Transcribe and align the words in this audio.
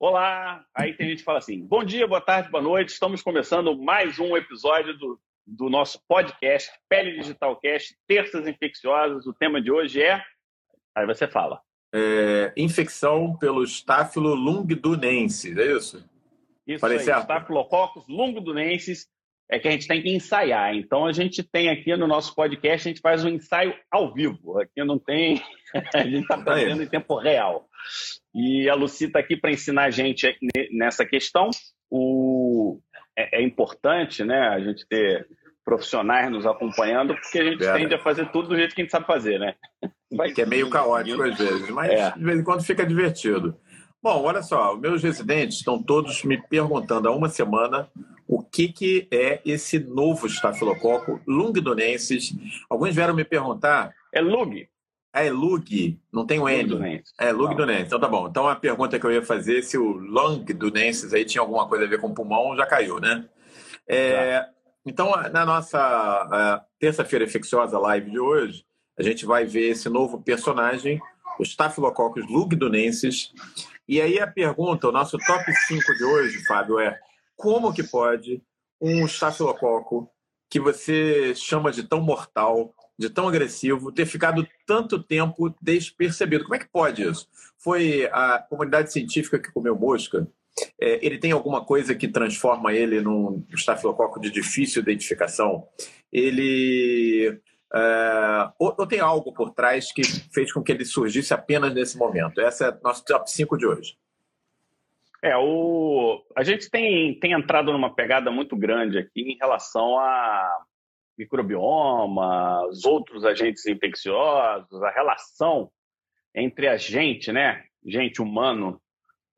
Olá! 0.00 0.64
Aí 0.74 0.94
tem 0.94 1.10
gente 1.10 1.18
que 1.18 1.24
fala 1.24 1.36
assim: 1.36 1.60
bom 1.60 1.84
dia, 1.84 2.06
boa 2.06 2.22
tarde, 2.22 2.50
boa 2.50 2.62
noite. 2.62 2.88
Estamos 2.88 3.20
começando 3.20 3.76
mais 3.76 4.18
um 4.18 4.34
episódio 4.34 4.96
do, 4.96 5.20
do 5.46 5.68
nosso 5.68 6.00
podcast, 6.08 6.72
Pele 6.88 7.20
Digital 7.20 7.54
Cast, 7.60 7.94
Terças 8.08 8.48
Infecciosas. 8.48 9.26
O 9.26 9.34
tema 9.34 9.60
de 9.60 9.70
hoje 9.70 10.00
é. 10.00 10.24
Aí 10.94 11.04
você 11.04 11.28
fala. 11.28 11.60
É, 11.94 12.50
infecção 12.56 13.36
pelo 13.36 13.62
estáfilo 13.62 14.34
lungdunensis, 14.34 15.54
é 15.58 15.76
isso? 15.76 16.10
Isso 16.66 16.80
Falei 16.80 16.96
aí, 16.96 17.04
certo? 17.04 17.26
É 19.50 19.58
que 19.58 19.66
a 19.66 19.70
gente 19.72 19.88
tem 19.88 20.00
que 20.00 20.08
ensaiar. 20.08 20.74
Então 20.74 21.04
a 21.04 21.12
gente 21.12 21.42
tem 21.42 21.68
aqui 21.68 21.94
no 21.96 22.06
nosso 22.06 22.34
podcast, 22.34 22.88
a 22.88 22.90
gente 22.90 23.00
faz 23.00 23.24
um 23.24 23.28
ensaio 23.28 23.74
ao 23.90 24.14
vivo. 24.14 24.60
Aqui 24.60 24.84
não 24.84 24.98
tem, 24.98 25.42
a 25.92 26.02
gente 26.04 26.22
está 26.22 26.38
fazendo 26.42 26.82
em 26.82 26.86
tempo 26.86 27.16
real. 27.18 27.66
E 28.32 28.68
a 28.68 28.74
Luci 28.74 29.06
está 29.06 29.18
aqui 29.18 29.36
para 29.36 29.50
ensinar 29.50 29.84
a 29.84 29.90
gente 29.90 30.38
nessa 30.70 31.04
questão. 31.04 31.50
O... 31.90 32.78
É, 33.18 33.40
é, 33.40 33.42
importante 33.42 34.22
né, 34.22 34.40
a 34.40 34.60
gente 34.60 34.86
ter 34.88 35.26
profissionais 35.64 36.30
nos 36.30 36.46
acompanhando, 36.46 37.14
porque 37.14 37.40
a 37.40 37.44
gente 37.44 37.58
tende 37.58 37.94
a 37.94 37.98
fazer 37.98 38.30
tudo 38.30 38.48
do 38.48 38.56
jeito 38.56 38.74
que 38.74 38.80
a 38.80 38.84
gente 38.84 38.92
sabe 38.92 39.06
fazer, 39.06 39.38
né? 39.40 39.54
Vai 40.12 40.32
que 40.32 40.42
é 40.42 40.46
meio 40.46 40.70
caótico 40.70 41.22
às 41.22 41.36
vezes, 41.36 41.68
mas 41.70 41.90
é. 41.90 42.12
de 42.12 42.24
vez 42.24 42.40
em 42.40 42.44
quando 42.44 42.64
fica 42.64 42.86
divertido. 42.86 43.56
Bom, 44.02 44.22
olha 44.22 44.42
só, 44.42 44.76
meus 44.76 45.02
residentes 45.02 45.58
estão 45.58 45.82
todos 45.82 46.24
me 46.24 46.40
perguntando 46.48 47.08
há 47.08 47.12
uma 47.12 47.28
semana 47.28 47.88
o 48.30 48.40
que, 48.40 48.68
que 48.68 49.08
é 49.10 49.40
esse 49.44 49.76
novo 49.80 50.28
estafilococo 50.28 51.20
lungdunensis. 51.26 52.32
Alguns 52.70 52.94
vieram 52.94 53.12
me 53.12 53.24
perguntar. 53.24 53.92
É 54.12 54.20
lug. 54.20 54.68
É 55.12 55.28
lug, 55.28 55.98
não 56.12 56.24
tem 56.24 56.38
o 56.38 56.48
N. 56.48 57.02
É 57.18 57.32
lugdunensis. 57.32 57.86
Então 57.88 57.98
tá 57.98 58.06
bom. 58.06 58.28
Então 58.28 58.46
a 58.46 58.54
pergunta 58.54 59.00
que 59.00 59.04
eu 59.04 59.10
ia 59.10 59.20
fazer 59.20 59.62
se 59.62 59.76
o 59.76 59.94
lungdunensis 59.94 61.12
aí 61.12 61.24
tinha 61.24 61.42
alguma 61.42 61.66
coisa 61.66 61.84
a 61.84 61.88
ver 61.88 62.00
com 62.00 62.14
pulmão 62.14 62.56
já 62.56 62.64
caiu, 62.64 63.00
né? 63.00 63.24
É, 63.84 64.38
tá. 64.38 64.48
Então 64.86 65.10
na 65.32 65.44
nossa 65.44 66.64
terça-feira 66.78 67.24
infecciosa 67.24 67.80
live 67.80 68.12
de 68.12 68.20
hoje 68.20 68.64
a 68.96 69.02
gente 69.02 69.26
vai 69.26 69.44
ver 69.44 69.70
esse 69.70 69.88
novo 69.88 70.22
personagem, 70.22 71.00
o 71.36 71.42
Staphylococcus 71.42 72.30
lugdunensis. 72.30 73.32
E 73.88 74.00
aí 74.00 74.20
a 74.20 74.26
pergunta, 74.28 74.88
o 74.88 74.92
nosso 74.92 75.18
top 75.18 75.52
5 75.66 75.94
de 75.96 76.04
hoje, 76.04 76.46
Fábio, 76.46 76.78
é 76.78 76.96
como 77.40 77.72
que 77.72 77.82
pode 77.82 78.42
um 78.78 79.06
estafilococo 79.06 80.10
que 80.50 80.60
você 80.60 81.34
chama 81.34 81.72
de 81.72 81.82
tão 81.82 82.00
mortal, 82.00 82.74
de 82.98 83.08
tão 83.08 83.26
agressivo, 83.26 83.90
ter 83.90 84.04
ficado 84.04 84.46
tanto 84.66 85.02
tempo 85.02 85.54
despercebido? 85.60 86.44
Como 86.44 86.54
é 86.54 86.58
que 86.58 86.68
pode 86.68 87.02
isso? 87.02 87.26
Foi 87.56 88.04
a 88.12 88.38
comunidade 88.38 88.92
científica 88.92 89.38
que 89.38 89.50
comeu 89.52 89.74
mosca? 89.74 90.28
É, 90.78 91.04
ele 91.04 91.16
tem 91.16 91.32
alguma 91.32 91.64
coisa 91.64 91.94
que 91.94 92.08
transforma 92.08 92.74
ele 92.74 93.00
num 93.00 93.42
estafilococo 93.54 94.20
de 94.20 94.30
difícil 94.30 94.82
identificação? 94.82 95.66
Ele 96.12 97.40
Uh, 97.72 98.50
ou, 98.58 98.74
ou, 98.76 98.84
tem 98.84 98.98
algo 98.98 99.32
por 99.32 99.52
trás 99.52 99.92
que 99.92 100.02
fez 100.34 100.52
com 100.52 100.60
que 100.60 100.72
ele 100.72 100.84
surgisse 100.84 101.32
apenas 101.32 101.72
nesse 101.72 101.96
momento? 101.96 102.40
Essa 102.40 102.66
é 102.66 102.78
nosso 102.82 103.04
top 103.04 103.30
5 103.30 103.56
de 103.56 103.64
hoje. 103.64 103.96
É, 105.22 105.36
o... 105.36 106.24
a 106.34 106.42
gente 106.42 106.70
tem, 106.70 107.18
tem 107.18 107.32
entrado 107.32 107.72
numa 107.72 107.94
pegada 107.94 108.30
muito 108.30 108.56
grande 108.56 108.98
aqui 108.98 109.32
em 109.32 109.36
relação 109.36 109.98
a 109.98 110.64
microbioma, 111.18 112.66
os 112.68 112.84
outros 112.86 113.24
agentes 113.24 113.66
infecciosos, 113.66 114.82
a 114.82 114.90
relação 114.90 115.70
entre 116.34 116.66
a 116.66 116.76
gente, 116.78 117.30
né, 117.30 117.64
gente 117.84 118.22
humano, 118.22 118.80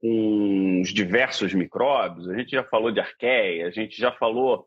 com 0.01 0.81
os 0.81 0.93
diversos 0.93 1.53
micróbios. 1.55 2.29
A 2.29 2.37
gente 2.37 2.53
já 2.53 2.63
falou 2.63 2.93
de 2.93 3.01
arqueia, 3.01 3.67
a 3.67 3.71
gente 3.71 3.99
já 3.99 4.13
falou 4.13 4.67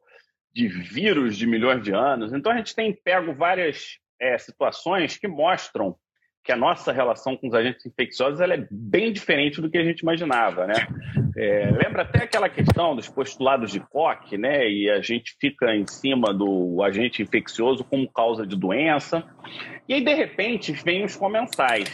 de 0.54 0.68
vírus 0.68 1.38
de 1.38 1.46
milhões 1.46 1.84
de 1.84 1.94
anos. 1.94 2.34
Então 2.34 2.52
a 2.52 2.58
gente 2.58 2.76
tem 2.76 2.94
pego 2.94 3.34
várias 3.34 4.00
é, 4.20 4.38
situações 4.38 5.18
que 5.18 5.28
mostram 5.28 5.96
que 6.46 6.52
a 6.52 6.56
nossa 6.56 6.92
relação 6.92 7.36
com 7.36 7.48
os 7.48 7.56
agentes 7.56 7.84
infecciosos 7.88 8.40
ela 8.40 8.54
é 8.54 8.68
bem 8.70 9.12
diferente 9.12 9.60
do 9.60 9.70
que 9.70 9.80
a 9.80 9.84
gente 9.84 10.02
imaginava, 10.02 10.68
né? 10.68 10.76
É, 11.36 11.72
lembra 11.72 12.04
até 12.04 12.24
aquela 12.24 12.48
questão 12.48 12.96
dos 12.96 13.10
postulados 13.10 13.72
de 13.72 13.80
Koch, 13.80 14.38
né? 14.38 14.70
E 14.70 14.88
a 14.88 15.02
gente 15.02 15.36
fica 15.42 15.76
em 15.76 15.88
cima 15.88 16.32
do 16.32 16.84
agente 16.84 17.24
infeccioso 17.24 17.84
como 17.84 18.08
causa 18.12 18.46
de 18.46 18.56
doença. 18.56 19.24
E 19.90 19.96
aí, 19.96 20.04
de 20.04 20.14
repente, 20.14 20.72
vem 20.72 21.04
os 21.04 21.16
comensais. 21.16 21.92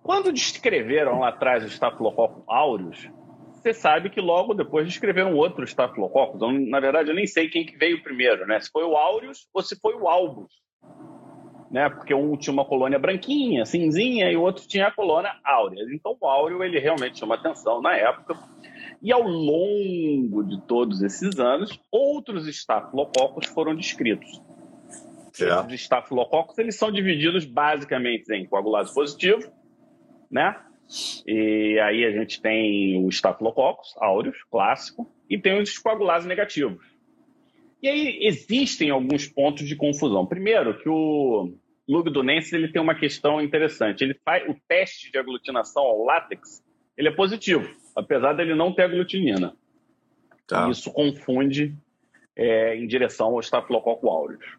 Quando 0.00 0.32
descreveram 0.32 1.18
lá 1.18 1.30
atrás 1.30 1.64
o 1.64 1.66
Staphylococcus 1.66 2.44
aureus, 2.46 3.10
você 3.52 3.74
sabe 3.74 4.10
que 4.10 4.20
logo 4.20 4.54
depois 4.54 4.86
descreveram 4.86 5.34
outro 5.34 5.64
Staphylococcus. 5.64 6.36
Então, 6.36 6.52
na 6.52 6.78
verdade, 6.78 7.08
eu 7.08 7.16
nem 7.16 7.26
sei 7.26 7.48
quem 7.48 7.66
que 7.66 7.76
veio 7.76 8.00
primeiro, 8.00 8.46
né? 8.46 8.60
Se 8.60 8.70
foi 8.70 8.84
o 8.84 8.94
Aureus 8.94 9.48
ou 9.52 9.60
se 9.60 9.74
foi 9.80 9.94
o 9.94 10.06
Albus. 10.06 10.52
Né? 11.74 11.90
Porque 11.90 12.14
um 12.14 12.36
tinha 12.36 12.52
uma 12.52 12.64
colônia 12.64 13.00
branquinha, 13.00 13.66
cinzinha, 13.66 14.30
e 14.30 14.36
o 14.36 14.42
outro 14.42 14.64
tinha 14.64 14.86
a 14.86 14.92
colônia 14.92 15.34
áurea. 15.42 15.84
Então, 15.92 16.16
o 16.20 16.26
áureo, 16.28 16.62
ele 16.62 16.78
realmente 16.78 17.18
chama 17.18 17.34
atenção 17.34 17.82
na 17.82 17.96
época. 17.96 18.38
E 19.02 19.12
ao 19.12 19.22
longo 19.24 20.44
de 20.44 20.62
todos 20.68 21.02
esses 21.02 21.36
anos, 21.40 21.76
outros 21.90 22.46
estafilococos 22.46 23.48
foram 23.48 23.74
descritos. 23.74 24.40
Certo. 25.32 25.66
Esses 25.66 25.80
estafilococos, 25.80 26.56
eles 26.58 26.76
são 26.76 26.92
divididos 26.92 27.44
basicamente 27.44 28.32
em 28.32 28.46
coagulase 28.46 28.94
positivo, 28.94 29.50
né? 30.30 30.56
E 31.26 31.76
aí 31.80 32.04
a 32.04 32.12
gente 32.12 32.40
tem 32.40 33.04
o 33.04 33.08
Staphylococcus 33.08 33.96
aureus, 33.96 34.36
clássico, 34.48 35.10
e 35.28 35.36
tem 35.36 35.60
os 35.60 35.76
coagulases 35.76 36.28
negativos. 36.28 36.86
E 37.82 37.88
aí 37.88 38.18
existem 38.22 38.90
alguns 38.90 39.26
pontos 39.26 39.66
de 39.66 39.74
confusão. 39.74 40.24
Primeiro, 40.24 40.78
que 40.78 40.88
o 40.88 41.52
Lugdunensis 41.88 42.52
ele 42.52 42.68
tem 42.68 42.80
uma 42.80 42.94
questão 42.94 43.40
interessante. 43.40 44.02
Ele 44.02 44.14
faz 44.24 44.48
o 44.48 44.56
teste 44.66 45.10
de 45.10 45.18
aglutinação 45.18 45.82
ao 45.82 46.04
látex, 46.04 46.62
ele 46.96 47.08
é 47.08 47.12
positivo, 47.12 47.68
apesar 47.94 48.32
dele 48.32 48.54
não 48.54 48.72
ter 48.72 48.82
aglutinina. 48.82 49.56
Tá. 50.46 50.68
Isso 50.68 50.92
confunde 50.92 51.74
é, 52.36 52.76
em 52.76 52.86
direção 52.86 53.28
ao 53.28 53.40
Staphylococcus 53.40 54.08
aureus. 54.08 54.58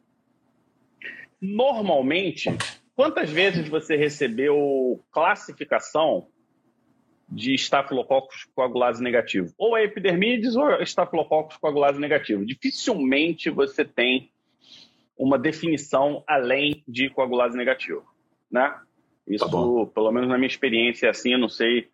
Normalmente, 1.41 2.49
Quantas 2.95 3.29
vezes 3.29 3.67
você 3.67 3.97
recebeu 3.97 5.03
classificação 5.11 6.29
de 7.27 7.53
estafilococcus 7.53 8.45
coagulase 8.55 9.03
negativo? 9.03 9.53
Ou 9.57 9.75
é 9.75 9.83
epidermides 9.83 10.55
ou 10.55 10.81
estafilococcus 10.81 11.57
coagulase 11.57 11.99
negativo. 11.99 12.45
Dificilmente 12.45 13.49
você 13.49 13.83
tem 13.83 14.31
uma 15.17 15.37
definição 15.37 16.23
além 16.27 16.83
de 16.87 17.09
coagulase 17.09 17.57
negativo, 17.57 18.03
né? 18.51 18.75
Isso, 19.27 19.45
tá 19.45 19.91
pelo 19.93 20.11
menos 20.11 20.29
na 20.29 20.37
minha 20.37 20.47
experiência 20.47 21.07
é 21.07 21.09
assim, 21.09 21.33
eu 21.33 21.39
não 21.39 21.49
sei 21.49 21.89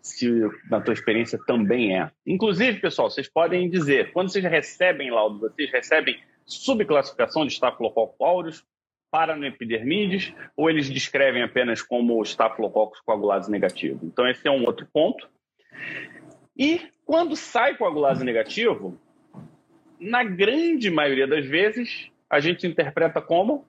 se 0.00 0.30
na 0.70 0.80
tua 0.80 0.94
experiência 0.94 1.38
também 1.46 1.98
é. 1.98 2.10
Inclusive, 2.26 2.80
pessoal, 2.80 3.10
vocês 3.10 3.28
podem 3.28 3.68
dizer, 3.68 4.12
quando 4.12 4.30
vocês 4.30 4.44
recebem 4.44 5.10
laudo, 5.10 5.40
vocês 5.40 5.70
recebem 5.70 6.18
subclassificação 6.46 7.46
de 7.46 7.52
Staphylococcus 7.52 8.20
aureus 8.20 8.64
para 9.10 9.36
no 9.36 9.44
epidermides 9.44 10.32
ou 10.56 10.70
eles 10.70 10.88
descrevem 10.88 11.42
apenas 11.42 11.82
como 11.82 12.22
Staphylococcus 12.22 13.00
coagulase 13.00 13.50
negativo? 13.50 14.00
Então, 14.04 14.26
esse 14.26 14.46
é 14.46 14.50
um 14.50 14.64
outro 14.64 14.86
ponto. 14.90 15.28
E 16.56 16.80
quando 17.04 17.36
sai 17.36 17.76
coagulase 17.76 18.24
negativo, 18.24 18.98
na 19.98 20.24
grande 20.24 20.90
maioria 20.90 21.26
das 21.26 21.44
vezes, 21.44 22.10
a 22.30 22.40
gente 22.40 22.66
interpreta 22.66 23.20
como 23.20 23.68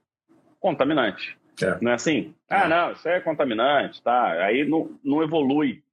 contaminante. 0.59 1.37
É. 1.61 1.77
Não 1.81 1.91
é 1.91 1.95
assim? 1.95 2.33
Ah, 2.49 2.65
é. 2.65 2.67
não, 2.67 2.91
isso 2.91 3.07
é 3.09 3.19
contaminante, 3.19 4.01
tá? 4.01 4.45
Aí 4.45 4.63
não, 4.67 4.97
não 5.03 5.23
evolui 5.23 5.83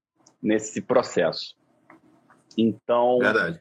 nesse 0.43 0.83
processo. 0.83 1.57
Então, 2.57 3.19
Verdade. 3.19 3.61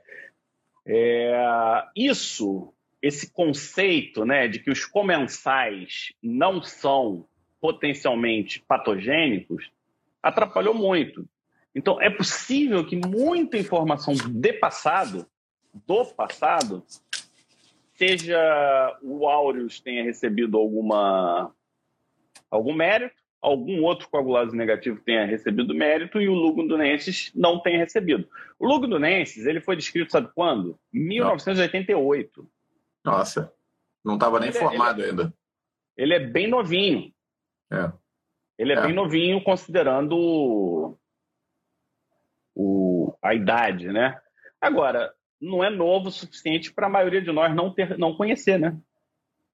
É, 0.85 1.83
isso 1.95 2.73
esse 3.01 3.31
conceito 3.31 4.25
né, 4.25 4.47
de 4.47 4.59
que 4.59 4.71
os 4.71 4.85
comensais 4.85 6.13
não 6.21 6.61
são 6.61 7.27
potencialmente 7.61 8.63
patogênicos 8.67 9.69
atrapalhou 10.21 10.73
muito. 10.73 11.27
Então, 11.75 12.01
é 12.01 12.09
possível 12.09 12.85
que 12.85 12.95
muita 12.95 13.57
informação 13.57 14.13
de 14.13 14.53
passado, 14.53 15.27
do 15.85 16.05
passado, 16.05 16.83
seja 17.97 18.97
o 19.01 19.27
Aureus 19.27 19.79
tenha 19.79 20.03
recebido 20.03 20.57
alguma, 20.57 21.51
algum 22.49 22.73
mérito, 22.73 23.15
algum 23.41 23.83
outro 23.83 24.07
coagulase 24.09 24.55
negativo 24.55 25.01
tenha 25.01 25.25
recebido 25.25 25.73
mérito 25.73 26.21
e 26.21 26.29
o 26.29 26.33
Lugundunensis 26.33 27.31
não 27.33 27.59
tenha 27.59 27.79
recebido. 27.79 28.29
O 28.59 28.67
Lugundunensis 28.67 29.45
ele 29.45 29.59
foi 29.59 29.75
descrito, 29.75 30.11
sabe 30.11 30.29
quando? 30.33 30.79
1988. 30.93 32.47
Nossa, 33.03 33.51
não 34.05 34.13
estava 34.13 34.39
nem 34.39 34.49
ele, 34.49 34.59
formado 34.59 35.01
ele, 35.01 35.09
ainda. 35.09 35.33
Ele 35.95 36.13
é 36.13 36.19
bem 36.19 36.47
novinho. 36.47 37.11
É. 37.71 37.91
Ele 38.57 38.73
é, 38.73 38.75
é, 38.75 38.81
bem 38.81 38.93
novinho, 38.93 39.43
considerando 39.43 40.97
o, 42.55 43.17
a 43.21 43.33
idade, 43.33 43.87
né? 43.87 44.19
Agora, 44.59 45.13
não 45.41 45.63
é 45.63 45.69
novo 45.69 46.09
o 46.09 46.11
suficiente 46.11 46.73
para 46.73 46.87
a 46.87 46.89
maioria 46.89 47.21
de 47.21 47.31
nós 47.31 47.55
não, 47.55 47.71
ter, 47.71 47.97
não 47.97 48.15
conhecer, 48.15 48.59
né? 48.59 48.77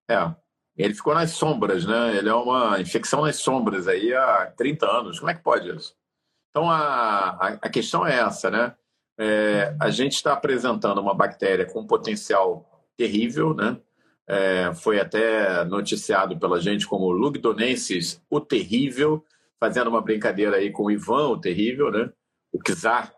É. 0.09 0.33
Ele 0.75 0.95
ficou 0.95 1.13
nas 1.13 1.31
sombras, 1.31 1.85
né? 1.85 2.17
Ele 2.17 2.29
é 2.29 2.33
uma 2.33 2.81
infecção 2.81 3.21
nas 3.21 3.35
sombras 3.37 3.87
aí 3.87 4.13
há 4.13 4.51
30 4.57 4.89
anos. 4.89 5.19
Como 5.19 5.29
é 5.29 5.35
que 5.35 5.43
pode 5.43 5.69
isso? 5.69 5.95
Então, 6.49 6.69
a, 6.69 7.57
a, 7.61 7.69
questão 7.69 8.05
é 8.05 8.19
essa, 8.19 8.49
né? 8.49 8.75
É, 9.17 9.75
a 9.79 9.89
gente 9.89 10.13
está 10.13 10.33
apresentando 10.33 10.99
uma 10.99 11.13
bactéria 11.13 11.65
com 11.65 11.81
um 11.81 11.87
potencial 11.87 12.67
terrível, 12.97 13.53
né? 13.53 13.77
É, 14.27 14.73
foi 14.73 14.99
até 14.99 15.63
noticiado 15.65 16.39
pela 16.39 16.59
gente 16.59 16.87
como 16.87 17.11
Lugdonensis, 17.11 18.21
o 18.29 18.39
terrível, 18.39 19.23
fazendo 19.59 19.89
uma 19.89 20.01
brincadeira 20.01 20.57
aí 20.57 20.71
com 20.71 20.85
o 20.85 20.91
Ivan, 20.91 21.29
o 21.29 21.39
terrível, 21.39 21.91
né? 21.91 22.11
O 22.51 22.59
czar 22.59 23.13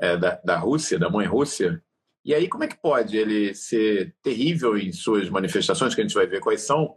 é, 0.00 0.16
da, 0.16 0.40
da 0.44 0.56
Rússia, 0.58 0.98
da 0.98 1.10
mãe 1.10 1.26
Rússia. 1.26 1.82
E 2.24 2.34
aí, 2.34 2.48
como 2.48 2.64
é 2.64 2.68
que 2.68 2.80
pode 2.80 3.16
ele 3.16 3.54
ser 3.54 4.14
terrível 4.22 4.76
em 4.76 4.92
suas 4.92 5.28
manifestações, 5.30 5.94
que 5.94 6.00
a 6.00 6.04
gente 6.04 6.14
vai 6.14 6.26
ver 6.26 6.40
quais 6.40 6.62
são, 6.62 6.96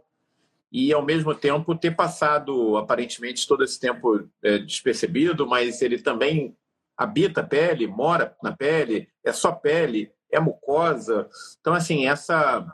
e 0.70 0.92
ao 0.92 1.04
mesmo 1.04 1.34
tempo 1.34 1.74
ter 1.74 1.94
passado 1.94 2.76
aparentemente 2.76 3.46
todo 3.46 3.62
esse 3.62 3.78
tempo 3.78 4.28
é, 4.42 4.58
despercebido, 4.58 5.46
mas 5.46 5.80
ele 5.80 5.98
também 5.98 6.56
habita 6.96 7.40
a 7.40 7.44
pele, 7.44 7.86
mora 7.86 8.36
na 8.42 8.52
pele, 8.56 9.08
é 9.24 9.32
só 9.32 9.52
pele, 9.52 10.10
é 10.30 10.40
mucosa. 10.40 11.28
Então, 11.60 11.74
assim, 11.74 12.06
essa, 12.06 12.66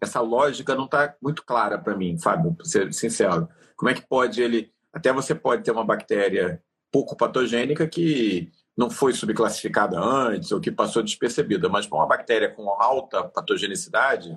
essa 0.00 0.20
lógica 0.20 0.74
não 0.74 0.86
está 0.86 1.14
muito 1.22 1.44
clara 1.44 1.78
para 1.78 1.96
mim, 1.96 2.18
Fábio, 2.18 2.54
para 2.54 2.64
ser 2.64 2.92
sincero. 2.92 3.48
Como 3.76 3.88
é 3.88 3.94
que 3.94 4.06
pode 4.06 4.42
ele. 4.42 4.72
Até 4.92 5.12
você 5.12 5.34
pode 5.34 5.62
ter 5.62 5.70
uma 5.70 5.84
bactéria 5.84 6.60
pouco 6.90 7.16
patogênica 7.16 7.86
que 7.86 8.50
não 8.76 8.90
foi 8.90 9.12
subclassificada 9.12 9.98
antes 9.98 10.52
ou 10.52 10.60
que 10.60 10.70
passou 10.70 11.02
despercebida, 11.02 11.68
mas 11.68 11.86
para 11.86 11.98
uma 11.98 12.06
bactéria 12.06 12.48
com 12.48 12.68
alta 12.70 13.22
patogenicidade, 13.24 14.36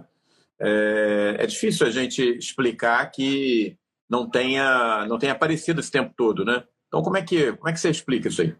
é, 0.59 1.35
é, 1.39 1.45
difícil 1.45 1.88
a 1.88 1.89
gente 1.89 2.21
explicar 2.38 3.09
que 3.12 3.77
não 4.09 4.30
tenha, 4.30 5.06
não 5.07 5.18
tenha 5.18 5.31
aparecido 5.31 5.80
esse 5.80 5.91
tempo 5.91 6.13
todo, 6.15 6.45
né? 6.45 6.63
Então, 6.88 7.01
como 7.01 7.18
é 7.18 7.21
que, 7.21 7.53
como 7.53 7.69
é 7.69 7.74
que 7.74 7.80
você 7.80 7.89
explica 7.89 8.27
isso 8.27 8.41
aí? 8.41 8.56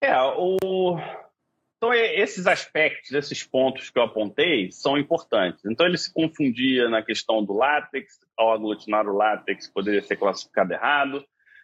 É, 0.00 0.18
o... 0.22 0.98
Então, 1.76 1.92
esses 1.92 2.46
aspectos, 2.46 3.12
esses 3.12 3.44
pontos 3.44 3.90
que 3.90 3.98
eu 3.98 4.02
apontei, 4.02 4.70
são 4.72 4.96
importantes. 4.96 5.62
Então, 5.66 5.86
ele 5.86 5.98
se 5.98 6.12
confundia 6.12 6.88
na 6.88 7.02
questão 7.02 7.44
do 7.44 7.52
látex, 7.52 8.18
ao 8.36 8.52
aglutinar 8.52 9.06
o 9.06 9.14
látex 9.14 9.68
poderia 9.68 10.02
ser 10.02 10.16
classificado 10.16 10.72
errado, 10.72 11.22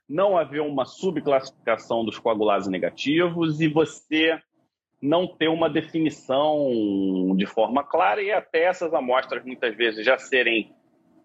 não 0.08 0.36
havia 0.36 0.62
uma 0.62 0.84
subclassificação 0.84 2.04
dos 2.04 2.18
coagulases 2.18 2.68
negativos 2.68 3.60
e 3.60 3.68
você 3.68 4.38
não 5.00 5.26
ter 5.26 5.48
uma 5.48 5.68
definição 5.68 7.34
de 7.36 7.46
forma 7.46 7.82
clara 7.82 8.22
e 8.22 8.30
até 8.30 8.64
essas 8.64 8.94
amostras 8.94 9.44
muitas 9.44 9.74
vezes 9.76 10.04
já 10.04 10.16
serem 10.16 10.72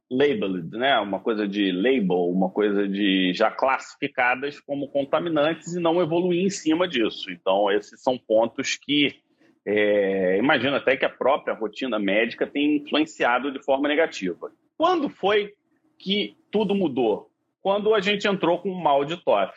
labeled, 0.10 0.70
né? 0.72 0.98
Uma 1.00 1.20
coisa 1.20 1.48
de 1.48 1.72
label, 1.72 2.30
uma 2.30 2.50
coisa 2.50 2.88
de 2.88 3.34
já 3.34 3.52
classificadas 3.52 4.60
como 4.60 4.88
contaminantes 4.88 5.76
e 5.76 5.80
não 5.80 6.02
evoluir 6.02 6.44
em 6.44 6.50
cima 6.50 6.88
disso. 6.88 7.30
Então, 7.32 7.70
esses 7.72 8.02
são 8.02 8.18
pontos 8.18 8.76
que 8.78 9.22
é, 9.66 10.38
imagino 10.38 10.78
até 10.78 10.96
que 10.96 11.06
a 11.06 11.10
própria 11.10 11.54
rotina 11.54 12.00
médica 12.00 12.48
tem 12.48 12.78
influenciado 12.78 13.52
de 13.52 13.62
forma 13.62 13.90
negativa. 13.90 14.50
Quando 14.78 15.10
foi 15.10 15.54
que 16.00 16.38
tudo 16.50 16.74
mudou? 16.74 17.27
Quando 17.68 17.94
a 17.94 18.00
gente 18.00 18.25
entrou 18.25 18.60
com 18.60 18.72
o 18.72 18.81
mal 18.81 19.04
de 19.04 19.18
TOF. 19.18 19.52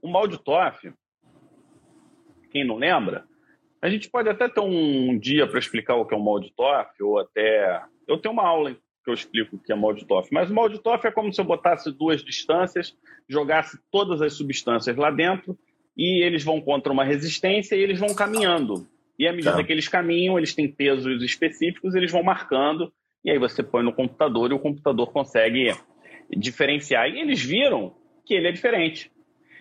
O 0.00 0.08
mal 0.08 0.28
de 0.28 0.38
TOF, 0.38 0.92
quem 2.52 2.64
não 2.64 2.76
lembra, 2.76 3.24
a 3.82 3.90
gente 3.90 4.08
pode 4.08 4.28
até 4.28 4.48
ter 4.48 4.60
um 4.60 5.18
dia 5.18 5.48
para 5.48 5.58
explicar 5.58 5.96
o 5.96 6.06
que 6.06 6.14
é 6.14 6.16
o 6.16 6.22
mal 6.22 6.38
de 6.38 6.52
TOF, 6.54 7.02
ou 7.02 7.18
até. 7.18 7.82
Eu 8.06 8.18
tenho 8.18 8.32
uma 8.32 8.46
aula 8.46 8.72
que 8.72 9.10
eu 9.10 9.14
explico 9.14 9.56
o 9.56 9.58
que 9.58 9.72
é 9.72 9.76
Toff. 10.06 10.32
Mas 10.32 10.48
o 10.48 10.78
Toff 10.78 11.04
é 11.08 11.10
como 11.10 11.32
se 11.32 11.40
eu 11.40 11.44
botasse 11.44 11.90
duas 11.90 12.22
distâncias, 12.22 12.96
jogasse 13.28 13.76
todas 13.90 14.22
as 14.22 14.34
substâncias 14.34 14.96
lá 14.96 15.10
dentro 15.10 15.58
e 15.96 16.22
eles 16.22 16.44
vão 16.44 16.60
contra 16.60 16.92
uma 16.92 17.02
resistência 17.02 17.74
e 17.74 17.80
eles 17.80 17.98
vão 17.98 18.14
caminhando. 18.14 18.86
E 19.18 19.26
à 19.26 19.32
medida 19.32 19.56
tá. 19.56 19.64
que 19.64 19.72
eles 19.72 19.88
caminham, 19.88 20.38
eles 20.38 20.54
têm 20.54 20.70
pesos 20.70 21.20
específicos, 21.20 21.96
eles 21.96 22.12
vão 22.12 22.22
marcando 22.22 22.92
e 23.24 23.30
aí 23.32 23.40
você 23.40 23.60
põe 23.60 23.82
no 23.82 23.92
computador 23.92 24.52
e 24.52 24.54
o 24.54 24.60
computador 24.60 25.10
consegue 25.10 25.74
diferenciar. 26.30 27.08
E 27.08 27.20
eles 27.20 27.42
viram 27.42 27.94
que 28.24 28.34
ele 28.34 28.48
é 28.48 28.52
diferente. 28.52 29.10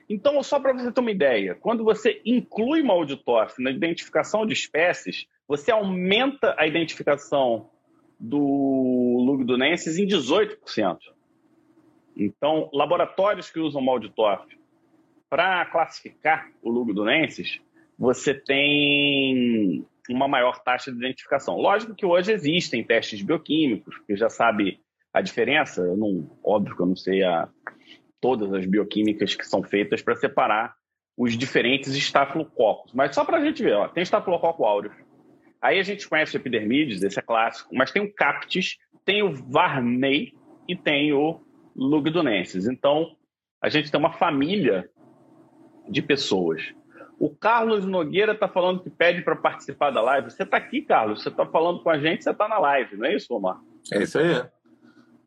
Então, 0.10 0.42
só 0.44 0.60
para 0.60 0.74
você 0.74 0.92
ter 0.92 1.02
uma 1.02 1.12
ideia, 1.12 1.56
quando 1.56 1.84
você 1.84 2.22
inclui 2.26 2.84
Toff 3.26 3.62
na 3.62 3.72
identificação 3.72 4.46
de 4.46 4.54
espécies, 4.54 5.26
você 5.48 5.72
aumenta 5.72 6.56
a 6.58 6.68
identificação 6.68 7.70
do 8.20 9.24
lugdunensis 9.26 9.98
em 9.98 10.06
18%. 10.06 10.98
Então, 12.16 12.70
laboratórios 12.72 13.50
que 13.50 13.60
usam 13.60 13.82
Malditoff 13.82 14.58
para 15.30 15.66
classificar 15.66 16.50
o 16.62 16.70
lugdunensis, 16.70 17.60
você 17.98 18.34
tem 18.34 19.86
uma 20.10 20.28
maior 20.28 20.60
taxa 20.64 20.92
de 20.92 20.98
identificação. 20.98 21.58
Lógico 21.58 21.96
que 21.96 22.06
hoje 22.06 22.32
existem 22.32 22.84
testes 22.84 23.22
bioquímicos, 23.22 23.98
que 24.06 24.16
já 24.16 24.30
sabe 24.30 24.80
a 25.16 25.22
diferença. 25.22 25.82
Eu 25.82 25.98
não, 25.98 26.30
óbvio 26.44 26.76
que 26.76 26.82
eu 26.82 26.86
não 26.86 26.96
sei 26.96 27.24
a, 27.24 27.48
todas 28.20 28.54
as 28.54 28.66
bioquímicas 28.66 29.36
que 29.36 29.46
são 29.46 29.64
feitas 29.64 30.02
para 30.02 30.16
separar 30.16 30.76
os 31.18 31.38
diferentes 31.38 31.96
estafilococos. 31.96 32.94
Mas 32.94 33.16
só 33.16 33.24
para 33.24 33.38
a 33.38 33.46
gente 33.46 33.64
ver, 33.64 33.74
ó, 33.74 33.88
tem 33.88 34.04
estafilococo 34.04 34.66
áureo, 34.66 34.92
Aí 35.66 35.80
a 35.80 35.84
gente 35.84 36.08
conhece 36.08 36.36
o 36.36 36.38
epidermides, 36.38 37.02
esse 37.02 37.18
é 37.18 37.24
clássico, 37.24 37.74
mas 37.74 37.92
tem 37.92 38.00
o 38.00 38.14
Captis, 38.14 38.78
tem 39.04 39.24
o 39.24 39.34
Varney 39.34 40.32
e 40.68 40.76
tem 40.76 41.12
o 41.12 41.42
Lugdunensis. 41.76 42.68
Então, 42.68 43.16
a 43.60 43.68
gente 43.68 43.90
tem 43.90 44.00
uma 44.00 44.14
família 44.14 44.88
de 45.90 46.04
pessoas. 46.04 46.62
O 47.18 47.36
Carlos 47.36 47.84
Nogueira 47.84 48.34
está 48.34 48.48
falando 48.48 48.84
que 48.84 48.92
pede 48.92 49.24
para 49.24 49.36
participar 49.36 49.90
da 49.90 50.04
live. 50.04 50.30
Você 50.30 50.44
está 50.44 50.58
aqui, 50.58 50.84
Carlos. 50.84 51.24
Você 51.24 51.30
está 51.30 51.48
falando 51.48 51.82
com 51.82 51.90
a 51.90 51.98
gente, 51.98 52.24
você 52.24 52.30
está 52.30 52.48
na 52.48 52.60
live, 52.60 52.98
não 52.98 53.08
é 53.08 53.16
isso, 53.16 53.34
Omar? 53.34 53.60
É 53.92 54.04
isso 54.04 54.20
aí. 54.20 54.44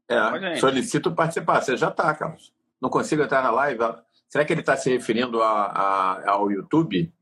É, 0.09 0.57
solicito 0.57 1.15
participar. 1.15 1.61
Você 1.61 1.77
já 1.77 1.89
está, 1.89 2.15
Carlos. 2.15 2.53
Não 2.81 2.89
consigo 2.89 3.23
entrar 3.23 3.43
na 3.43 3.51
live. 3.51 3.81
Será 4.29 4.45
que 4.45 4.53
ele 4.53 4.61
está 4.61 4.77
se 4.77 4.91
referindo 4.91 5.43
a, 5.43 5.65
a, 5.67 6.31
ao 6.31 6.51
YouTube? 6.51 7.13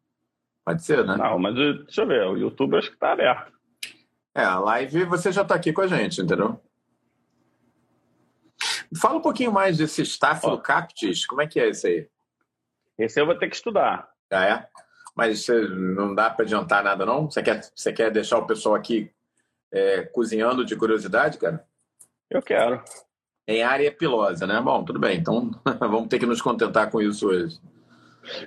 Pode 0.64 0.82
ser, 0.82 1.04
né? 1.04 1.16
Não, 1.16 1.38
mas 1.38 1.54
deixa 1.54 2.02
eu 2.02 2.06
ver, 2.06 2.26
o 2.26 2.36
YouTube 2.36 2.76
acho 2.76 2.88
que 2.88 2.96
está 2.96 3.12
aberto. 3.12 3.52
É, 4.34 4.42
a 4.42 4.58
live 4.58 5.04
você 5.04 5.30
já 5.32 5.42
está 5.42 5.54
aqui 5.54 5.72
com 5.72 5.80
a 5.80 5.86
gente, 5.86 6.20
entendeu? 6.20 6.60
Fala 9.00 9.16
um 9.16 9.22
pouquinho 9.22 9.52
mais 9.52 9.78
desse 9.78 10.02
Staphylococcus, 10.02 11.26
como 11.26 11.42
é 11.42 11.46
que 11.46 11.60
é 11.60 11.68
esse 11.68 11.86
aí? 11.86 12.08
Esse 12.98 13.20
eu 13.20 13.26
vou 13.26 13.36
ter 13.36 13.48
que 13.48 13.56
estudar. 13.56 14.08
Ah, 14.30 14.44
é? 14.44 14.68
Mas 15.14 15.46
não 15.48 16.14
dá 16.14 16.28
para 16.30 16.44
adiantar 16.44 16.82
nada, 16.82 17.06
não? 17.06 17.30
Você 17.30 17.42
quer, 17.42 17.60
você 17.74 17.92
quer 17.92 18.10
deixar 18.10 18.38
o 18.38 18.46
pessoal 18.46 18.74
aqui 18.74 19.10
é, 19.72 20.02
cozinhando 20.02 20.64
de 20.64 20.76
curiosidade, 20.76 21.38
cara? 21.38 21.66
Eu 22.30 22.42
quero. 22.42 22.82
Em 23.46 23.62
área 23.62 23.92
pilosa, 23.92 24.46
né? 24.46 24.60
Bom, 24.60 24.84
tudo 24.84 24.98
bem. 24.98 25.18
Então 25.18 25.50
vamos 25.80 26.08
ter 26.08 26.18
que 26.18 26.26
nos 26.26 26.42
contentar 26.42 26.90
com 26.90 27.00
isso 27.00 27.28
hoje. 27.28 27.60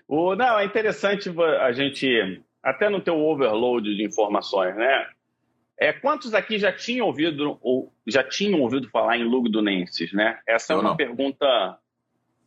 O, 0.08 0.36
não, 0.36 0.60
é 0.60 0.66
interessante 0.66 1.30
a 1.62 1.72
gente, 1.72 2.44
até 2.62 2.90
no 2.90 3.02
teu 3.02 3.18
overload 3.18 3.96
de 3.96 4.04
informações, 4.04 4.76
né? 4.76 5.08
É, 5.78 5.94
quantos 5.94 6.34
aqui 6.34 6.60
já 6.60 6.74
tinham 6.74 7.08
ouvido 7.08 7.58
ou 7.62 7.94
já 8.06 8.22
tinham 8.22 8.60
ouvido 8.60 8.90
falar 8.90 9.18
em 9.18 9.24
lugdunensis, 9.24 10.12
né? 10.12 10.38
Essa 10.46 10.74
é 10.74 10.76
uma 10.76 10.90
não. 10.90 10.98
pergunta 10.98 11.80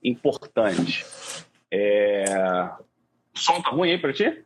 importante. 0.05 1.07
É... 1.71 2.25
O 3.35 3.39
som 3.39 3.63
tá 3.63 3.71
ruim 3.71 3.93
aí 3.93 3.99
para 3.99 4.13
ti? 4.13 4.45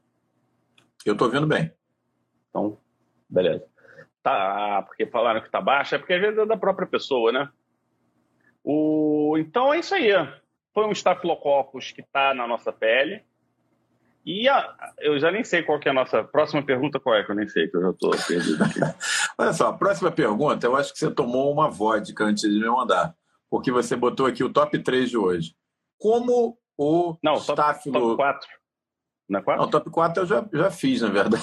Eu 1.05 1.17
tô 1.17 1.25
ouvindo 1.25 1.47
bem. 1.49 1.73
Então, 2.49 2.79
beleza. 3.29 3.67
Tá, 4.27 4.83
porque 4.83 5.07
falaram 5.07 5.41
que 5.41 5.49
tá 5.49 5.61
baixo, 5.61 5.95
é 5.95 5.99
porque 5.99 6.15
às 6.15 6.21
vezes 6.21 6.37
é 6.37 6.45
da 6.45 6.57
própria 6.57 6.85
pessoa, 6.85 7.31
né? 7.31 7.49
O... 8.65 9.37
Então 9.39 9.73
é 9.73 9.79
isso 9.79 9.95
aí 9.95 10.11
foi 10.75 10.85
um 10.85 10.91
estafilococcus 10.91 11.93
que 11.93 12.01
está 12.01 12.35
na 12.35 12.45
nossa 12.45 12.73
pele. 12.73 13.23
E 14.25 14.49
a, 14.49 14.77
eu 14.99 15.17
já 15.21 15.31
nem 15.31 15.45
sei 15.45 15.63
qual 15.63 15.79
é 15.85 15.89
a 15.91 15.93
nossa 15.93 16.25
próxima 16.25 16.61
pergunta, 16.61 16.99
qual 16.99 17.15
é, 17.15 17.23
que 17.23 17.31
eu 17.31 17.37
nem 17.37 17.47
sei, 17.47 17.69
que 17.69 17.77
eu 17.77 17.83
já 17.83 17.91
estou 17.91 18.11
perdido 18.11 18.65
aqui. 18.65 18.81
Olha 19.39 19.53
só, 19.53 19.69
a 19.69 19.73
próxima 19.73 20.11
pergunta, 20.11 20.67
eu 20.67 20.75
acho 20.75 20.93
que 20.93 20.99
você 20.99 21.09
tomou 21.09 21.53
uma 21.53 21.71
vodka 21.71 22.25
antes 22.25 22.43
de 22.43 22.59
me 22.59 22.69
mandar, 22.69 23.15
porque 23.49 23.71
você 23.71 23.95
botou 23.95 24.27
aqui 24.27 24.43
o 24.43 24.53
top 24.53 24.77
3 24.77 25.09
de 25.09 25.17
hoje. 25.17 25.55
Como 25.99 26.59
o 26.77 27.17
Não, 27.23 27.35
estafilo... 27.35 27.95
top, 27.95 28.07
top 28.09 28.17
4. 28.17 28.49
É 29.29 29.41
4? 29.41 29.63
Não, 29.63 29.71
top 29.71 29.91
4 29.91 30.23
eu 30.23 30.27
já, 30.27 30.49
já 30.53 30.71
fiz, 30.71 31.03
na 31.03 31.09
verdade. 31.09 31.43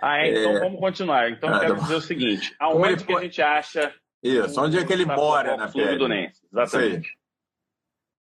Ah, 0.00 0.18
é? 0.18 0.30
Então 0.30 0.56
é... 0.56 0.60
vamos 0.60 0.80
continuar. 0.80 1.30
Então 1.30 1.48
ah, 1.48 1.54
eu 1.54 1.60
quero 1.60 1.76
tá 1.76 1.82
dizer 1.82 1.94
o 1.94 2.00
seguinte, 2.00 2.54
aonde 2.58 3.04
que 3.04 3.14
a 3.14 3.20
gente 3.20 3.40
acha... 3.40 3.94
Isso, 4.22 4.60
onde 4.60 4.78
é 4.78 4.84
que 4.84 4.92
ele 4.92 5.06
mora 5.06 5.56
na 5.56 5.68
pele? 5.68 5.96
Do 5.96 6.08
Nense, 6.08 6.42
exatamente. 6.52 7.16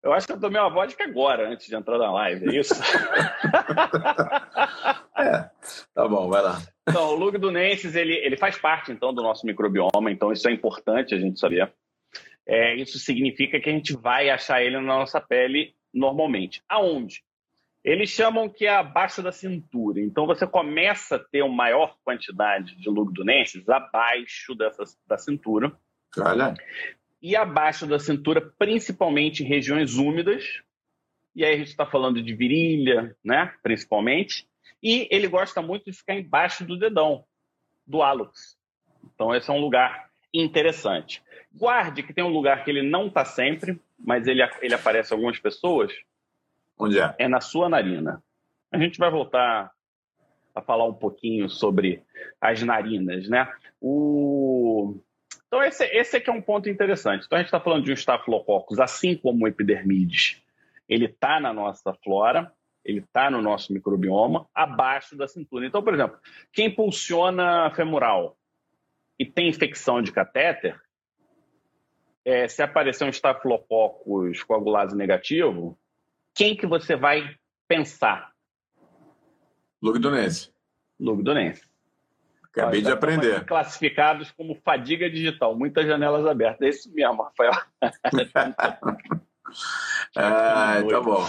Eu 0.05 0.13
acho 0.13 0.27
que 0.27 0.35
eu 0.35 0.41
tomei 0.41 0.61
uma 0.61 0.69
vodka 0.69 1.03
agora, 1.03 1.49
antes 1.49 1.67
de 1.67 1.75
entrar 1.75 1.97
na 1.97 2.13
live, 2.13 2.47
é 2.47 2.61
isso? 2.61 2.75
é, 5.17 5.49
tá 5.95 6.07
bom, 6.07 6.29
vai 6.29 6.43
lá. 6.43 6.61
Então, 6.87 7.09
o 7.09 7.15
lugdunensis, 7.15 7.95
ele, 7.95 8.13
ele 8.17 8.37
faz 8.37 8.59
parte, 8.59 8.93
então, 8.93 9.15
do 9.15 9.23
nosso 9.23 9.47
microbioma, 9.47 10.11
então 10.11 10.31
isso 10.31 10.47
é 10.47 10.53
importante 10.53 11.15
a 11.15 11.19
gente 11.19 11.41
saber. 11.41 11.73
É, 12.47 12.75
isso 12.75 12.99
significa 12.99 13.59
que 13.59 13.71
a 13.71 13.73
gente 13.73 13.97
vai 13.97 14.29
achar 14.29 14.63
ele 14.63 14.77
na 14.77 14.83
nossa 14.83 15.23
pele 15.23 15.75
normalmente. 15.93 16.63
Aonde? 16.69 17.25
Eles 17.85 18.09
chamam 18.09 18.49
que 18.49 18.67
é 18.67 18.75
abaixo 18.75 19.23
da 19.23 19.31
cintura. 19.31 20.01
Então, 20.01 20.27
você 20.27 20.47
começa 20.47 21.17
a 21.17 21.19
ter 21.19 21.43
uma 21.43 21.55
maior 21.55 21.97
quantidade 22.03 22.75
de 22.77 22.89
lugdunensis 22.89 23.69
abaixo 23.69 24.55
dessa, 24.55 24.85
da 25.07 25.19
cintura. 25.19 25.71
Olha 26.19 26.55
e 27.25 27.35
abaixo 27.35 27.87
da 27.87 27.99
cintura, 27.99 28.53
principalmente 28.59 29.43
em 29.43 29.47
regiões 29.47 29.95
úmidas. 29.95 30.63
E 31.35 31.43
aí 31.43 31.55
a 31.55 31.57
gente 31.57 31.69
está 31.69 31.87
falando 31.87 32.23
de 32.23 32.35
virilha, 32.35 33.17
né? 33.25 33.51
Principalmente. 33.63 34.47
E 34.83 35.09
ele 35.11 35.27
gosta 35.27 35.63
muito 35.63 35.87
de 35.87 35.97
ficar 35.97 36.15
embaixo 36.17 36.67
do 36.67 36.79
dedão, 36.79 37.25
do 37.87 38.03
hálux. 38.03 38.59
Então 39.15 39.35
esse 39.35 39.49
é 39.49 39.55
um 39.55 39.59
lugar 39.59 40.11
interessante. 40.35 41.23
Guarde 41.51 42.03
que 42.03 42.13
tem 42.13 42.23
um 42.23 42.29
lugar 42.29 42.63
que 42.63 42.71
ele 42.71 42.83
não 42.83 43.07
está 43.07 43.25
sempre, 43.25 43.81
mas 43.99 44.27
ele, 44.27 44.43
ele 44.61 44.75
aparece 44.75 45.15
algumas 45.15 45.39
pessoas. 45.39 45.95
Onde 46.79 46.99
é? 46.99 47.15
É 47.19 47.29
na 47.29 47.41
sua 47.41 47.69
narina. 47.69 48.23
A 48.73 48.79
gente 48.79 48.99
vai 48.99 49.11
voltar 49.11 49.71
a 50.55 50.63
falar 50.63 50.87
um 50.87 50.95
pouquinho 50.95 51.49
sobre 51.49 52.03
as 52.41 52.63
narinas, 52.63 53.29
né? 53.29 53.53
O 53.81 55.01
então, 55.55 55.63
esse, 55.63 55.85
esse 55.85 56.17
aqui 56.17 56.29
é 56.29 56.33
um 56.33 56.43
ponto 56.43 56.69
interessante. 56.69 57.27
Então, 57.27 57.37
a 57.37 57.41
gente 57.41 57.47
está 57.47 57.61
falando 57.61 57.85
de 57.85 57.93
um 57.93 57.95
Staphylococcus, 57.95 58.81
assim 58.81 59.17
como 59.17 59.45
o 59.45 59.49
epidermides. 59.49 60.43
Ele 60.89 61.05
está 61.05 61.39
na 61.39 61.53
nossa 61.53 61.95
flora, 62.03 62.53
ele 62.85 62.99
está 62.99 63.31
no 63.31 63.41
nosso 63.41 63.73
microbioma, 63.73 64.49
abaixo 64.53 65.17
da 65.17 65.29
cintura. 65.29 65.65
Então, 65.65 65.81
por 65.81 65.95
exemplo, 65.95 66.19
quem 66.53 66.75
pulsiona 66.75 67.71
femoral 67.71 68.37
e 69.17 69.25
tem 69.25 69.49
infecção 69.49 70.03
de 70.03 70.11
catéter, 70.11 70.77
é, 72.25 72.49
se 72.49 72.61
aparecer 72.61 73.05
um 73.05 73.11
Staphylococcus 73.11 74.43
coagulase 74.43 74.97
negativo, 74.97 75.79
quem 76.35 76.57
que 76.57 76.67
você 76.67 76.97
vai 76.97 77.37
pensar? 77.69 78.33
Lugdunense. 79.81 80.53
Lugdunense. 80.99 81.63
Acabei 82.45 82.83
de 82.83 82.91
aprender. 82.91 83.45
Classificados 83.45 84.31
como 84.31 84.57
fadiga 84.65 85.11
digital, 85.11 85.57
muitas 85.57 85.87
janelas 85.87 86.27
abertas. 86.27 86.63
É 86.63 86.69
isso 86.69 86.93
mesmo, 86.93 87.23
Rafael. 87.23 87.53
ah, 90.17 90.83
tá 90.89 91.01
bom. 91.01 91.25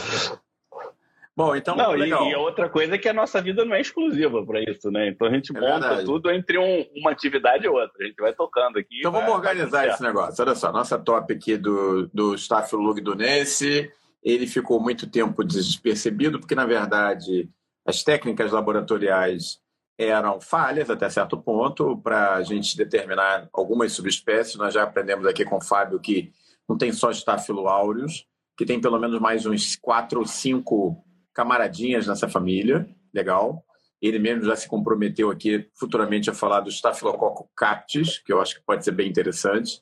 Bom, 1.36 1.56
então. 1.56 1.76
Não, 1.76 1.98
e, 1.98 2.08
e, 2.08 2.36
outra 2.36 2.70
coisa 2.70 2.96
é 2.96 2.98
que 2.98 3.10
a 3.10 3.14
nossa 3.14 3.42
vida 3.42 3.66
não 3.66 3.76
é 3.76 3.82
exclusiva 3.82 4.46
para 4.46 4.62
isso, 4.62 4.90
né? 4.90 5.10
Então 5.10 5.28
a 5.28 5.32
gente 5.32 5.56
é 5.56 5.60
monta 5.60 5.80
verdade. 5.80 6.06
tudo 6.06 6.32
entre 6.32 6.58
um, 6.58 6.86
uma 6.96 7.12
atividade 7.12 7.66
e 7.66 7.68
outra. 7.68 8.06
A 8.06 8.06
gente 8.06 8.16
vai 8.16 8.32
tocando 8.32 8.80
aqui. 8.80 9.00
Então 9.00 9.12
vamos 9.12 9.34
organizar 9.34 9.86
esse 9.88 10.02
negócio. 10.02 10.44
Olha 10.44 10.56
só, 10.56 10.72
nossa 10.72 10.98
top 10.98 11.34
aqui 11.34 11.58
do, 11.58 12.08
do 12.14 12.36
Staphylug 12.36 13.02
do 13.02 13.16
Nesse, 13.16 13.92
ele 14.25 14.48
ficou 14.48 14.82
muito 14.82 15.08
tempo 15.08 15.44
despercebido, 15.44 16.39
porque 16.39 16.55
na 16.55 16.65
verdade 16.65 17.48
as 17.86 18.03
técnicas 18.03 18.51
laboratoriais 18.51 19.60
eram 19.98 20.41
falhas 20.41 20.89
até 20.89 21.08
certo 21.10 21.38
ponto 21.38 21.96
para 22.00 22.34
a 22.34 22.41
gente 22.41 22.75
determinar 22.75 23.48
algumas 23.53 23.94
subespécies. 23.94 24.55
Nós 24.55 24.74
já 24.74 24.84
aprendemos 24.84 25.27
aqui 25.27 25.46
com 25.46 25.58
o 25.58 25.63
Fábio 25.63 26.00
que 26.00 26.32
não 26.67 26.75
tem 26.75 26.91
só 26.91 27.12
Staphylo 27.12 27.67
aureus, 27.67 28.25
que 28.58 28.65
tem 28.65 28.82
pelo 28.82 29.00
menos 29.00 29.20
mais 29.20 29.46
uns 29.46 29.75
quatro 29.75 30.20
ou 30.20 30.25
cinco 30.25 30.98
camaradinhas 31.32 32.08
nessa 32.08 32.27
família. 32.27 32.89
Legal. 33.13 33.63
Ele 34.01 34.20
mesmo 34.20 34.46
já 34.46 34.55
se 34.55 34.67
comprometeu 34.67 35.29
aqui 35.29 35.70
futuramente 35.74 36.29
a 36.29 36.34
falar 36.34 36.62
do 36.62 36.70
Staphylococcus 36.70 37.48
captis, 37.55 38.17
que 38.17 38.34
eu 38.34 38.41
acho 38.41 38.55
que 38.55 38.65
pode 38.65 38.84
ser 38.84 38.91
bem 38.91 39.08
interessante. 39.08 39.82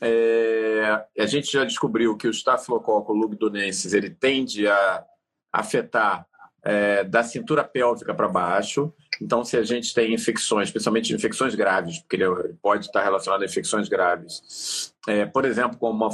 É, 0.00 1.04
a 1.18 1.26
gente 1.26 1.52
já 1.52 1.64
descobriu 1.64 2.16
que 2.16 2.28
o 2.28 2.30
Staphylococcus 2.30 3.16
lugdunensis 3.16 3.92
ele 3.92 4.10
tende 4.10 4.66
a 4.68 5.04
afetar 5.52 6.26
é, 6.62 7.04
da 7.04 7.22
cintura 7.22 7.64
pélvica 7.64 8.14
para 8.14 8.28
baixo. 8.28 8.92
Então, 9.20 9.44
se 9.44 9.56
a 9.56 9.62
gente 9.62 9.92
tem 9.92 10.14
infecções, 10.14 10.68
especialmente 10.68 11.12
infecções 11.12 11.54
graves, 11.54 11.98
porque 11.98 12.16
ele 12.16 12.54
pode 12.62 12.86
estar 12.86 13.02
relacionado 13.02 13.42
a 13.42 13.46
infecções 13.46 13.88
graves, 13.88 14.94
é, 15.08 15.26
por 15.26 15.44
exemplo, 15.44 15.76
como 15.78 16.06
uma, 16.06 16.10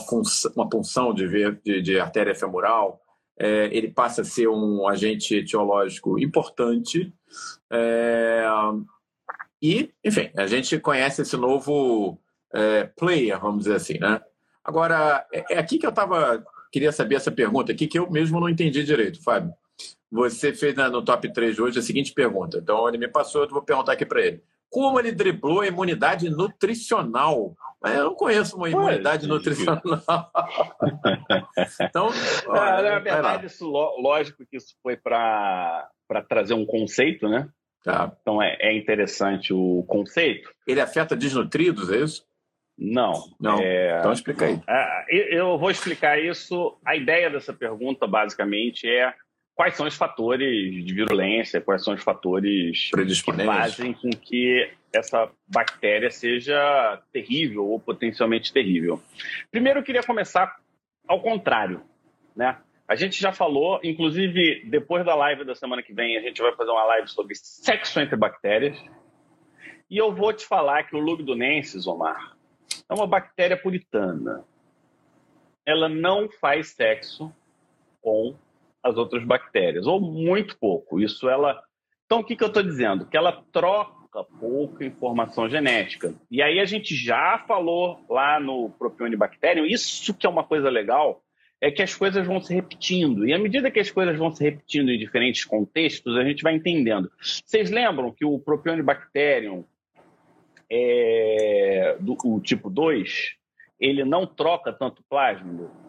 uma 0.57 0.69
punção 0.69 1.12
de, 1.12 1.29
de, 1.62 1.83
de 1.83 2.00
artéria 2.00 2.35
femoral, 2.35 3.00
é, 3.38 3.69
ele 3.73 3.91
passa 3.91 4.23
a 4.23 4.25
ser 4.25 4.49
um 4.49 4.88
agente 4.88 5.35
etiológico 5.35 6.19
importante. 6.19 7.12
É, 7.71 8.45
e, 9.61 9.91
enfim, 10.05 10.31
a 10.37 10.47
gente 10.47 10.79
conhece 10.79 11.23
esse 11.23 11.37
novo 11.37 12.19
é, 12.55 12.85
player, 12.85 13.39
vamos 13.41 13.65
dizer 13.65 13.77
assim, 13.77 13.99
né? 13.99 14.21
Agora, 14.63 15.27
é, 15.33 15.55
é 15.55 15.59
aqui 15.59 15.79
que 15.79 15.87
eu 15.87 15.91
estava 15.91 16.43
queria 16.75 16.91
saber 16.91 17.15
essa 17.15 17.31
pergunta 17.31 17.71
aqui 17.71 17.87
que 17.87 17.97
eu 17.97 18.11
mesmo 18.11 18.41
não 18.41 18.49
entendi 18.49 18.83
direito, 18.83 19.23
Fábio. 19.23 19.55
Você 20.11 20.53
fez 20.53 20.75
no 20.75 21.03
top 21.03 21.33
3 21.33 21.55
de 21.55 21.63
hoje 21.63 21.79
a 21.79 21.83
seguinte 21.83 22.13
pergunta. 22.13 22.59
Então, 22.59 22.89
ele 22.89 22.99
me 22.99 23.07
passou, 23.07 23.45
eu 23.45 23.49
vou 23.49 23.63
perguntar 23.63 23.93
aqui 23.93 24.05
para 24.05 24.21
ele. 24.21 24.43
Como 24.69 24.99
ele 24.99 25.13
driblou 25.13 25.61
a 25.61 25.69
imunidade 25.69 26.29
nutricional? 26.29 27.55
Eu 27.85 28.05
não 28.05 28.15
conheço 28.15 28.57
uma 28.57 28.69
imunidade 28.69 29.29
nutricional. 29.29 29.81
então, 31.81 32.09
olha, 32.49 32.91
na 32.91 32.99
verdade, 32.99 33.47
isso, 33.47 33.69
lógico 33.71 34.45
que 34.51 34.57
isso 34.57 34.75
foi 34.83 34.97
para 34.97 35.89
trazer 36.29 36.55
um 36.55 36.67
conceito, 36.67 37.29
né? 37.29 37.49
Tá. 37.85 38.11
Então 38.21 38.43
é, 38.43 38.57
é, 38.61 38.77
interessante 38.77 39.53
o 39.53 39.85
conceito. 39.87 40.51
Ele 40.67 40.81
afeta 40.81 41.15
desnutridos, 41.15 41.93
é 41.93 41.99
isso? 41.99 42.25
Não. 42.76 43.12
Não. 43.40 43.61
É... 43.61 43.99
Então 43.99 44.12
explica 44.12 44.47
aí. 44.47 44.61
É, 44.69 45.38
eu 45.38 45.57
vou 45.59 45.71
explicar 45.71 46.19
isso. 46.19 46.76
A 46.85 46.97
ideia 46.97 47.31
dessa 47.31 47.52
pergunta, 47.52 48.07
basicamente, 48.07 48.88
é 48.88 49.14
quais 49.54 49.75
são 49.76 49.87
os 49.87 49.95
fatores 49.95 50.85
de 50.85 50.95
virulência, 50.95 51.61
quais 51.61 51.85
são 51.85 51.95
os 51.95 52.02
fatores 52.02 52.90
que 52.90 53.45
fazem 53.45 53.93
com 53.93 54.11
que 54.11 54.69
essa 54.93 55.31
bactéria 55.47 56.11
seja 56.11 57.00
terrível 57.12 57.66
ou 57.66 57.81
potencialmente 57.81 58.52
terrível. 58.52 59.00
Primeiro, 59.50 59.81
eu 59.81 59.85
queria 59.85 60.02
começar 60.02 60.57
ao 61.07 61.21
contrário, 61.21 61.83
né? 62.35 62.59
A 62.87 62.97
gente 62.97 63.21
já 63.21 63.33
falou, 63.33 63.81
inclusive 63.83 64.62
depois 64.66 65.04
da 65.04 65.14
live 65.14 65.45
da 65.45 65.54
semana 65.54 65.83
que 65.83 65.95
vem, 65.95 66.19
a 66.19 66.21
gente 66.21 66.40
vai 66.43 66.54
fazer 66.54 66.71
uma 66.71 66.85
live 66.85 67.09
sobre 67.09 67.35
sexo 67.35 67.99
entre 67.99 68.14
bactérias. 68.14 68.78
E 69.90 69.97
eu 69.97 70.14
vou 70.14 70.33
te 70.33 70.47
falar 70.47 70.85
que 70.85 70.95
o 70.95 70.99
Lugdunensis, 70.99 71.87
Omar, 71.87 72.34
é 72.88 72.95
uma 72.95 73.07
bactéria 73.07 73.57
puritana. 73.57 74.45
Ela 75.67 75.88
não 75.88 76.29
faz 76.29 76.69
sexo 76.69 77.33
com 78.00 78.37
as 78.83 78.97
outras 78.97 79.25
bactérias, 79.25 79.87
ou 79.87 80.00
muito 80.00 80.59
pouco. 80.59 81.00
Isso 81.00 81.29
ela. 81.29 81.62
Então, 82.05 82.21
o 82.21 82.25
que, 82.25 82.37
que 82.37 82.45
eu 82.45 82.49
estou 82.49 82.62
dizendo? 82.62 83.07
Que 83.07 83.17
ela 83.17 83.43
troca 83.50 84.23
pouca 84.38 84.85
informação 84.85 85.49
genética. 85.49 86.14
E 86.31 86.43
aí 86.43 86.61
a 86.61 86.64
gente 86.67 86.95
já 86.95 87.43
falou 87.49 88.05
lá 88.09 88.38
no 88.38 88.71
Propionibacterium, 88.71 89.64
isso 89.64 90.14
que 90.14 90.26
é 90.26 90.31
uma 90.31 90.45
coisa 90.45 90.69
legal, 90.69 91.25
é 91.61 91.71
que 91.71 91.83
as 91.83 91.95
coisas 91.95 92.26
vão 92.26 92.41
se 92.41 92.55
repetindo. 92.55 93.26
E 93.26 93.33
à 93.33 93.38
medida 93.38 93.71
que 93.71 93.81
as 93.81 93.91
coisas 93.91 94.19
vão 94.19 94.31
se 94.31 94.45
repetindo 94.45 94.91
em 94.91 94.99
diferentes 94.99 95.45
contextos, 95.45 96.17
a 96.17 96.23
gente 96.23 96.43
vai 96.43 96.55
entendendo. 96.55 97.11
Vocês 97.19 97.71
lembram 97.71 98.12
que 98.12 98.25
o 98.25 98.38
Propionibacterium, 98.38 99.64
é, 100.71 101.97
do 102.00 102.16
o 102.25 102.40
tipo 102.40 102.71
2, 102.71 103.37
ele 103.80 104.04
não 104.04 104.26
troca 104.26 104.73
tanto 104.73 105.02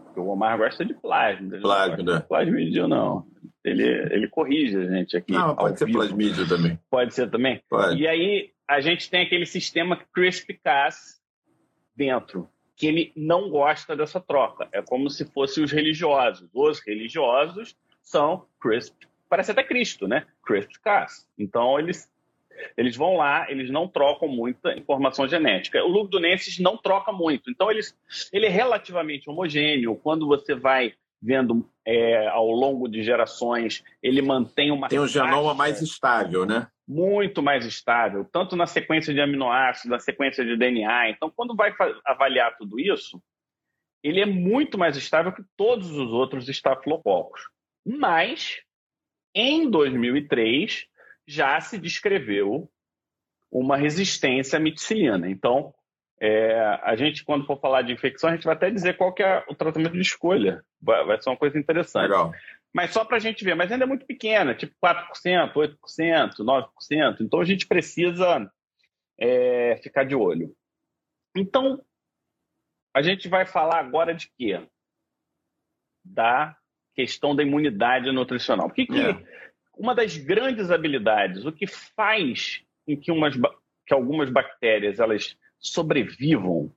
porque 0.06 0.20
o 0.20 0.28
Omar 0.28 0.58
gosta 0.58 0.86
de 0.86 0.94
plasma. 0.94 1.58
Plasmida. 1.60 2.22
Plasmídio 2.22 2.88
não. 2.88 3.26
Ele, 3.64 3.84
ele 4.14 4.28
corrige 4.30 4.78
a 4.78 4.86
gente 4.86 5.18
aqui. 5.18 5.34
Não, 5.34 5.56
pode 5.56 5.80
ser 5.80 5.86
vivo. 5.86 6.00
plasmídio 6.00 6.48
também. 6.48 6.80
Pode 6.90 7.14
ser 7.14 7.30
também? 7.30 7.62
Pode. 7.70 8.02
E 8.02 8.08
aí 8.08 8.52
a 8.68 8.80
gente 8.80 9.10
tem 9.10 9.24
aquele 9.24 9.46
sistema 9.46 10.00
CRISPR-Cas 10.14 11.20
dentro, 11.96 12.48
que 12.76 12.88
ele 12.88 13.12
não 13.16 13.50
gosta 13.50 13.96
dessa 13.96 14.20
troca. 14.20 14.70
É 14.72 14.82
como 14.82 15.10
se 15.10 15.26
fossem 15.26 15.64
os 15.64 15.72
religiosos. 15.72 16.48
Os 16.54 16.80
religiosos 16.80 17.76
são 18.02 18.46
CRISPR, 18.62 19.08
parece 19.28 19.52
até 19.52 19.64
Cristo, 19.64 20.08
né? 20.08 20.26
CRISPR-Cas. 20.46 21.28
Então 21.38 21.80
eles 21.80 22.10
eles 22.78 22.96
vão 22.96 23.18
lá, 23.18 23.50
eles 23.50 23.70
não 23.70 23.88
trocam 23.88 24.28
muita 24.28 24.74
informação 24.78 25.28
genética. 25.28 25.84
O 25.84 25.88
lugdunensis 25.88 26.60
não 26.60 26.78
troca 26.78 27.12
muito, 27.12 27.50
então 27.50 27.70
eles, 27.70 27.98
ele 28.32 28.46
é 28.46 28.50
relativamente 28.50 29.30
homogêneo. 29.30 29.96
Quando 29.96 30.28
você 30.28 30.56
vai 30.56 30.94
vendo 31.22 31.68
é, 31.86 32.28
ao 32.28 32.50
longo 32.52 32.88
de 32.88 33.02
gerações, 33.02 33.84
ele 34.02 34.22
mantém 34.22 34.72
uma. 34.72 34.88
Tem 34.88 35.00
um 35.00 35.08
genoma 35.08 35.54
mais 35.54 35.82
estável, 35.82 36.46
né? 36.46 36.68
Muito 36.88 37.42
mais 37.42 37.66
estável, 37.66 38.24
tanto 38.32 38.56
na 38.56 38.68
sequência 38.68 39.12
de 39.12 39.20
aminoácidos, 39.20 39.90
na 39.90 40.00
sequência 40.00 40.46
de 40.46 40.56
DNA. 40.56 41.10
Então, 41.10 41.32
quando 41.36 41.56
vai 41.56 41.74
avaliar 42.06 42.56
tudo 42.58 42.80
isso, 42.80 43.20
ele 44.04 44.22
é 44.22 44.26
muito 44.26 44.78
mais 44.78 44.96
estável 44.96 45.32
que 45.32 45.44
todos 45.58 45.90
os 45.90 46.12
outros 46.12 46.48
estafilococos. 46.48 47.42
Mas, 47.84 48.62
em 49.34 49.68
2003, 49.68 50.86
já 51.28 51.60
se 51.60 51.78
descreveu 51.78 52.70
uma 53.52 53.78
resistência 53.78 54.58
à 54.58 54.60
miticilina. 54.60 55.30
Então, 55.30 55.74
é, 56.20 56.60
a 56.84 56.96
gente, 56.96 57.24
quando 57.24 57.46
for 57.46 57.60
falar 57.60 57.82
de 57.82 57.94
infecção, 57.94 58.30
a 58.30 58.34
gente 58.34 58.46
vai 58.46 58.56
até 58.56 58.70
dizer 58.70 58.98
qual 58.98 59.14
que 59.14 59.24
é 59.24 59.44
o 59.50 59.56
tratamento 59.56 59.94
de 59.94 60.02
escolha. 60.02 60.64
Vai, 60.82 61.06
vai 61.06 61.22
ser 61.22 61.30
uma 61.30 61.38
coisa 61.38 61.58
interessante. 61.58 62.10
Legal. 62.10 62.34
Mas 62.74 62.92
só 62.92 63.06
para 63.06 63.18
a 63.18 63.20
gente 63.20 63.44
ver, 63.44 63.56
mas 63.56 63.72
ainda 63.72 63.86
é 63.86 63.88
muito 63.88 64.06
pequena, 64.06 64.54
tipo 64.54 64.76
4%, 64.84 65.54
8%, 65.54 65.78
9%. 66.40 67.22
Então 67.22 67.40
a 67.40 67.46
gente 67.46 67.66
precisa 67.66 68.52
é, 69.18 69.78
ficar 69.78 70.04
de 70.04 70.16
olho. 70.16 70.54
Então, 71.36 71.82
a 72.94 73.02
gente 73.02 73.28
vai 73.28 73.46
falar 73.46 73.80
agora 73.80 74.14
de 74.14 74.30
quê? 74.38 74.62
Da 76.04 76.56
questão 76.94 77.36
da 77.36 77.44
imunidade 77.44 78.12
nutricional. 78.12 78.70
que, 78.70 78.86
que 78.86 79.00
é. 79.00 79.14
Uma 79.78 79.94
das 79.94 80.18
grandes 80.18 80.72
habilidades, 80.72 81.46
o 81.46 81.52
que 81.52 81.68
faz 81.68 82.62
em 82.88 83.00
que, 83.00 83.12
umas, 83.12 83.36
que 83.86 83.94
algumas 83.94 84.30
bactérias 84.30 85.00
elas 85.00 85.38
sobrevivam 85.60 86.72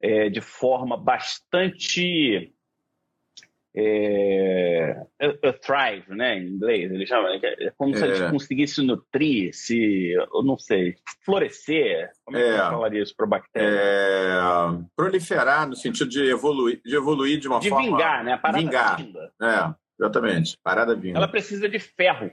é, 0.00 0.28
de 0.28 0.40
forma 0.40 0.96
bastante 0.96 2.52
é, 3.74 4.96
a, 5.20 5.52
thrive, 5.52 6.04
né, 6.08 6.38
em 6.38 6.48
inglês, 6.48 6.90
ele 6.90 7.06
chama, 7.06 7.28
é 7.34 7.70
como 7.76 7.94
é. 7.94 7.98
se 7.98 8.04
a 8.04 8.14
gente 8.14 8.30
conseguisse 8.30 8.82
nutrir, 8.82 9.54
se, 9.54 10.12
eu 10.12 10.42
não 10.42 10.58
sei, 10.58 10.96
florescer, 11.24 12.10
como 12.24 12.36
é, 12.36 12.42
que 12.42 12.48
eu 12.48 12.56
falaria 12.56 13.02
isso 13.02 13.14
para 13.16 13.26
bactéria? 13.26 13.68
É, 13.68 14.38
proliferar 14.96 15.68
no 15.68 15.76
sentido 15.76 16.10
de 16.10 16.28
evoluir, 16.28 16.80
de 16.84 16.96
evoluir 16.96 17.38
de 17.38 17.46
uma 17.46 17.60
de 17.60 17.68
forma... 17.68 17.84
De 17.84 17.90
vingar, 17.90 18.24
né, 18.24 18.40
a 18.42 18.52
vingar. 18.52 18.96
vinda. 18.96 19.32
É, 19.40 19.74
exatamente, 20.00 20.56
parada 20.62 20.94
vinda. 20.94 21.18
Ela 21.18 21.28
precisa 21.28 21.68
de 21.68 21.78
ferro. 21.78 22.32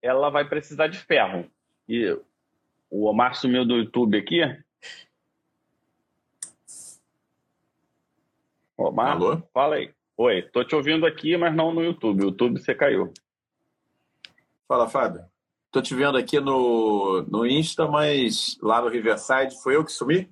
Ela 0.00 0.30
vai 0.30 0.48
precisar 0.48 0.86
de 0.86 0.98
ferro. 0.98 1.50
E 1.88 2.16
o 2.88 3.04
Omar 3.06 3.34
sumiu 3.34 3.64
do 3.64 3.76
YouTube 3.76 4.16
aqui, 4.16 4.40
Omar, 8.76 9.12
Alô? 9.12 9.42
fala 9.52 9.76
aí. 9.76 9.92
Oi, 10.16 10.42
tô 10.42 10.64
te 10.64 10.74
ouvindo 10.74 11.06
aqui, 11.06 11.36
mas 11.36 11.54
não 11.54 11.72
no 11.72 11.82
YouTube. 11.82 12.22
O 12.22 12.26
YouTube 12.26 12.60
você 12.60 12.74
caiu. 12.74 13.12
Fala, 14.66 14.88
Fábio. 14.88 15.24
Tô 15.70 15.80
te 15.80 15.94
vendo 15.94 16.18
aqui 16.18 16.40
no, 16.40 17.22
no 17.22 17.46
Insta, 17.46 17.86
mas 17.86 18.58
lá 18.60 18.82
no 18.82 18.88
Riverside 18.88 19.60
foi 19.62 19.76
eu 19.76 19.84
que 19.84 19.92
sumi? 19.92 20.30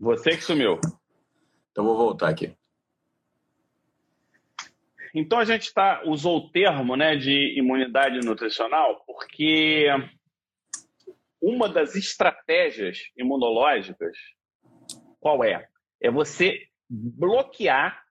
Você 0.00 0.30
que 0.30 0.42
sumiu. 0.42 0.80
Então 1.70 1.84
vou 1.84 1.96
voltar 1.96 2.28
aqui. 2.28 2.56
Então 5.18 5.38
a 5.38 5.44
gente 5.44 5.72
tá, 5.72 6.02
usou 6.04 6.38
o 6.38 6.50
termo 6.50 6.96
né, 6.96 7.16
de 7.16 7.58
imunidade 7.58 8.18
nutricional 8.24 9.02
porque 9.06 9.86
uma 11.40 11.68
das 11.68 11.94
estratégias 11.94 12.98
imunológicas 13.16 14.16
qual 15.20 15.42
é? 15.44 15.68
É 16.00 16.10
você 16.10 16.62
bloquear 16.88 18.02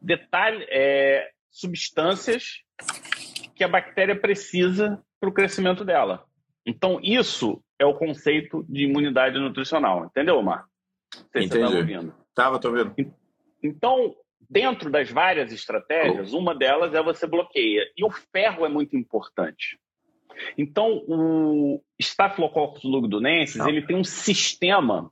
detalhe, 0.00 0.64
é, 0.68 1.30
substâncias 1.50 2.62
que 3.54 3.64
a 3.64 3.68
bactéria 3.68 4.18
precisa 4.18 5.02
para 5.18 5.28
o 5.28 5.32
crescimento 5.32 5.84
dela. 5.84 6.24
Então, 6.66 7.00
isso 7.02 7.62
é 7.78 7.84
o 7.84 7.94
conceito 7.94 8.64
de 8.68 8.84
imunidade 8.84 9.38
nutricional. 9.38 10.06
Entendeu, 10.06 10.42
Mar? 10.42 10.66
Você 11.32 11.40
está 11.40 11.68
ouvindo. 11.68 12.14
Estava, 12.28 12.56
estou 12.56 12.76
ouvindo. 12.76 13.14
Então, 13.62 14.14
dentro 14.48 14.90
das 14.90 15.10
várias 15.10 15.52
estratégias, 15.52 16.32
uma 16.32 16.54
delas 16.54 16.94
é 16.94 17.02
você 17.02 17.26
bloqueia. 17.26 17.84
E 17.96 18.04
o 18.04 18.10
ferro 18.10 18.64
é 18.64 18.68
muito 18.68 18.96
importante. 18.96 19.78
Então, 20.58 21.04
o 21.06 21.82
Staphylococcus 22.00 22.82
lugdunensis, 22.82 23.64
ele 23.66 23.86
tem 23.86 23.96
um 23.96 24.04
sistema 24.04 25.10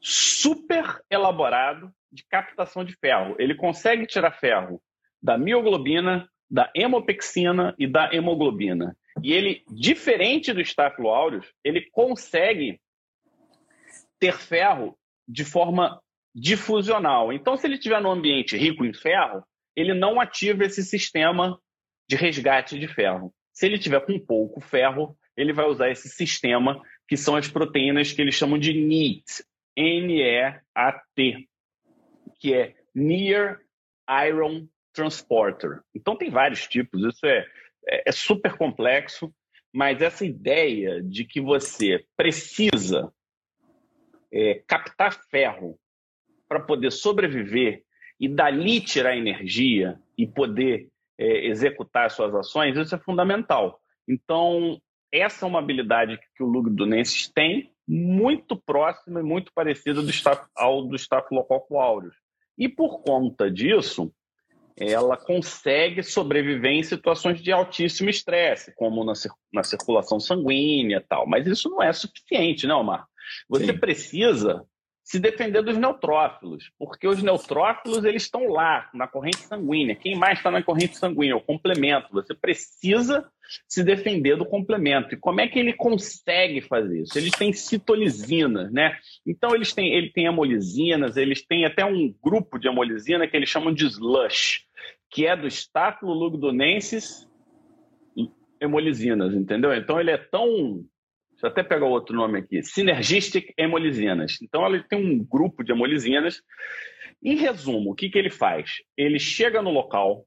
super 0.00 1.00
elaborado 1.08 1.92
de 2.10 2.24
captação 2.26 2.84
de 2.84 2.94
ferro. 2.96 3.36
Ele 3.38 3.54
consegue 3.54 4.06
tirar 4.06 4.32
ferro 4.32 4.82
da 5.22 5.38
mioglobina, 5.38 6.28
da 6.50 6.70
hemopexina 6.74 7.74
e 7.78 7.86
da 7.86 8.12
hemoglobina. 8.12 8.96
E 9.22 9.32
ele, 9.32 9.62
diferente 9.70 10.52
do 10.52 10.60
Staphylo 10.60 11.08
aureus, 11.08 11.46
ele 11.64 11.88
consegue 11.90 12.80
ter 14.18 14.36
ferro 14.36 14.96
de 15.26 15.44
forma 15.44 16.02
difusional. 16.34 17.32
Então, 17.32 17.56
se 17.56 17.66
ele 17.66 17.74
estiver 17.74 18.00
num 18.00 18.10
ambiente 18.10 18.56
rico 18.56 18.84
em 18.84 18.92
ferro, 18.92 19.44
ele 19.76 19.94
não 19.94 20.20
ativa 20.20 20.64
esse 20.64 20.82
sistema 20.82 21.58
de 22.08 22.16
resgate 22.16 22.78
de 22.78 22.88
ferro. 22.88 23.32
Se 23.52 23.66
ele 23.66 23.78
tiver 23.78 24.00
com 24.00 24.18
pouco 24.18 24.60
ferro, 24.60 25.16
ele 25.36 25.52
vai 25.52 25.66
usar 25.66 25.90
esse 25.90 26.08
sistema 26.08 26.82
que 27.08 27.16
são 27.16 27.36
as 27.36 27.48
proteínas 27.48 28.12
que 28.12 28.20
eles 28.20 28.34
chamam 28.34 28.58
de 28.58 28.72
NEAT, 28.72 29.44
N-E-A-T, 29.76 31.48
que 32.38 32.54
é 32.54 32.74
Near 32.94 33.60
Iron 34.26 34.66
Transporter. 34.92 35.80
Então 35.94 36.16
tem 36.16 36.30
vários 36.30 36.66
tipos, 36.66 37.02
isso 37.02 37.26
é, 37.26 37.46
é, 37.88 38.08
é 38.08 38.12
super 38.12 38.56
complexo, 38.56 39.32
mas 39.72 40.02
essa 40.02 40.24
ideia 40.24 41.02
de 41.02 41.24
que 41.24 41.40
você 41.40 42.04
precisa 42.16 43.12
é, 44.30 44.62
captar 44.66 45.18
ferro 45.30 45.78
para 46.52 46.60
poder 46.60 46.90
sobreviver 46.90 47.82
e 48.20 48.28
dali 48.28 48.78
tirar 48.78 49.16
energia 49.16 49.98
e 50.18 50.26
poder 50.26 50.88
é, 51.18 51.46
executar 51.46 52.10
suas 52.10 52.34
ações, 52.34 52.76
isso 52.76 52.94
é 52.94 52.98
fundamental. 52.98 53.80
Então, 54.06 54.78
essa 55.10 55.46
é 55.46 55.48
uma 55.48 55.60
habilidade 55.60 56.20
que 56.36 56.42
o 56.42 56.46
Lugdunensis 56.46 57.26
tem, 57.34 57.72
muito 57.88 58.54
próxima 58.54 59.20
e 59.20 59.22
muito 59.22 59.50
parecida 59.54 60.02
do 60.02 60.10
staph, 60.10 60.46
ao 60.54 60.82
do 60.82 60.94
Staphylococcus 60.94 61.74
aureus. 61.74 62.14
E 62.58 62.68
por 62.68 63.00
conta 63.00 63.50
disso, 63.50 64.12
ela 64.76 65.16
consegue 65.16 66.02
sobreviver 66.02 66.72
em 66.72 66.82
situações 66.82 67.40
de 67.40 67.50
altíssimo 67.50 68.10
estresse, 68.10 68.74
como 68.74 69.02
na, 69.04 69.14
na 69.50 69.62
circulação 69.62 70.20
sanguínea 70.20 70.98
e 70.98 71.00
tal. 71.08 71.26
Mas 71.26 71.46
isso 71.46 71.70
não 71.70 71.82
é 71.82 71.90
suficiente, 71.94 72.66
não, 72.66 72.80
Omar? 72.80 73.06
Você 73.48 73.72
Sim. 73.72 73.78
precisa 73.78 74.66
se 75.04 75.18
defender 75.18 75.62
dos 75.62 75.76
neutrófilos, 75.76 76.70
porque 76.78 77.08
os 77.08 77.22
neutrófilos 77.22 78.04
eles 78.04 78.22
estão 78.22 78.46
lá 78.46 78.88
na 78.94 79.08
corrente 79.08 79.38
sanguínea. 79.38 79.96
Quem 79.96 80.16
mais 80.16 80.38
está 80.38 80.50
na 80.50 80.62
corrente 80.62 80.96
sanguínea? 80.96 81.36
O 81.36 81.40
complemento. 81.40 82.08
Você 82.12 82.34
precisa 82.34 83.28
se 83.68 83.82
defender 83.82 84.36
do 84.36 84.46
complemento. 84.46 85.14
E 85.14 85.18
como 85.18 85.40
é 85.40 85.48
que 85.48 85.58
ele 85.58 85.72
consegue 85.72 86.60
fazer 86.60 87.02
isso? 87.02 87.18
Eles 87.18 87.32
têm 87.32 87.52
citolizina, 87.52 88.70
né? 88.72 88.96
Então 89.26 89.54
eles 89.54 89.72
têm, 89.72 89.92
ele 89.92 90.10
tem 90.10 90.28
amolisinas, 90.28 91.16
eles 91.16 91.44
têm 91.44 91.64
até 91.64 91.84
um 91.84 92.14
grupo 92.22 92.58
de 92.58 92.68
amolisina 92.68 93.26
que 93.26 93.36
eles 93.36 93.48
chamam 93.48 93.74
de 93.74 93.84
slush, 93.86 94.64
que 95.10 95.26
é 95.26 95.36
do 95.36 95.48
Staphylococcus 95.48 97.28
hemolisinas, 98.60 99.34
entendeu? 99.34 99.74
Então 99.74 100.00
ele 100.00 100.12
é 100.12 100.16
tão 100.16 100.84
Deixa 101.42 101.58
eu 101.58 101.60
até 101.60 101.62
pegar 101.64 101.86
outro 101.86 102.14
nome 102.14 102.38
aqui. 102.38 102.62
Synergistic 102.62 103.52
Hemolisinas. 103.58 104.40
Então, 104.40 104.64
ele 104.64 104.84
tem 104.84 105.04
um 105.04 105.24
grupo 105.24 105.64
de 105.64 105.72
hemolisinas. 105.72 106.40
Em 107.20 107.34
resumo, 107.34 107.90
o 107.90 107.94
que, 107.96 108.08
que 108.08 108.16
ele 108.16 108.30
faz? 108.30 108.76
Ele 108.96 109.18
chega 109.18 109.60
no 109.60 109.70
local, 109.70 110.24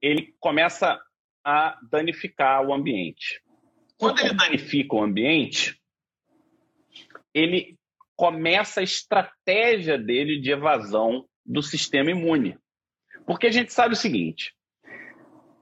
ele 0.00 0.34
começa 0.40 1.00
a 1.44 1.78
danificar 1.88 2.66
o 2.66 2.74
ambiente. 2.74 3.40
Quando 3.96 4.18
ele 4.18 4.34
danifica 4.34 4.96
o 4.96 5.02
ambiente, 5.02 5.80
ele 7.32 7.78
começa 8.16 8.80
a 8.80 8.84
estratégia 8.84 9.96
dele 9.96 10.40
de 10.40 10.50
evasão 10.50 11.24
do 11.46 11.62
sistema 11.62 12.10
imune. 12.10 12.58
Porque 13.24 13.46
a 13.46 13.52
gente 13.52 13.72
sabe 13.72 13.94
o 13.94 13.96
seguinte: 13.96 14.52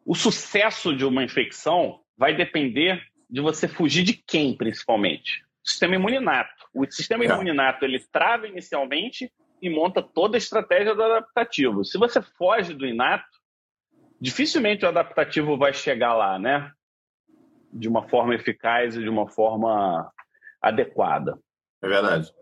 o 0.07 0.15
sucesso 0.15 0.97
de 0.97 1.05
uma 1.05 1.23
infecção 1.23 2.01
vai 2.17 2.35
depender 2.35 3.10
de 3.31 3.41
você 3.41 3.69
fugir 3.69 4.03
de 4.03 4.15
quem, 4.15 4.57
principalmente? 4.57 5.45
Sistema 5.63 5.95
imuninato. 5.95 6.69
O 6.75 6.85
sistema 6.91 7.25
é. 7.25 7.29
imuninato 7.29 7.85
ele 7.85 8.01
trava 8.11 8.49
inicialmente 8.49 9.33
e 9.63 9.71
monta 9.71 10.03
toda 10.03 10.37
a 10.37 10.39
estratégia 10.39 10.95
do 10.95 11.03
adaptativo. 11.03 11.85
Se 11.85 11.99
você 11.99 12.21
foge 12.21 12.75
do 12.75 12.87
inato, 12.87 13.29
dificilmente 14.21 14.85
o 14.85 14.89
adaptativo 14.89 15.57
vai 15.57 15.73
chegar 15.73 16.15
lá, 16.15 16.39
né? 16.39 16.73
De 17.73 17.89
uma 17.89 18.09
forma 18.09 18.35
eficaz 18.35 18.97
e 18.97 19.01
de 19.01 19.09
uma 19.09 19.29
forma 19.29 20.11
adequada. 20.61 21.39
É 21.83 21.89
verdade. 21.89 22.33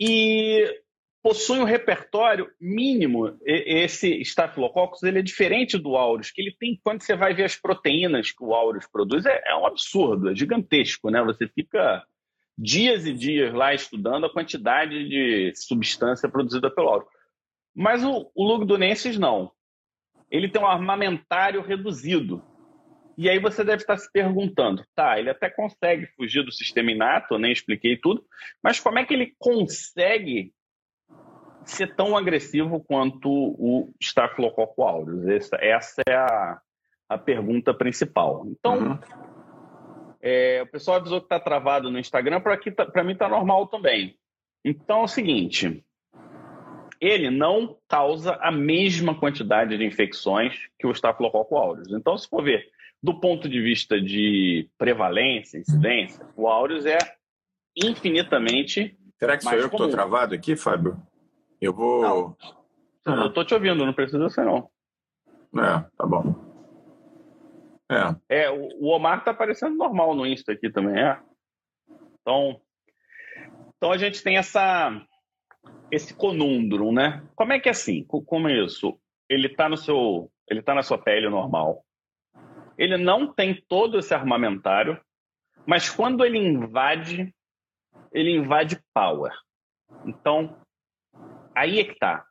E 0.00 0.80
possui 1.22 1.58
um 1.58 1.64
repertório 1.64 2.50
mínimo. 2.60 3.36
Esse 3.44 4.20
Staphylococcus 4.22 5.02
ele 5.02 5.18
é 5.18 5.22
diferente 5.22 5.78
do 5.78 5.96
aureus, 5.96 6.30
que 6.30 6.40
ele 6.40 6.54
tem, 6.58 6.80
quando 6.82 7.02
você 7.02 7.14
vai 7.14 7.34
ver 7.34 7.44
as 7.44 7.56
proteínas 7.56 8.32
que 8.32 8.42
o 8.42 8.54
aureus 8.54 8.86
produz, 8.86 9.26
é, 9.26 9.42
é 9.46 9.54
um 9.54 9.66
absurdo, 9.66 10.30
é 10.30 10.34
gigantesco, 10.34 11.10
né? 11.10 11.22
Você 11.22 11.46
fica 11.48 12.04
dias 12.56 13.06
e 13.06 13.12
dias 13.12 13.52
lá 13.54 13.74
estudando 13.74 14.26
a 14.26 14.32
quantidade 14.32 15.08
de 15.08 15.52
substância 15.54 16.28
produzida 16.28 16.70
pelo 16.70 16.88
áureo. 16.88 17.08
Mas 17.74 18.04
o, 18.04 18.30
o 18.34 18.44
lugdunensis 18.44 19.18
não. 19.18 19.52
Ele 20.30 20.48
tem 20.48 20.60
um 20.60 20.66
armamentário 20.66 21.62
reduzido. 21.62 22.42
E 23.16 23.28
aí 23.28 23.38
você 23.38 23.62
deve 23.62 23.82
estar 23.82 23.98
se 23.98 24.10
perguntando, 24.10 24.82
tá, 24.94 25.18
ele 25.18 25.28
até 25.28 25.50
consegue 25.50 26.06
fugir 26.16 26.42
do 26.42 26.50
sistema 26.50 26.90
inato, 26.90 27.34
eu 27.34 27.38
nem 27.38 27.52
expliquei 27.52 27.98
tudo, 27.98 28.24
mas 28.62 28.80
como 28.80 28.98
é 28.98 29.04
que 29.04 29.12
ele 29.12 29.34
consegue 29.38 30.54
ser 31.70 31.94
tão 31.94 32.16
agressivo 32.16 32.80
quanto 32.80 33.28
o 33.30 33.92
Staphylococcus 34.00 34.84
aureus? 34.84 35.26
Essa, 35.26 35.56
essa 35.60 36.02
é 36.08 36.14
a, 36.14 36.60
a 37.08 37.18
pergunta 37.18 37.72
principal. 37.74 38.44
Então, 38.46 38.78
uhum. 38.78 38.98
é, 40.20 40.62
o 40.62 40.66
pessoal 40.66 40.98
avisou 40.98 41.20
que 41.20 41.26
está 41.26 41.40
travado 41.40 41.90
no 41.90 41.98
Instagram, 41.98 42.40
para 42.40 42.56
tá, 42.56 43.04
mim 43.04 43.12
está 43.12 43.28
normal 43.28 43.66
também. 43.68 44.16
Então 44.64 45.00
é 45.00 45.04
o 45.04 45.08
seguinte, 45.08 45.82
ele 47.00 47.30
não 47.30 47.78
causa 47.88 48.34
a 48.42 48.50
mesma 48.50 49.18
quantidade 49.18 49.76
de 49.76 49.84
infecções 49.84 50.68
que 50.78 50.86
o 50.86 50.92
Staphylococcus 50.92 51.58
aureus. 51.58 51.92
Então, 51.92 52.16
se 52.18 52.28
for 52.28 52.42
ver 52.44 52.68
do 53.02 53.18
ponto 53.18 53.48
de 53.48 53.60
vista 53.62 53.98
de 53.98 54.68
prevalência, 54.76 55.58
incidência, 55.58 56.26
o 56.36 56.46
aureus 56.46 56.84
é 56.84 56.98
infinitamente 57.74 58.98
Será 59.20 59.36
que 59.36 59.44
sou 59.44 59.52
eu 59.52 59.68
que 59.68 59.74
estou 59.74 59.90
travado 59.90 60.34
aqui, 60.34 60.56
Fábio? 60.56 60.96
Eu 61.60 61.72
vou. 61.74 62.02
Não. 62.02 62.36
Eu 63.06 63.26
estou 63.28 63.44
te 63.44 63.54
ouvindo, 63.54 63.84
não 63.84 63.92
precisa 63.92 64.28
ser, 64.28 64.44
não. 64.44 64.70
É, 65.56 65.84
tá 65.96 66.06
bom. 66.06 66.34
É. 68.28 68.44
é 68.44 68.50
o 68.50 68.86
Omar 68.86 69.18
está 69.18 69.32
aparecendo 69.32 69.76
normal 69.76 70.14
no 70.14 70.26
Insta 70.26 70.52
aqui 70.52 70.70
também, 70.70 71.00
é. 71.02 71.20
Então, 72.20 72.60
então 73.76 73.90
a 73.90 73.98
gente 73.98 74.22
tem 74.22 74.36
essa 74.36 75.04
esse 75.90 76.14
conundrum, 76.14 76.92
né? 76.92 77.26
Como 77.34 77.52
é 77.52 77.58
que 77.58 77.68
é 77.68 77.72
assim? 77.72 78.04
Como 78.04 78.48
é 78.48 78.64
isso? 78.64 78.98
Ele 79.28 79.48
está 79.48 79.68
no 79.68 79.76
seu, 79.76 80.30
ele 80.48 80.62
tá 80.62 80.74
na 80.74 80.82
sua 80.82 80.98
pele 80.98 81.28
normal. 81.28 81.84
Ele 82.78 82.96
não 82.96 83.32
tem 83.32 83.60
todo 83.68 83.98
esse 83.98 84.14
armamentário, 84.14 85.00
mas 85.66 85.90
quando 85.90 86.24
ele 86.24 86.38
invade, 86.38 87.34
ele 88.12 88.30
invade 88.30 88.80
power. 88.94 89.32
Então, 90.06 90.56
aí 91.54 91.80
é 91.80 91.84
que 91.84 91.98
tá 91.98 92.24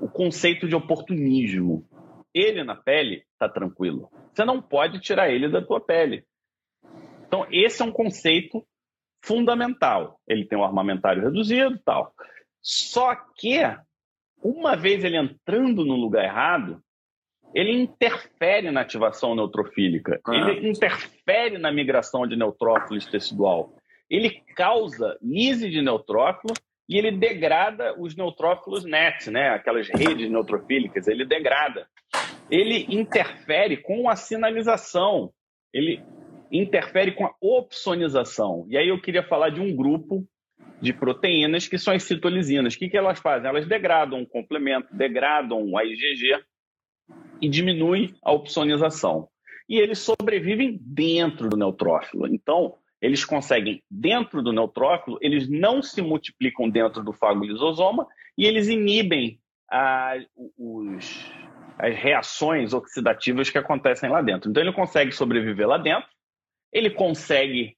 o 0.00 0.08
conceito 0.08 0.68
de 0.68 0.74
oportunismo. 0.74 1.88
Ele 2.34 2.62
na 2.64 2.74
pele 2.74 3.24
tá 3.38 3.48
tranquilo. 3.48 4.10
Você 4.32 4.44
não 4.44 4.60
pode 4.60 5.00
tirar 5.00 5.30
ele 5.30 5.48
da 5.48 5.62
tua 5.62 5.80
pele. 5.80 6.24
Então, 7.26 7.46
esse 7.50 7.82
é 7.82 7.84
um 7.84 7.92
conceito 7.92 8.66
fundamental. 9.24 10.20
Ele 10.28 10.44
tem 10.44 10.58
um 10.58 10.64
armamentário 10.64 11.22
reduzido, 11.22 11.78
tal. 11.84 12.12
Só 12.60 13.14
que 13.36 13.60
uma 14.42 14.76
vez 14.76 15.02
ele 15.02 15.16
entrando 15.16 15.84
no 15.84 15.96
lugar 15.96 16.24
errado, 16.24 16.82
ele 17.54 17.72
interfere 17.72 18.70
na 18.70 18.82
ativação 18.82 19.34
neutrofílica, 19.34 20.20
ah. 20.26 20.34
ele 20.34 20.68
interfere 20.68 21.58
na 21.58 21.72
migração 21.72 22.26
de 22.26 22.36
neutrófilos 22.36 23.06
tecidual, 23.06 23.74
ele 24.10 24.42
causa 24.54 25.16
lise 25.22 25.70
de 25.70 25.80
neutrófilo 25.80 26.54
e 26.88 26.96
ele 26.96 27.10
degrada 27.10 27.94
os 28.00 28.14
neutrófilos 28.16 28.84
net, 28.84 29.30
né? 29.30 29.50
aquelas 29.50 29.88
redes 29.88 30.30
neutrofílicas, 30.30 31.08
ele 31.08 31.24
degrada. 31.24 31.86
Ele 32.50 32.86
interfere 32.88 33.76
com 33.78 34.08
a 34.08 34.14
sinalização, 34.14 35.32
ele 35.74 36.00
interfere 36.50 37.12
com 37.12 37.26
a 37.26 37.34
opsonização. 37.40 38.66
E 38.68 38.76
aí 38.76 38.88
eu 38.88 39.00
queria 39.00 39.22
falar 39.22 39.50
de 39.50 39.60
um 39.60 39.74
grupo 39.74 40.26
de 40.80 40.92
proteínas 40.92 41.66
que 41.66 41.78
são 41.78 41.92
as 41.92 42.04
citolisinas. 42.04 42.74
O 42.74 42.78
que, 42.78 42.88
que 42.88 42.96
elas 42.96 43.18
fazem? 43.18 43.48
Elas 43.48 43.66
degradam 43.66 44.22
o 44.22 44.26
complemento, 44.26 44.94
degradam 44.94 45.76
a 45.76 45.84
IgG 45.84 46.40
e 47.40 47.48
diminuem 47.48 48.14
a 48.22 48.32
opsonização. 48.32 49.28
E 49.68 49.78
eles 49.78 49.98
sobrevivem 49.98 50.78
dentro 50.80 51.48
do 51.48 51.56
neutrófilo. 51.56 52.28
Então, 52.28 52.74
eles 53.00 53.24
conseguem, 53.24 53.82
dentro 53.90 54.42
do 54.42 54.52
neutrófilo, 54.52 55.18
eles 55.20 55.48
não 55.48 55.82
se 55.82 56.00
multiplicam 56.00 56.68
dentro 56.68 57.02
do 57.02 57.12
fagolisosoma 57.12 58.06
e 58.36 58.46
eles 58.46 58.68
inibem 58.68 59.38
a, 59.70 60.14
os, 60.56 61.30
as 61.78 61.94
reações 61.94 62.72
oxidativas 62.72 63.50
que 63.50 63.58
acontecem 63.58 64.08
lá 64.08 64.22
dentro. 64.22 64.50
Então, 64.50 64.62
ele 64.62 64.72
consegue 64.72 65.12
sobreviver 65.12 65.68
lá 65.68 65.78
dentro, 65.78 66.08
ele 66.72 66.90
consegue 66.90 67.76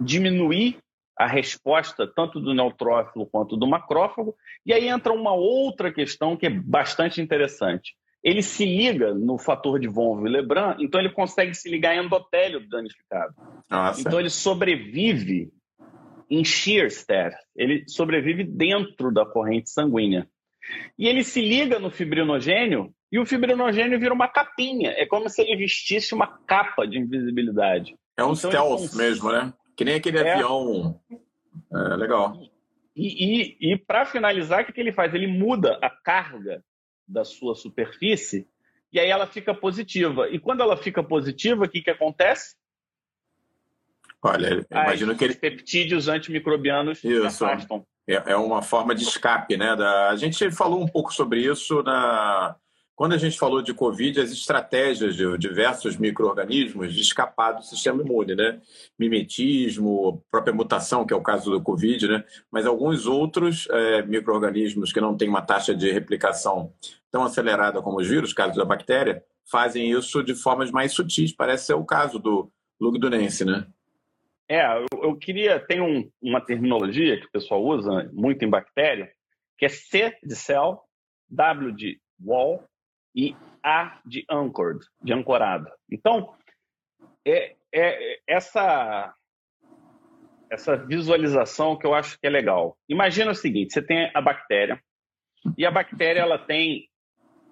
diminuir 0.00 0.78
a 1.20 1.26
resposta 1.26 2.06
tanto 2.06 2.40
do 2.40 2.54
neutrófilo 2.54 3.26
quanto 3.26 3.54
do 3.54 3.66
macrófago. 3.66 4.34
E 4.64 4.72
aí 4.72 4.88
entra 4.88 5.12
uma 5.12 5.34
outra 5.34 5.92
questão 5.92 6.34
que 6.34 6.46
é 6.46 6.50
bastante 6.50 7.20
interessante. 7.20 7.94
Ele 8.22 8.42
se 8.42 8.66
liga 8.66 9.14
no 9.14 9.38
fator 9.38 9.80
de 9.80 9.88
von 9.88 10.20
Willebrand, 10.20 10.76
então 10.80 11.00
ele 11.00 11.10
consegue 11.10 11.54
se 11.54 11.70
ligar 11.70 11.94
em 11.94 12.04
endotélio 12.04 12.68
danificado. 12.68 13.34
Nossa. 13.68 14.00
Então 14.00 14.20
ele 14.20 14.28
sobrevive 14.28 15.50
em 16.28 16.44
shear 16.44 16.86
status, 16.86 17.38
ele 17.56 17.84
sobrevive 17.88 18.44
dentro 18.44 19.12
da 19.12 19.24
corrente 19.24 19.70
sanguínea. 19.70 20.28
E 20.98 21.08
ele 21.08 21.24
se 21.24 21.40
liga 21.40 21.78
no 21.78 21.90
fibrinogênio 21.90 22.94
e 23.10 23.18
o 23.18 23.26
fibrinogênio 23.26 23.98
vira 23.98 24.14
uma 24.14 24.28
capinha. 24.28 24.90
É 24.90 25.06
como 25.06 25.28
se 25.28 25.42
ele 25.42 25.56
vestisse 25.56 26.14
uma 26.14 26.26
capa 26.46 26.86
de 26.86 26.98
invisibilidade. 26.98 27.96
É 28.16 28.22
um 28.22 28.32
então, 28.32 28.50
stealth 28.50 28.94
mesmo, 28.94 29.32
né? 29.32 29.52
Que 29.76 29.84
nem 29.84 29.94
aquele 29.94 30.18
é. 30.18 30.34
avião. 30.34 31.00
É, 31.72 31.96
legal. 31.96 32.34
E, 32.94 33.62
e, 33.64 33.72
e 33.72 33.78
para 33.78 34.04
finalizar, 34.04 34.62
o 34.62 34.66
que, 34.66 34.72
que 34.72 34.80
ele 34.80 34.92
faz? 34.92 35.12
Ele 35.14 35.26
muda 35.26 35.78
a 35.82 35.90
carga 35.90 36.62
da 37.10 37.24
sua 37.24 37.54
superfície 37.54 38.46
e 38.92 38.98
aí 38.98 39.08
ela 39.08 39.26
fica 39.26 39.54
positiva. 39.54 40.28
E 40.28 40.38
quando 40.38 40.62
ela 40.62 40.76
fica 40.76 41.02
positiva, 41.02 41.64
o 41.64 41.68
que, 41.68 41.80
que 41.80 41.90
acontece? 41.90 42.56
Olha, 44.22 44.66
imagino 44.70 45.16
que 45.16 45.24
ele. 45.24 45.34
peptídeos 45.34 46.08
antimicrobianos 46.08 47.02
isso. 47.02 47.44
afastam. 47.44 47.86
É, 48.06 48.32
é 48.32 48.36
uma 48.36 48.60
forma 48.60 48.94
de 48.94 49.04
escape, 49.04 49.56
né? 49.56 49.76
Da... 49.76 50.10
A 50.10 50.16
gente 50.16 50.50
falou 50.50 50.82
um 50.82 50.88
pouco 50.88 51.14
sobre 51.14 51.40
isso 51.40 51.82
na 51.82 52.56
quando 53.00 53.14
a 53.14 53.16
gente 53.16 53.38
falou 53.38 53.62
de 53.62 53.72
Covid, 53.72 54.20
as 54.20 54.30
estratégias 54.30 55.16
de 55.16 55.38
diversos 55.38 55.96
micro-organismos 55.96 56.92
de 56.92 57.00
escapar 57.00 57.52
do 57.52 57.64
sistema 57.64 58.02
imune, 58.02 58.34
né? 58.34 58.60
Mimetismo, 58.98 60.22
própria 60.30 60.52
mutação, 60.52 61.06
que 61.06 61.14
é 61.14 61.16
o 61.16 61.22
caso 61.22 61.50
do 61.50 61.62
Covid, 61.62 62.06
né? 62.06 62.24
Mas 62.52 62.66
alguns 62.66 63.06
outros 63.06 63.66
é, 63.70 64.02
micro-organismos 64.02 64.92
que 64.92 65.00
não 65.00 65.16
têm 65.16 65.30
uma 65.30 65.40
taxa 65.40 65.74
de 65.74 65.90
replicação 65.90 66.74
tão 67.10 67.24
acelerada 67.24 67.82
como 67.82 68.00
os 68.00 68.08
vírus, 68.08 68.32
caso 68.32 68.56
da 68.56 68.64
bactéria, 68.64 69.22
fazem 69.50 69.90
isso 69.90 70.22
de 70.22 70.34
formas 70.34 70.70
mais 70.70 70.92
sutis. 70.92 71.34
Parece 71.34 71.66
ser 71.66 71.74
o 71.74 71.84
caso 71.84 72.18
do 72.18 72.50
lugdunense, 72.80 73.44
né? 73.44 73.66
É, 74.48 74.64
eu, 75.02 75.16
queria... 75.16 75.60
Tem 75.60 75.80
um, 75.80 76.10
uma 76.20 76.40
terminologia 76.40 77.18
que 77.18 77.26
o 77.26 77.30
pessoal 77.30 77.62
usa 77.62 78.10
muito 78.12 78.44
em 78.44 78.50
bactéria, 78.50 79.12
que 79.58 79.66
é 79.66 79.68
C 79.68 80.16
de 80.22 80.34
cell, 80.34 80.80
W 81.28 81.72
de 81.72 82.00
wall, 82.20 82.64
e 83.14 83.36
A 83.62 84.00
de 84.04 84.24
anchored, 84.30 84.80
de 85.02 85.12
ancorado. 85.12 85.68
Então, 85.90 86.34
é, 87.26 87.56
é 87.72 88.20
essa 88.26 89.14
essa 90.50 90.76
visualização 90.76 91.78
que 91.78 91.86
eu 91.86 91.94
acho 91.94 92.18
que 92.18 92.26
é 92.26 92.30
legal. 92.30 92.76
Imagina 92.88 93.30
o 93.30 93.34
seguinte: 93.34 93.72
você 93.72 93.80
tem 93.80 94.10
a 94.12 94.20
bactéria 94.20 94.82
e 95.56 95.64
a 95.64 95.70
bactéria 95.70 96.20
ela 96.20 96.38
tem 96.38 96.89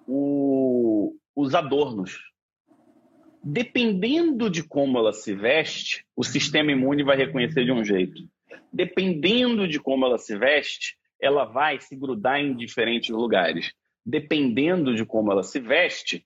o, 0.09 1.15
os 1.35 1.53
adornos. 1.53 2.19
Dependendo 3.43 4.49
de 4.49 4.63
como 4.63 4.97
ela 4.97 5.13
se 5.13 5.33
veste, 5.33 6.05
o 6.15 6.23
sistema 6.23 6.71
imune 6.71 7.03
vai 7.03 7.15
reconhecer 7.15 7.63
de 7.63 7.71
um 7.71 7.83
jeito. 7.85 8.27
Dependendo 8.71 9.67
de 9.67 9.79
como 9.79 10.05
ela 10.05 10.17
se 10.17 10.37
veste, 10.37 10.97
ela 11.21 11.45
vai 11.45 11.79
se 11.79 11.95
grudar 11.95 12.39
em 12.39 12.55
diferentes 12.55 13.09
lugares 13.09 13.73
dependendo 14.09 14.95
de 14.95 15.05
como 15.05 15.31
ela 15.31 15.43
se 15.43 15.59
veste, 15.59 16.25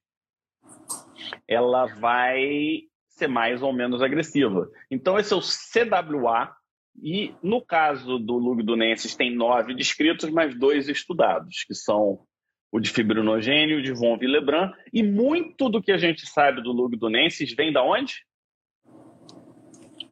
ela 1.47 1.85
vai 1.85 2.83
ser 3.09 3.27
mais 3.27 3.61
ou 3.61 3.73
menos 3.73 4.01
agressiva. 4.01 4.69
Então, 4.89 5.19
esse 5.19 5.33
é 5.33 5.35
o 5.35 5.41
CWA, 5.41 6.55
e 7.01 7.33
no 7.41 7.61
caso 7.61 8.17
do 8.17 8.35
Lugdunensis, 8.37 9.15
tem 9.15 9.35
nove 9.35 9.73
descritos, 9.73 10.29
mas 10.29 10.57
dois 10.57 10.87
estudados, 10.87 11.63
que 11.67 11.73
são 11.73 12.25
o 12.73 12.79
de 12.79 12.89
fibrinogênio, 12.89 13.77
o 13.77 13.83
de 13.83 13.93
von 13.93 14.17
Willebrand, 14.19 14.71
e 14.91 15.03
muito 15.03 15.69
do 15.69 15.79
que 15.79 15.91
a 15.91 15.97
gente 15.97 16.25
sabe 16.25 16.59
do 16.59 16.71
Lugdunensis 16.71 17.53
vem 17.53 17.71
da 17.71 17.83
onde? 17.83 18.25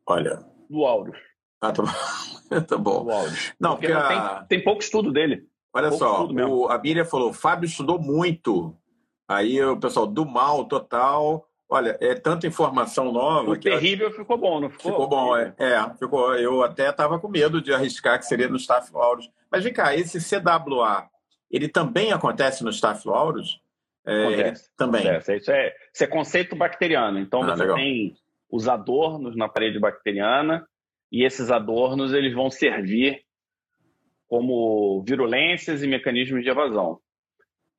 Olha. 0.05 0.45
Do 0.69 0.85
Aurus. 0.85 1.17
Ah, 1.59 1.71
tá 1.71 1.81
bom. 1.81 2.61
tá 2.61 2.77
bom. 2.77 3.03
Do 3.03 3.11
Aurus. 3.11 3.51
Não, 3.59 3.71
porque, 3.71 3.87
porque 3.87 4.13
a... 4.13 4.35
tem, 4.35 4.47
tem 4.59 4.63
pouco 4.63 4.83
estudo 4.83 5.11
dele. 5.11 5.43
Olha 5.73 5.89
só, 5.91 6.27
o, 6.27 6.67
a 6.67 6.77
Miriam 6.77 7.03
falou, 7.03 7.33
Fábio 7.33 7.65
estudou 7.65 7.99
muito. 7.99 8.77
Aí 9.27 9.59
o 9.63 9.77
pessoal, 9.77 10.05
do 10.05 10.23
mal 10.25 10.65
total, 10.65 11.47
Olha, 11.73 11.97
é 12.01 12.13
tanta 12.13 12.45
informação 12.45 13.13
nova. 13.13 13.49
O 13.49 13.57
terrível 13.57 14.09
eu... 14.09 14.13
ficou 14.13 14.37
bom, 14.37 14.59
não 14.59 14.69
ficou? 14.69 14.91
Ficou 14.91 15.07
bom, 15.07 15.37
é. 15.37 15.55
é 15.57 15.89
ficou. 15.97 16.35
Eu 16.35 16.61
até 16.63 16.89
estava 16.89 17.17
com 17.17 17.29
medo 17.29 17.61
de 17.61 17.73
arriscar 17.73 18.19
que 18.19 18.25
seria 18.25 18.49
no 18.49 18.57
Staphylococcus. 18.57 19.31
Mas 19.49 19.63
vem 19.63 19.71
cá, 19.71 19.95
esse 19.95 20.19
CWA, 20.19 21.09
ele 21.51 21.67
também 21.67 22.11
acontece 22.11 22.63
no 22.63 22.69
Staphylococcus? 22.69 23.59
É, 24.05 24.23
acontece. 24.23 24.69
Também. 24.77 25.01
Acontece. 25.01 25.35
Isso, 25.37 25.51
é, 25.51 25.75
isso 25.93 26.03
é 26.03 26.07
conceito 26.07 26.55
bacteriano. 26.55 27.19
Então 27.19 27.43
ah, 27.43 27.55
você 27.55 27.61
legal. 27.61 27.75
tem 27.75 28.15
os 28.49 28.67
adornos 28.67 29.35
na 29.35 29.47
parede 29.47 29.79
bacteriana 29.79 30.67
e 31.11 31.23
esses 31.23 31.51
adornos 31.51 32.13
eles 32.13 32.33
vão 32.33 32.49
servir 32.49 33.23
como 34.27 35.03
virulências 35.03 35.83
e 35.83 35.87
mecanismos 35.87 36.41
de 36.41 36.49
evasão. 36.49 36.99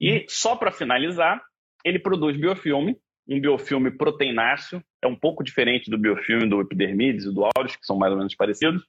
E 0.01 0.27
só 0.29 0.55
para 0.55 0.71
finalizar, 0.71 1.43
ele 1.85 1.99
produz 1.99 2.37
biofilme, 2.37 2.99
um 3.27 3.41
biofilme 3.41 3.91
proteináceo, 3.91 4.83
é 5.01 5.07
um 5.07 5.17
pouco 5.17 5.43
diferente 5.43 5.91
do 5.91 5.97
biofilme 5.97 6.49
do 6.49 6.61
epidermides 6.61 7.25
e 7.25 7.33
do 7.33 7.45
aureus, 7.45 7.77
que 7.77 7.87
são 7.87 7.97
mais 7.97 8.13
ou 8.13 8.19
menos 8.19 8.35
parecidos. 8.35 8.83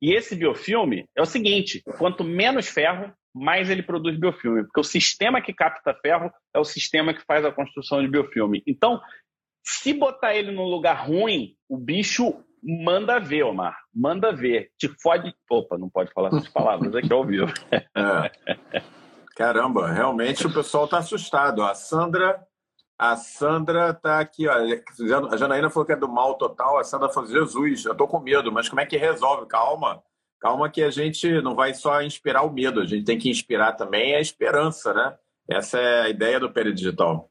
E 0.00 0.12
esse 0.12 0.36
biofilme 0.36 1.06
é 1.16 1.20
o 1.20 1.26
seguinte: 1.26 1.82
quanto 1.98 2.22
menos 2.22 2.68
ferro, 2.68 3.12
mais 3.34 3.70
ele 3.70 3.82
produz 3.82 4.18
biofilme, 4.18 4.64
porque 4.64 4.80
o 4.80 4.84
sistema 4.84 5.40
que 5.40 5.52
capta 5.52 5.94
ferro 5.94 6.30
é 6.54 6.58
o 6.58 6.64
sistema 6.64 7.14
que 7.14 7.24
faz 7.24 7.44
a 7.44 7.52
construção 7.52 8.02
de 8.02 8.08
biofilme. 8.08 8.62
Então, 8.66 9.00
se 9.64 9.92
botar 9.92 10.34
ele 10.34 10.52
num 10.52 10.64
lugar 10.64 11.06
ruim, 11.06 11.54
o 11.68 11.76
bicho 11.76 12.44
manda 12.62 13.18
ver, 13.18 13.44
Omar. 13.44 13.76
Manda 13.94 14.32
ver. 14.32 14.70
Te 14.78 14.88
fode. 15.00 15.34
Opa, 15.50 15.78
não 15.78 15.88
pode 15.88 16.12
falar 16.12 16.28
essas 16.28 16.48
palavras 16.48 16.94
aqui 16.94 17.12
ao 17.12 17.24
vivo. 17.24 17.52
É. 17.96 18.82
Caramba, 19.36 19.90
realmente 19.90 20.46
o 20.46 20.52
pessoal 20.52 20.84
está 20.84 20.98
assustado. 20.98 21.62
A 21.62 21.74
Sandra 21.74 22.38
a 23.00 23.16
Sandra 23.16 23.92
está 23.92 24.20
aqui, 24.20 24.46
ó. 24.46 24.52
A 25.32 25.36
Janaína 25.38 25.70
falou 25.70 25.86
que 25.86 25.92
é 25.92 25.96
do 25.96 26.06
mal 26.06 26.34
total. 26.34 26.76
A 26.76 26.84
Sandra 26.84 27.08
falou: 27.08 27.30
Jesus, 27.30 27.86
eu 27.86 27.92
estou 27.92 28.06
com 28.06 28.20
medo, 28.20 28.52
mas 28.52 28.68
como 28.68 28.82
é 28.82 28.84
que 28.84 28.98
resolve? 28.98 29.46
Calma, 29.46 30.02
calma, 30.40 30.70
que 30.70 30.82
a 30.82 30.90
gente 30.90 31.40
não 31.42 31.54
vai 31.54 31.74
só 31.74 32.02
inspirar 32.02 32.42
o 32.42 32.52
medo, 32.52 32.80
a 32.80 32.86
gente 32.86 33.04
tem 33.04 33.18
que 33.18 33.30
inspirar 33.30 33.72
também 33.72 34.14
a 34.14 34.20
esperança, 34.20 34.94
né? 34.94 35.14
Essa 35.48 35.78
é 35.78 36.00
a 36.02 36.08
ideia 36.08 36.40
do 36.40 36.50
peridigital. 36.50 37.30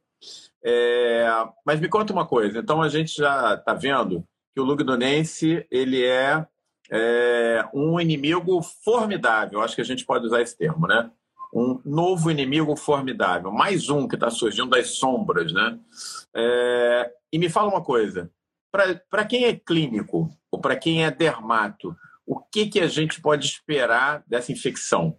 É... 0.63 1.25
Mas 1.65 1.79
me 1.79 1.87
conta 1.87 2.13
uma 2.13 2.25
coisa. 2.25 2.59
Então 2.59 2.81
a 2.81 2.89
gente 2.89 3.15
já 3.15 3.55
está 3.55 3.73
vendo 3.73 4.23
que 4.53 4.61
o 4.61 4.63
Lugdunense 4.63 5.65
ele 5.71 6.05
é, 6.05 6.45
é 6.91 7.65
um 7.73 7.99
inimigo 7.99 8.61
formidável. 8.61 9.61
Acho 9.61 9.75
que 9.75 9.81
a 9.81 9.85
gente 9.85 10.05
pode 10.05 10.25
usar 10.25 10.41
esse 10.41 10.57
termo, 10.57 10.85
né? 10.85 11.09
um 11.53 11.81
novo 11.83 12.29
inimigo 12.29 12.75
formidável, 12.75 13.51
mais 13.51 13.89
um 13.89 14.07
que 14.07 14.15
está 14.15 14.29
surgindo 14.29 14.69
das 14.69 14.91
sombras, 14.91 15.51
né? 15.51 15.79
É, 16.35 17.11
e 17.33 17.39
me 17.39 17.49
fala 17.49 17.69
uma 17.69 17.83
coisa, 17.83 18.29
para 18.71 19.25
quem 19.25 19.45
é 19.45 19.53
clínico 19.53 20.29
ou 20.51 20.59
para 20.59 20.75
quem 20.75 21.03
é 21.03 21.11
dermato, 21.11 21.95
o 22.29 22.39
que, 22.39 22.67
que 22.67 22.79
a 22.79 22.85
gente 22.85 23.19
pode 23.19 23.47
esperar 23.47 24.23
dessa 24.27 24.51
infecção? 24.51 25.17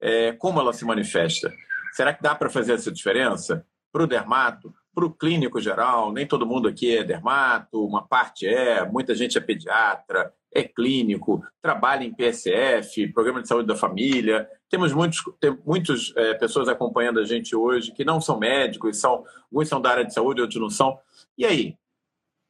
É, 0.00 0.32
como 0.32 0.58
ela 0.58 0.72
se 0.72 0.84
manifesta? 0.84 1.54
Será 1.92 2.12
que 2.12 2.20
dá 2.20 2.34
para 2.34 2.50
fazer 2.50 2.72
essa 2.72 2.90
diferença? 2.90 3.64
Para 3.92 4.02
o 4.02 4.08
dermato, 4.08 4.74
para 4.92 5.04
o 5.04 5.14
clínico 5.14 5.60
geral, 5.60 6.12
nem 6.12 6.26
todo 6.26 6.44
mundo 6.44 6.66
aqui 6.66 6.96
é 6.96 7.04
dermato, 7.04 7.86
uma 7.86 8.04
parte 8.04 8.44
é, 8.44 8.84
muita 8.84 9.14
gente 9.14 9.38
é 9.38 9.40
pediatra, 9.40 10.34
é 10.52 10.64
clínico, 10.64 11.44
trabalha 11.62 12.02
em 12.02 12.12
PSF, 12.12 13.06
Programa 13.12 13.40
de 13.40 13.46
Saúde 13.46 13.68
da 13.68 13.76
Família. 13.76 14.48
Temos 14.68 14.92
muitos, 14.92 15.22
tem 15.38 15.56
muitas 15.64 16.12
é, 16.16 16.34
pessoas 16.34 16.68
acompanhando 16.68 17.20
a 17.20 17.24
gente 17.24 17.54
hoje 17.54 17.92
que 17.92 18.04
não 18.04 18.20
são 18.20 18.36
médicos, 18.36 18.98
são, 18.98 19.24
alguns 19.44 19.68
são 19.68 19.80
da 19.80 19.90
área 19.90 20.04
de 20.04 20.12
saúde, 20.12 20.40
outros 20.40 20.60
não 20.60 20.70
são. 20.70 20.98
E 21.36 21.46
aí? 21.46 21.76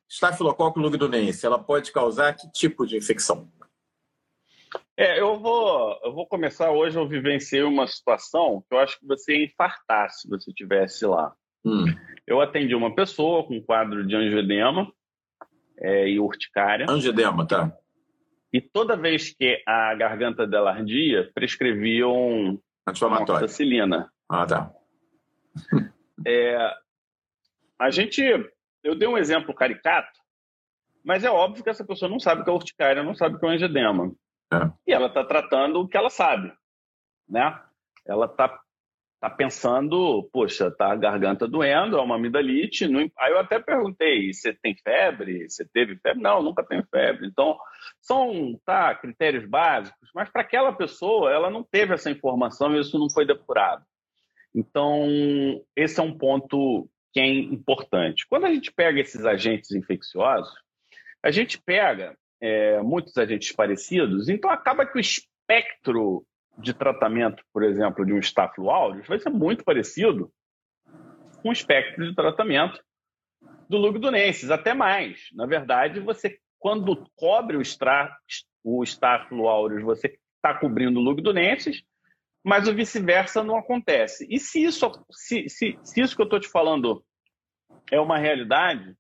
Estafilococcus 0.09 0.83
lugdunense, 0.83 1.45
ela 1.45 1.59
pode 1.59 1.93
causar 1.93 2.33
que 2.33 2.51
tipo 2.51 2.87
de 2.87 2.97
infecção? 2.97 3.47
É, 4.99 5.21
eu 5.21 5.39
vou, 5.39 5.97
eu 6.03 6.13
vou 6.13 6.27
começar 6.27 6.73
hoje, 6.73 6.99
eu 6.99 7.07
vivenciei 7.07 7.63
uma 7.63 7.87
situação 7.87 8.65
que 8.69 8.75
eu 8.75 8.81
acho 8.81 8.99
que 8.99 9.07
você 9.07 9.37
ia 9.37 9.45
infartar 9.45 10.11
se 10.11 10.29
você 10.29 10.51
estivesse 10.51 11.07
lá. 11.07 11.33
Hum. 11.65 11.85
Eu 12.27 12.41
atendi 12.41 12.75
uma 12.75 12.93
pessoa 12.93 13.47
com 13.47 13.63
quadro 13.63 14.05
de 14.05 14.17
angioedema 14.17 14.93
é, 15.79 16.09
e 16.09 16.19
urticária. 16.19 16.91
Angioedema, 16.91 17.47
tá. 17.47 17.73
E 18.53 18.61
toda 18.61 18.97
vez 18.97 19.33
que 19.33 19.63
a 19.65 19.95
garganta 19.95 20.45
dela 20.49 20.73
ardia, 20.73 21.31
prescreviam 21.33 22.61
amoxicilina. 22.85 24.11
Ah, 24.29 24.47
tá. 24.47 24.73
é, 26.27 26.75
a 27.79 27.89
gente, 27.91 28.21
eu 28.83 28.97
dei 28.97 29.07
um 29.07 29.17
exemplo 29.17 29.55
caricato, 29.55 30.19
mas 31.05 31.23
é 31.23 31.31
óbvio 31.31 31.63
que 31.63 31.71
essa 31.71 31.85
pessoa 31.85 32.11
não 32.11 32.19
sabe 32.19 32.41
o 32.41 32.45
que 32.45 32.51
é 32.51 32.53
urticária, 32.53 33.05
não 33.05 33.15
sabe 33.15 33.37
o 33.37 33.39
que 33.39 33.47
é 33.47 33.51
angedema. 33.51 34.13
É. 34.53 34.71
E 34.87 34.93
ela 34.93 35.07
está 35.09 35.25
tratando 35.25 35.81
o 35.81 35.89
que 35.89 35.97
ela 35.97 36.11
sabe, 36.11 36.53
né? 37.29 37.61
Ela 38.07 38.27
está 38.27 38.61
tá 39.21 39.29
pensando, 39.29 40.29
poxa, 40.33 40.71
tá 40.71 40.93
a 40.93 40.97
garganta 40.97 41.47
doendo, 41.47 41.99
é 41.99 42.01
uma 42.01 42.15
amidalite. 42.15 42.87
Não... 42.87 43.01
Aí 43.19 43.33
eu 43.33 43.39
até 43.39 43.59
perguntei, 43.59 44.33
você 44.33 44.53
tem 44.55 44.77
febre? 44.77 45.49
Você 45.49 45.65
teve 45.65 45.97
febre? 45.97 46.23
Não, 46.23 46.43
nunca 46.43 46.65
tenho 46.65 46.87
febre. 46.89 47.27
Então, 47.27 47.59
são 48.01 48.59
tá, 48.65 48.95
critérios 48.95 49.45
básicos, 49.45 50.09
mas 50.15 50.31
para 50.31 50.43
aquela 50.43 50.73
pessoa, 50.73 51.33
ela 51.33 51.51
não 51.51 51.65
teve 51.65 51.95
essa 51.95 52.11
informação 52.11 52.75
e 52.75 52.81
isso 52.81 52.99
não 52.99 53.11
foi 53.11 53.27
depurado. 53.27 53.85
Então, 54.55 55.05
esse 55.77 56.01
é 56.01 56.03
um 56.03 56.17
ponto 56.17 56.89
que 57.13 57.21
é 57.21 57.27
importante. 57.27 58.27
Quando 58.29 58.45
a 58.47 58.55
gente 58.55 58.73
pega 58.73 59.01
esses 59.01 59.25
agentes 59.25 59.73
infecciosos, 59.73 60.53
a 61.23 61.31
gente 61.31 61.61
pega 61.61 62.17
é, 62.41 62.81
muitos 62.83 63.17
agentes 63.17 63.53
parecidos, 63.53 64.29
então 64.29 64.51
acaba 64.51 64.87
que 64.87 64.97
o 64.97 65.01
espectro 65.01 66.25
de 66.59 66.75
tratamento, 66.75 67.43
por 67.53 67.63
exemplo, 67.63 68.05
de 68.05 68.13
um 68.13 68.19
Staphylo 68.19 68.71
aureus 68.71 69.07
vai 69.07 69.19
ser 69.19 69.31
muito 69.31 69.65
parecido 69.65 70.31
com 71.43 71.51
o 71.51 71.53
espectro 71.53 72.05
de 72.05 72.15
tratamento 72.15 72.81
do 73.69 73.77
Lugdunensis, 73.77 74.51
até 74.51 74.75
mais. 74.75 75.29
Na 75.33 75.47
verdade, 75.47 76.01
você 76.01 76.39
quando 76.59 77.09
cobre 77.15 77.57
o, 77.57 77.63
o 78.65 78.83
Staphylo 78.85 79.49
aureus, 79.49 79.83
você 79.83 80.19
está 80.37 80.59
cobrindo 80.59 80.99
o 80.99 81.03
Lugdunensis, 81.03 81.83
mas 82.45 82.67
o 82.67 82.75
vice-versa 82.75 83.43
não 83.45 83.57
acontece. 83.57 84.27
E 84.29 84.39
se 84.39 84.65
isso, 84.65 84.91
se, 85.11 85.49
se, 85.49 85.79
se 85.83 86.01
isso 86.01 86.17
que 86.17 86.23
eu 86.23 86.25
estou 86.25 86.41
te 86.41 86.49
falando 86.49 87.05
é 87.91 88.01
uma 88.01 88.19
realidade, 88.19 88.95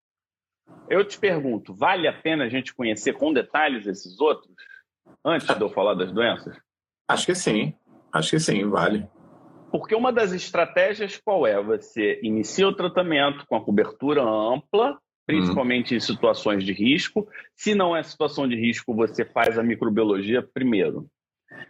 eu 0.88 1.04
te 1.04 1.18
pergunto, 1.18 1.74
vale 1.74 2.08
a 2.08 2.12
pena 2.12 2.44
a 2.44 2.48
gente 2.48 2.74
conhecer 2.74 3.12
com 3.12 3.32
detalhes 3.32 3.86
esses 3.86 4.20
outros 4.20 4.52
antes 5.24 5.46
de 5.46 5.60
eu 5.60 5.70
falar 5.70 5.94
das 5.94 6.12
doenças? 6.12 6.56
Acho 7.06 7.26
que 7.26 7.34
sim. 7.34 7.74
Acho 8.12 8.30
que 8.30 8.40
sim, 8.40 8.68
vale. 8.68 9.06
Porque 9.70 9.94
uma 9.94 10.12
das 10.12 10.32
estratégias 10.32 11.18
qual 11.22 11.46
é? 11.46 11.62
Você 11.62 12.18
inicia 12.22 12.66
o 12.66 12.74
tratamento 12.74 13.44
com 13.46 13.56
a 13.56 13.62
cobertura 13.62 14.22
ampla, 14.22 14.98
principalmente 15.26 15.94
em 15.94 16.00
situações 16.00 16.64
de 16.64 16.72
risco. 16.72 17.28
Se 17.54 17.74
não 17.74 17.94
é 17.94 18.02
situação 18.02 18.48
de 18.48 18.56
risco, 18.56 18.94
você 18.94 19.26
faz 19.26 19.58
a 19.58 19.62
microbiologia 19.62 20.42
primeiro. 20.42 21.06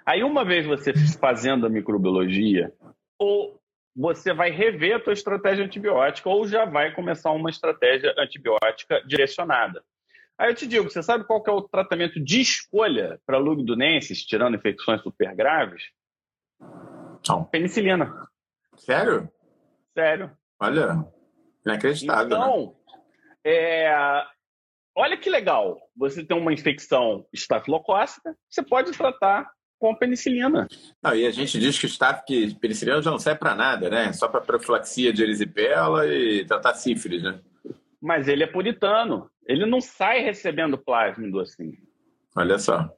Aí, 0.07 0.23
uma 0.23 0.45
vez 0.45 0.65
você 0.65 0.93
fazendo 1.19 1.67
a 1.67 1.71
microbiologia, 1.71 2.73
ou 3.19 3.58
você 3.99 4.33
vai 4.33 4.49
rever 4.49 4.95
a 4.95 5.03
sua 5.03 5.13
estratégia 5.13 5.65
antibiótica, 5.65 6.29
ou 6.29 6.47
já 6.47 6.65
vai 6.65 6.95
começar 6.95 7.33
uma 7.33 7.51
estratégia 7.51 8.15
antibiótica 8.17 9.03
direcionada. 9.05 9.83
Aí 10.39 10.51
eu 10.51 10.55
te 10.55 10.69
digo, 10.69 10.89
você 10.89 11.03
sabe 11.03 11.25
qual 11.25 11.43
é 11.45 11.51
o 11.51 11.63
tratamento 11.63 12.23
de 12.23 12.41
escolha 12.41 13.21
para 13.27 13.39
lugdunenses, 13.39 14.25
tirando 14.25 14.55
infecções 14.55 15.03
super 15.03 15.35
graves? 15.35 15.83
Não. 17.29 17.43
Penicilina. 17.47 18.15
Sério? 18.77 19.29
Sério. 19.93 20.31
Olha, 20.61 21.05
inacreditável. 21.67 22.29
Né? 22.29 22.37
Então, 22.37 22.77
né? 23.45 23.53
é... 23.53 24.25
olha 24.95 25.17
que 25.17 25.29
legal. 25.29 25.77
Você 25.97 26.25
tem 26.25 26.37
uma 26.37 26.53
infecção 26.53 27.27
estafilocócica, 27.33 28.33
você 28.49 28.63
pode 28.63 28.93
tratar 28.93 29.51
com 29.79 29.95
penicilina. 29.95 30.67
Não, 31.03 31.15
e 31.15 31.27
a 31.27 31.31
gente 31.31 31.59
diz 31.59 31.79
que 31.79 31.87
o 31.87 31.89
staf, 31.89 32.25
que 32.27 32.55
penicilina 32.57 33.01
já 33.01 33.11
não 33.11 33.19
serve 33.19 33.39
para 33.39 33.55
nada, 33.55 33.89
né? 33.89 34.13
Só 34.13 34.29
para 34.29 34.41
profilaxia 34.41 35.13
de 35.13 35.23
erisipela 35.23 36.07
e 36.07 36.45
tratar 36.45 36.75
sífilis, 36.75 37.23
né? 37.23 37.41
Mas 38.01 38.29
ele 38.29 38.45
é 38.45 38.47
puritano. 38.47 39.31
Ele 39.47 39.67
não 39.67 39.81
sai 39.81 40.21
recebendo 40.21 40.77
plásmido 40.79 41.41
assim. 41.41 41.73
Olha 42.37 42.59
só. 42.59 42.89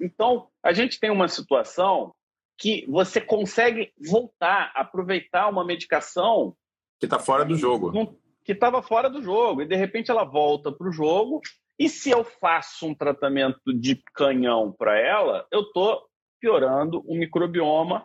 Então, 0.00 0.48
a 0.62 0.72
gente 0.72 0.98
tem 0.98 1.10
uma 1.10 1.28
situação 1.28 2.12
que 2.58 2.86
você 2.88 3.20
consegue 3.20 3.92
voltar, 4.08 4.72
aproveitar 4.74 5.48
uma 5.48 5.64
medicação 5.64 6.56
que 6.98 7.06
está 7.06 7.18
fora 7.18 7.44
do 7.44 7.56
jogo. 7.56 8.16
que 8.44 8.52
estava 8.52 8.82
fora 8.82 9.10
do 9.10 9.22
jogo. 9.22 9.62
E 9.62 9.66
de 9.66 9.76
repente 9.76 10.10
ela 10.10 10.24
volta 10.24 10.70
para 10.70 10.88
o 10.88 10.92
jogo. 10.92 11.40
E 11.78 11.88
se 11.88 12.10
eu 12.10 12.22
faço 12.22 12.86
um 12.86 12.94
tratamento 12.94 13.72
de 13.74 14.00
canhão 14.14 14.72
para 14.72 14.98
ela, 14.98 15.46
eu 15.50 15.62
estou 15.62 16.04
piorando 16.42 17.00
o 17.06 17.16
microbioma 17.16 18.04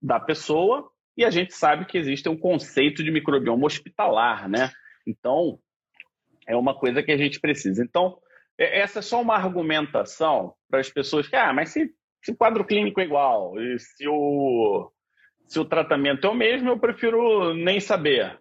da 0.00 0.20
pessoa. 0.20 0.88
E 1.16 1.24
a 1.24 1.30
gente 1.30 1.52
sabe 1.52 1.84
que 1.84 1.98
existe 1.98 2.28
um 2.28 2.38
conceito 2.38 3.02
de 3.02 3.10
microbioma 3.10 3.66
hospitalar, 3.66 4.48
né? 4.48 4.70
Então, 5.06 5.58
é 6.46 6.56
uma 6.56 6.78
coisa 6.78 7.02
que 7.02 7.10
a 7.10 7.16
gente 7.16 7.40
precisa. 7.40 7.82
Então, 7.82 8.16
é, 8.56 8.80
essa 8.80 9.00
é 9.00 9.02
só 9.02 9.20
uma 9.20 9.34
argumentação 9.34 10.54
para 10.70 10.80
as 10.80 10.88
pessoas 10.88 11.28
que, 11.28 11.34
ah, 11.34 11.52
mas 11.52 11.70
se, 11.70 11.92
se 12.22 12.30
o 12.30 12.36
quadro 12.36 12.64
clínico 12.64 13.00
é 13.00 13.04
igual, 13.04 13.60
e 13.60 13.78
se 13.78 14.08
o, 14.08 14.90
se 15.46 15.58
o 15.58 15.64
tratamento 15.64 16.26
é 16.26 16.30
o 16.30 16.34
mesmo, 16.34 16.70
eu 16.70 16.78
prefiro 16.78 17.52
nem 17.52 17.80
saber. 17.80 18.38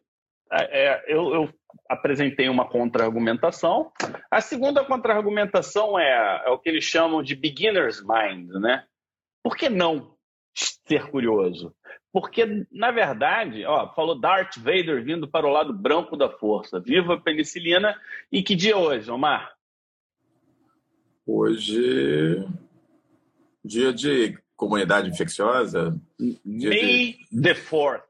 É, 0.53 0.83
é 0.83 1.03
eu, 1.07 1.33
eu, 1.33 1.49
apresentei 1.89 2.47
uma 2.47 2.67
contra-argumentação. 2.67 3.91
A 4.29 4.39
segunda 4.39 4.83
contra-argumentação 4.85 5.99
é, 5.99 6.43
é 6.45 6.49
o 6.49 6.59
que 6.59 6.69
eles 6.69 6.83
chamam 6.83 7.21
de 7.21 7.35
beginner's 7.35 8.01
mind, 8.01 8.49
né? 8.61 8.85
Por 9.43 9.55
que 9.55 9.69
não 9.69 10.15
ser 10.55 11.09
curioso? 11.09 11.73
Porque, 12.11 12.65
na 12.71 12.91
verdade, 12.91 13.63
ó, 13.65 13.93
falou 13.93 14.19
Darth 14.19 14.57
Vader 14.57 15.03
vindo 15.03 15.27
para 15.27 15.47
o 15.47 15.51
lado 15.51 15.73
branco 15.73 16.17
da 16.17 16.29
força. 16.29 16.79
Viva 16.79 17.13
a 17.13 17.19
penicilina. 17.19 17.97
E 18.31 18.43
que 18.43 18.55
dia 18.55 18.73
é 18.73 18.75
hoje, 18.75 19.09
Omar? 19.09 19.53
Hoje, 21.25 22.45
dia 23.63 23.93
de 23.93 24.37
comunidade 24.57 25.09
infecciosa. 25.09 25.99
May 26.45 27.17
de... 27.31 27.41
the 27.41 27.53
4th 27.53 28.03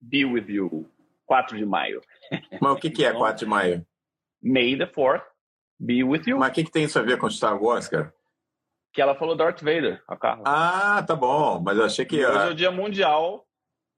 be 0.00 0.24
with 0.24 0.46
you. 0.48 0.88
4 1.26 1.58
de 1.58 1.66
maio. 1.66 2.00
Mas 2.60 2.72
o 2.72 2.76
que, 2.76 2.90
que 2.90 3.04
é 3.04 3.12
4 3.12 3.40
de 3.40 3.46
maio? 3.46 3.86
May 4.42 4.76
the 4.76 4.86
4th 4.86 5.24
be 5.78 6.04
with 6.04 6.22
you. 6.26 6.38
Mas 6.38 6.50
o 6.50 6.54
que, 6.54 6.64
que 6.64 6.70
tem 6.70 6.84
isso 6.84 6.98
a 6.98 7.02
ver 7.02 7.18
com 7.18 7.28
Star 7.28 7.60
Wars, 7.60 7.88
cara? 7.88 8.14
Que 8.92 9.02
ela 9.02 9.14
falou 9.14 9.36
Darth 9.36 9.60
Vader, 9.60 10.02
a 10.08 10.16
Carla. 10.16 10.44
Ah, 10.46 11.02
tá 11.06 11.14
bom. 11.14 11.60
Mas 11.60 11.78
eu 11.78 11.84
achei 11.84 12.04
que. 12.04 12.24
Hoje 12.24 12.46
é 12.46 12.50
o 12.50 12.54
dia 12.54 12.70
mundial 12.70 13.46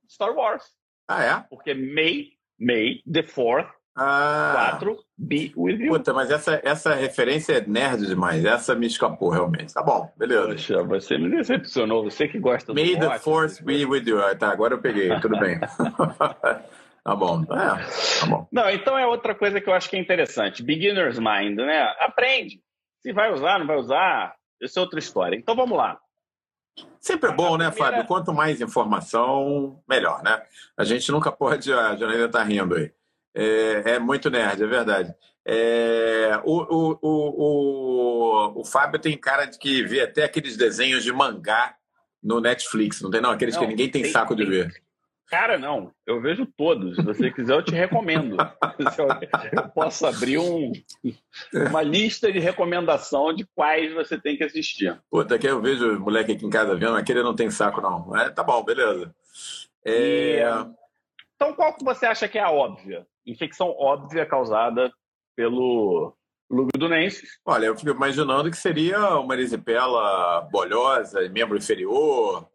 Star 0.08 0.34
Wars. 0.34 0.64
Ah, 1.08 1.24
é? 1.24 1.44
Porque 1.48 1.74
May, 1.74 2.28
May, 2.58 3.00
the 3.10 3.22
4th, 3.22 3.68
ah. 3.96 4.76
4, 4.78 4.96
be 5.18 5.52
with 5.56 5.78
you. 5.80 5.92
Puta, 5.92 6.12
mas 6.12 6.30
essa, 6.30 6.60
essa 6.64 6.94
referência 6.94 7.54
é 7.54 7.66
nerd 7.66 8.06
demais. 8.06 8.44
Essa 8.44 8.74
me 8.74 8.86
escapou, 8.86 9.30
realmente. 9.30 9.74
Tá 9.74 9.82
bom, 9.82 10.12
beleza. 10.16 10.48
Poxa, 10.48 10.82
você 10.84 11.18
me 11.18 11.30
decepcionou. 11.30 12.04
Você 12.04 12.28
que 12.28 12.38
gosta 12.38 12.72
May 12.72 12.96
do 12.96 13.08
May 13.08 13.18
the 13.18 13.24
4th 13.24 13.62
be 13.62 13.84
with 13.84 14.04
you. 14.06 14.22
Ah, 14.22 14.34
tá, 14.34 14.50
agora 14.50 14.74
eu 14.74 14.80
peguei. 14.80 15.08
Tudo 15.20 15.38
bem. 15.38 15.58
Tá 17.02 17.16
bom. 17.16 17.42
É, 17.42 18.20
tá 18.20 18.26
bom. 18.26 18.46
Não, 18.52 18.70
então 18.70 18.98
é 18.98 19.06
outra 19.06 19.34
coisa 19.34 19.60
que 19.60 19.68
eu 19.68 19.72
acho 19.72 19.88
que 19.88 19.96
é 19.96 19.98
interessante. 19.98 20.62
Beginner's 20.62 21.18
mind, 21.18 21.56
né? 21.56 21.82
Aprende. 21.98 22.60
Se 23.00 23.12
vai 23.12 23.32
usar, 23.32 23.58
não 23.58 23.66
vai 23.66 23.76
usar, 23.78 24.34
isso 24.60 24.78
é 24.78 24.82
outra 24.82 24.98
história. 24.98 25.36
Então 25.36 25.54
vamos 25.54 25.76
lá. 25.76 25.98
Sempre 27.00 27.30
é 27.30 27.32
bom, 27.32 27.56
né, 27.56 27.70
primeira... 27.70 27.96
Fábio? 27.96 28.06
Quanto 28.06 28.32
mais 28.32 28.60
informação, 28.60 29.82
melhor, 29.88 30.22
né? 30.22 30.42
A 30.76 30.84
gente 30.84 31.10
nunca 31.10 31.32
pode. 31.32 31.72
A 31.72 31.96
Janaína 31.96 32.28
tá 32.28 32.42
rindo 32.42 32.74
aí. 32.74 32.92
É, 33.34 33.92
é 33.92 33.98
muito 33.98 34.30
nerd, 34.30 34.62
é 34.62 34.66
verdade. 34.66 35.14
É, 35.46 36.40
o, 36.44 36.60
o, 36.60 36.98
o, 37.00 38.54
o, 38.56 38.60
o 38.60 38.64
Fábio 38.64 39.00
tem 39.00 39.16
cara 39.16 39.46
de 39.46 39.58
que 39.58 39.82
vê 39.82 40.02
até 40.02 40.24
aqueles 40.24 40.56
desenhos 40.56 41.02
de 41.02 41.12
mangá 41.12 41.74
no 42.22 42.40
Netflix, 42.40 43.00
não 43.00 43.10
tem 43.10 43.20
não? 43.20 43.30
Aqueles 43.30 43.54
não, 43.54 43.62
que 43.62 43.68
ninguém 43.68 43.90
tem, 43.90 44.02
tem 44.02 44.12
saco 44.12 44.34
de 44.34 44.44
ver. 44.44 44.82
Cara, 45.30 45.56
não. 45.56 45.92
Eu 46.04 46.20
vejo 46.20 46.44
todos. 46.44 46.96
Se 46.96 47.02
você 47.02 47.30
quiser, 47.30 47.54
eu 47.54 47.62
te 47.62 47.72
recomendo. 47.72 48.36
Eu 49.52 49.68
posso 49.68 50.06
abrir 50.06 50.38
um, 50.38 50.72
uma 51.70 51.82
lista 51.82 52.32
de 52.32 52.40
recomendação 52.40 53.32
de 53.32 53.46
quais 53.54 53.92
você 53.94 54.20
tem 54.20 54.36
que 54.36 54.42
assistir. 54.42 55.00
Puta, 55.10 55.38
que 55.38 55.46
eu 55.46 55.60
vejo 55.60 55.96
o 55.96 56.00
moleque 56.00 56.32
aqui 56.32 56.44
em 56.44 56.50
casa 56.50 56.74
vendo, 56.74 56.96
aquele 56.96 57.22
não 57.22 57.34
tem 57.34 57.50
saco, 57.50 57.80
não. 57.80 58.16
É, 58.16 58.30
tá 58.30 58.42
bom, 58.42 58.64
beleza. 58.64 59.14
É... 59.84 60.40
E, 60.40 60.42
então, 61.36 61.54
qual 61.54 61.74
que 61.74 61.84
você 61.84 62.06
acha 62.06 62.28
que 62.28 62.38
é 62.38 62.42
a 62.42 62.50
óbvia? 62.50 63.06
Infecção 63.24 63.74
óbvia 63.78 64.26
causada 64.26 64.90
pelo 65.36 66.14
lugudunensis. 66.50 67.38
Olha, 67.44 67.66
eu 67.66 67.76
fico 67.76 67.90
imaginando 67.90 68.50
que 68.50 68.56
seria 68.56 69.18
uma 69.18 69.34
erisipela 69.34 70.40
bolhosa, 70.50 71.28
membro 71.28 71.56
inferior, 71.56 72.48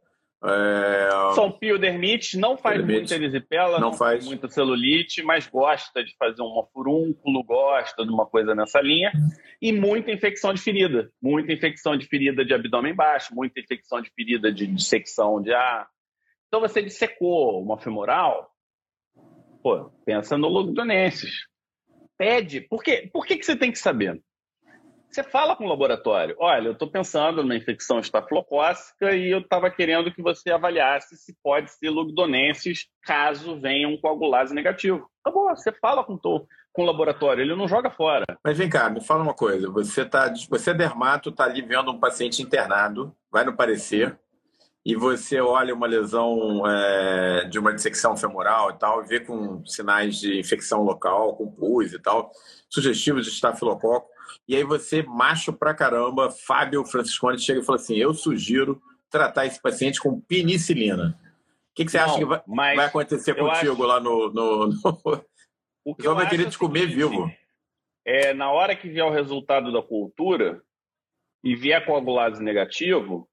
é... 0.47 1.33
São 1.33 1.51
piodermite, 1.51 2.37
não 2.37 2.57
faz 2.57 2.83
muita 2.83 3.15
erisipela, 3.15 3.79
não, 3.79 3.89
não 3.89 3.97
faz. 3.97 4.25
muita 4.25 4.47
celulite, 4.47 5.23
mas 5.23 5.47
gosta 5.47 6.03
de 6.03 6.15
fazer 6.17 6.41
uma 6.41 6.65
furúnculo, 6.67 7.43
gosta 7.43 8.05
de 8.05 8.11
uma 8.11 8.25
coisa 8.25 8.53
nessa 8.53 8.79
linha. 8.79 9.11
E 9.61 9.71
muita 9.71 10.11
infecção 10.11 10.53
de 10.53 10.61
ferida. 10.61 11.09
Muita 11.21 11.51
infecção 11.51 11.97
de 11.97 12.05
ferida 12.05 12.45
de 12.45 12.53
abdômen 12.53 12.93
baixo, 12.93 13.33
muita 13.33 13.59
infecção 13.59 14.01
de 14.01 14.11
ferida 14.11 14.51
de 14.51 14.67
dissecção 14.67 15.41
de 15.41 15.53
ar. 15.53 15.87
Então 16.47 16.61
você 16.61 16.81
dissecou 16.81 17.61
uma 17.61 17.77
femoral, 17.77 18.49
pô, 19.63 19.91
pensa 20.05 20.37
no 20.37 20.47
lugdunensis. 20.47 21.33
Pede. 22.17 22.61
Por, 22.61 22.83
quê? 22.83 23.09
Por 23.11 23.25
que, 23.25 23.35
que 23.35 23.45
você 23.45 23.55
tem 23.55 23.71
que 23.71 23.79
saber? 23.79 24.21
Você 25.15 25.23
fala 25.23 25.55
com 25.55 25.63
o 25.63 25.69
laboratório, 25.69 26.35
olha, 26.37 26.67
eu 26.67 26.73
estou 26.73 26.91
pensando 26.91 27.41
numa 27.41 27.55
infecção 27.55 27.99
estafilocócica 27.99 29.15
e 29.15 29.31
eu 29.31 29.39
estava 29.39 29.71
querendo 29.71 30.13
que 30.13 30.21
você 30.21 30.51
avaliasse 30.51 31.15
se 31.15 31.33
pode 31.41 31.71
ser 31.71 31.89
lugdonensis 31.89 32.87
caso 33.01 33.57
venha 33.61 33.87
um 33.87 33.95
coagulase 33.95 34.53
negativo. 34.53 35.09
Tá 35.23 35.31
bom, 35.31 35.47
você 35.55 35.71
fala 35.71 36.03
com, 36.03 36.19
o, 36.21 36.45
com 36.73 36.81
o 36.81 36.85
laboratório, 36.85 37.41
ele 37.41 37.55
não 37.55 37.65
joga 37.65 37.89
fora. 37.89 38.25
Mas 38.43 38.57
vem 38.57 38.69
cá, 38.69 38.89
me 38.89 38.99
fala 38.99 39.23
uma 39.23 39.33
coisa, 39.33 39.71
você, 39.71 40.03
tá, 40.03 40.33
você 40.49 40.71
é 40.71 40.73
dermato, 40.73 41.29
está 41.29 41.45
ali 41.45 41.61
vendo 41.61 41.91
um 41.91 41.99
paciente 41.99 42.41
internado, 42.41 43.15
vai 43.31 43.45
no 43.45 43.55
parecer, 43.55 44.19
e 44.85 44.97
você 44.97 45.39
olha 45.39 45.73
uma 45.73 45.87
lesão 45.87 46.61
é, 46.67 47.45
de 47.45 47.57
uma 47.57 47.73
dissecção 47.73 48.17
femoral 48.17 48.71
e 48.71 48.73
tal, 48.73 49.01
e 49.01 49.07
vê 49.07 49.21
com 49.21 49.65
sinais 49.65 50.19
de 50.19 50.37
infecção 50.37 50.83
local, 50.83 51.37
com 51.37 51.49
pus 51.49 51.93
e 51.93 51.99
tal, 51.99 52.31
sugestivos 52.69 53.23
de 53.23 53.31
estafilococo, 53.31 54.13
e 54.47 54.55
aí 54.55 54.63
você, 54.63 55.03
macho 55.03 55.51
pra 55.53 55.73
caramba, 55.73 56.31
Fábio 56.31 56.85
Franciscone, 56.85 57.39
chega 57.39 57.59
e 57.59 57.63
fala 57.63 57.77
assim: 57.77 57.95
eu 57.95 58.13
sugiro 58.13 58.81
tratar 59.09 59.45
esse 59.45 59.61
paciente 59.61 59.99
com 59.99 60.19
penicilina. 60.19 61.17
O 61.71 61.75
que, 61.75 61.85
que 61.85 61.91
você 61.91 61.97
Não, 61.97 62.05
acha 62.05 62.17
que 62.17 62.25
vai, 62.25 62.75
vai 62.75 62.85
acontecer 62.85 63.33
contigo 63.35 63.73
acho... 63.73 63.83
lá 63.83 63.99
no. 63.99 64.31
no, 64.31 64.67
no... 64.67 65.25
O 65.83 65.95
que 65.95 66.07
vai 66.07 66.27
querer 66.27 66.49
te 66.49 66.57
comer 66.57 66.87
vivo. 66.87 67.31
É, 68.03 68.33
na 68.33 68.51
hora 68.51 68.75
que 68.75 68.89
vier 68.89 69.05
o 69.05 69.11
resultado 69.11 69.71
da 69.71 69.81
cultura 69.81 70.61
e 71.43 71.55
vier 71.55 71.85
coagulase 71.85 72.41
negativo, 72.41 73.29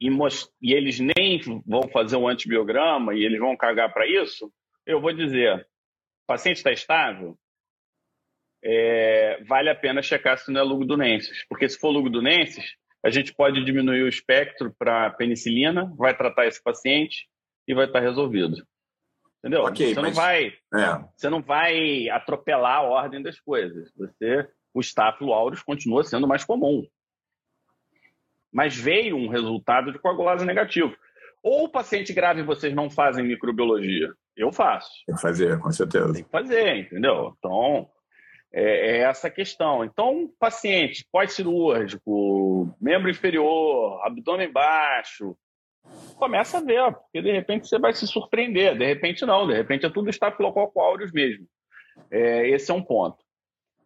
e, 0.00 0.10
most... 0.10 0.48
e 0.60 0.72
eles 0.72 0.98
nem 0.98 1.40
vão 1.64 1.88
fazer 1.88 2.16
um 2.16 2.28
antibiograma 2.28 3.14
e 3.14 3.24
eles 3.24 3.38
vão 3.38 3.56
cagar 3.56 3.92
para 3.92 4.06
isso, 4.06 4.52
eu 4.86 5.00
vou 5.00 5.12
dizer: 5.12 5.60
o 5.60 6.26
paciente 6.26 6.56
está 6.56 6.72
estável? 6.72 7.38
É, 8.64 9.42
vale 9.46 9.68
a 9.68 9.74
pena 9.74 10.00
checar 10.02 10.38
se 10.38 10.50
não 10.50 10.60
é 10.60 10.64
lugdunensis. 10.64 11.44
Porque 11.48 11.68
se 11.68 11.78
for 11.78 11.90
lugdunensis, 11.90 12.64
a 13.04 13.10
gente 13.10 13.34
pode 13.34 13.62
diminuir 13.62 14.02
o 14.02 14.08
espectro 14.08 14.74
para 14.78 15.10
penicilina, 15.10 15.92
vai 15.96 16.16
tratar 16.16 16.46
esse 16.46 16.62
paciente 16.62 17.28
e 17.68 17.74
vai 17.74 17.84
estar 17.84 18.00
resolvido. 18.00 18.56
Entendeu? 19.38 19.64
Okay, 19.64 19.92
você, 19.92 20.00
mas... 20.00 20.16
não 20.16 20.22
vai, 20.22 20.46
é. 20.46 21.04
você 21.14 21.28
não 21.28 21.42
vai 21.42 22.08
atropelar 22.08 22.78
a 22.78 22.82
ordem 22.82 23.22
das 23.22 23.38
coisas. 23.38 23.92
Você, 23.94 24.48
o 24.72 24.80
Staphylo 24.80 25.34
aureus 25.34 25.62
continua 25.62 26.02
sendo 26.02 26.26
mais 26.26 26.42
comum. 26.42 26.86
Mas 28.50 28.74
veio 28.74 29.16
um 29.16 29.28
resultado 29.28 29.92
de 29.92 29.98
coagulase 29.98 30.46
negativo. 30.46 30.96
Ou 31.42 31.64
o 31.64 31.68
paciente 31.68 32.14
grave 32.14 32.42
vocês 32.42 32.74
não 32.74 32.88
fazem 32.88 33.26
microbiologia? 33.26 34.14
Eu 34.34 34.50
faço. 34.50 34.90
Tem 35.06 35.14
que 35.14 35.20
fazer, 35.20 35.58
com 35.60 35.70
certeza. 35.70 36.14
Tem 36.14 36.24
que 36.24 36.30
fazer, 36.30 36.76
entendeu? 36.76 37.34
Então, 37.38 37.90
é, 38.54 38.62
é 38.62 38.98
essa 39.00 39.28
questão. 39.28 39.84
Então, 39.84 40.30
paciente 40.38 41.04
pós-cirúrgico, 41.10 42.72
membro 42.80 43.10
inferior, 43.10 44.00
abdômen 44.04 44.50
baixo, 44.50 45.36
começa 46.16 46.58
a 46.58 46.60
ver, 46.60 46.92
porque 46.92 47.20
de 47.20 47.32
repente 47.32 47.66
você 47.66 47.78
vai 47.78 47.92
se 47.92 48.06
surpreender. 48.06 48.78
De 48.78 48.86
repente 48.86 49.26
não, 49.26 49.46
de 49.46 49.54
repente 49.54 49.84
é 49.84 49.90
tudo 49.90 50.08
estafilococo 50.08 50.80
aureus 50.80 51.10
mesmo. 51.12 51.46
É, 52.10 52.48
esse 52.48 52.70
é 52.70 52.74
um 52.74 52.82
ponto. 52.82 53.18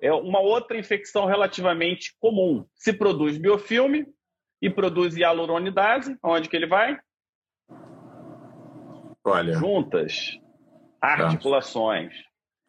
É 0.00 0.12
uma 0.12 0.40
outra 0.40 0.78
infecção 0.78 1.24
relativamente 1.24 2.14
comum. 2.20 2.64
Se 2.74 2.92
produz 2.92 3.38
biofilme 3.38 4.06
e 4.60 4.68
produz 4.68 5.16
hialuronidase, 5.16 6.16
onde 6.22 6.48
que 6.48 6.56
ele 6.56 6.66
vai? 6.66 6.98
Olha. 9.24 9.54
Juntas, 9.54 10.38
articulações. 11.00 12.12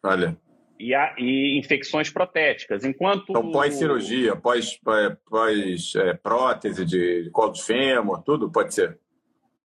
Olha 0.02 0.36
e, 0.80 0.94
a, 0.94 1.14
e 1.18 1.58
infecções 1.58 2.10
protéticas. 2.10 2.84
Enquanto 2.84 3.26
então, 3.28 3.52
pós-cirurgia, 3.52 4.34
pós-prótese 4.34 5.98
é, 6.00 6.14
pós, 6.14 6.64
é, 6.64 6.84
de, 6.84 7.24
de 7.24 7.30
colo 7.30 7.52
de 7.52 7.62
fêmur, 7.62 8.22
tudo 8.22 8.50
pode 8.50 8.74
ser? 8.74 8.98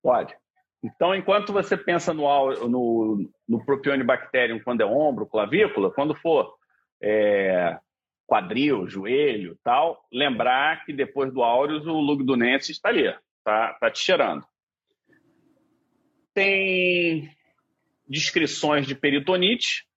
Pode. 0.03 0.35
Então, 0.83 1.15
enquanto 1.15 1.53
você 1.53 1.77
pensa 1.77 2.13
no, 2.13 2.67
no, 2.67 3.31
no 3.47 3.65
Propionibacterium 3.65 4.59
quando 4.59 4.81
é 4.81 4.85
ombro, 4.85 5.25
clavícula, 5.25 5.89
quando 5.89 6.13
for 6.13 6.53
é, 7.01 7.79
quadril, 8.27 8.87
joelho 8.87 9.57
tal, 9.63 10.05
lembrar 10.11 10.85
que 10.85 10.93
depois 10.93 11.33
do 11.33 11.41
áureos 11.41 11.87
o 11.87 11.93
lugdunense 11.93 12.71
está 12.71 12.89
ali, 12.89 13.07
está 13.37 13.73
tá 13.79 13.89
te 13.89 13.99
cheirando. 13.99 14.43
Tem 16.33 17.31
descrições 18.07 18.85
de 18.85 18.93
peritonite, 18.93 19.87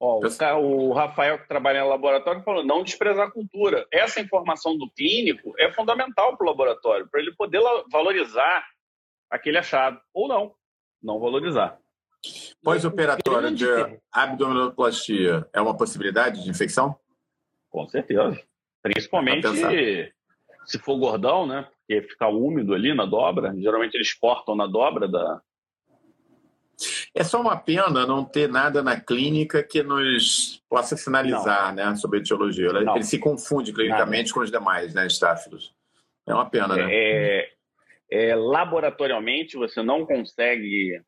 Ó, 0.00 0.20
o, 0.60 0.92
Rafael, 0.92 1.38
que 1.38 1.48
trabalha 1.48 1.82
no 1.82 1.88
laboratório, 1.88 2.42
falou 2.42 2.64
não 2.64 2.84
desprezar 2.84 3.26
a 3.26 3.30
cultura. 3.30 3.86
Essa 3.92 4.20
informação 4.20 4.78
do 4.78 4.88
clínico 4.90 5.52
é 5.58 5.72
fundamental 5.72 6.36
para 6.36 6.44
o 6.44 6.48
laboratório, 6.48 7.08
para 7.10 7.20
ele 7.20 7.34
poder 7.34 7.60
valorizar 7.90 8.64
aquele 9.28 9.58
achado. 9.58 10.00
Ou 10.14 10.28
não, 10.28 10.54
não 11.02 11.18
valorizar. 11.18 11.78
Pós-operatório 12.62 13.54
de 13.54 13.66
abdominoplastia 14.12 15.48
é 15.52 15.60
uma 15.60 15.76
possibilidade 15.76 16.42
de 16.42 16.50
infecção? 16.50 16.98
Com 17.70 17.86
certeza. 17.88 18.40
Principalmente 18.82 19.46
se 20.68 20.78
for 20.78 20.98
gordão, 20.98 21.46
né? 21.46 21.66
Porque 21.80 22.08
fica 22.08 22.28
úmido 22.28 22.74
ali 22.74 22.94
na 22.94 23.06
dobra. 23.06 23.54
Geralmente 23.58 23.94
eles 23.94 24.12
cortam 24.12 24.54
na 24.54 24.66
dobra 24.66 25.08
da. 25.08 25.40
É 27.14 27.24
só 27.24 27.40
uma 27.40 27.56
pena 27.56 28.06
não 28.06 28.24
ter 28.24 28.48
nada 28.48 28.82
na 28.82 29.00
clínica 29.00 29.62
que 29.62 29.82
nos 29.82 30.62
possa 30.68 30.96
sinalizar 30.96 31.74
né, 31.74 31.94
sobre 31.96 32.18
a 32.18 32.20
etiologia. 32.20 32.72
Não. 32.72 32.94
Ele 32.94 33.04
se 33.04 33.18
confunde 33.18 33.72
clinicamente 33.72 34.32
com 34.32 34.40
os 34.40 34.50
demais 34.50 34.94
né, 34.94 35.06
estáfilos. 35.06 35.74
É 36.26 36.34
uma 36.34 36.48
pena, 36.48 36.76
né? 36.76 36.86
É, 36.90 37.48
é, 38.10 38.34
laboratorialmente, 38.34 39.56
você 39.56 39.82
não 39.82 40.04
consegue 40.04 41.00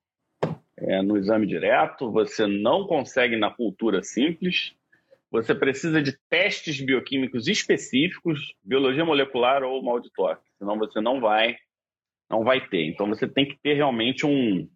é, 0.79 1.03
no 1.03 1.17
exame 1.17 1.47
direto, 1.47 2.11
você 2.11 2.47
não 2.47 2.87
consegue 2.87 3.37
na 3.37 3.51
cultura 3.51 4.03
simples, 4.03 4.75
você 5.31 5.55
precisa 5.55 6.03
de 6.03 6.19
testes 6.29 6.81
bioquímicos 6.81 7.47
específicos, 7.47 8.55
biologia 8.65 9.05
molecular 9.05 9.63
ou 9.63 9.83
mal 9.83 10.01
de 10.01 10.11
toque, 10.13 10.43
senão 10.59 10.79
você 10.79 11.01
não 11.01 11.21
vai, 11.21 11.57
não 12.29 12.43
vai 12.43 12.67
ter. 12.67 12.87
Então 12.87 13.07
você 13.07 13.29
tem 13.29 13.47
que 13.47 13.59
ter 13.63 13.75
realmente 13.75 14.27
um, 14.27 14.69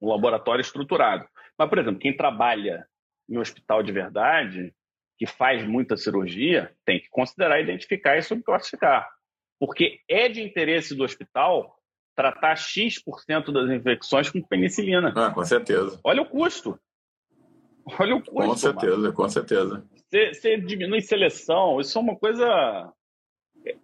um 0.00 0.08
laboratório 0.08 0.62
estruturado. 0.62 1.26
Mas, 1.58 1.68
por 1.68 1.78
exemplo, 1.78 2.00
quem 2.00 2.16
trabalha 2.16 2.86
em 3.28 3.36
um 3.36 3.40
hospital 3.40 3.82
de 3.82 3.92
verdade, 3.92 4.74
que 5.18 5.26
faz 5.26 5.66
muita 5.66 5.96
cirurgia, 5.96 6.74
tem 6.84 6.98
que 6.98 7.08
considerar 7.10 7.60
identificar 7.60 8.16
e 8.16 8.22
subclassificar. 8.22 9.08
Porque 9.58 10.00
é 10.08 10.28
de 10.28 10.42
interesse 10.42 10.94
do 10.94 11.04
hospital 11.04 11.76
tratar 12.16 12.56
X% 12.56 13.52
das 13.52 13.70
infecções 13.70 14.30
com 14.30 14.42
penicilina. 14.42 15.12
Ah, 15.14 15.30
com 15.30 15.44
certeza. 15.44 16.00
Olha 16.02 16.22
o 16.22 16.26
custo. 16.26 16.78
Olha 17.98 18.16
o 18.16 18.22
custo. 18.22 18.48
Com 18.48 18.56
certeza, 18.56 19.12
com 19.12 19.28
certeza. 19.28 19.84
Você, 19.94 20.34
você 20.34 20.56
diminui 20.58 21.00
seleção, 21.02 21.80
isso 21.80 21.98
é 21.98 22.00
uma 22.00 22.16
coisa 22.16 22.92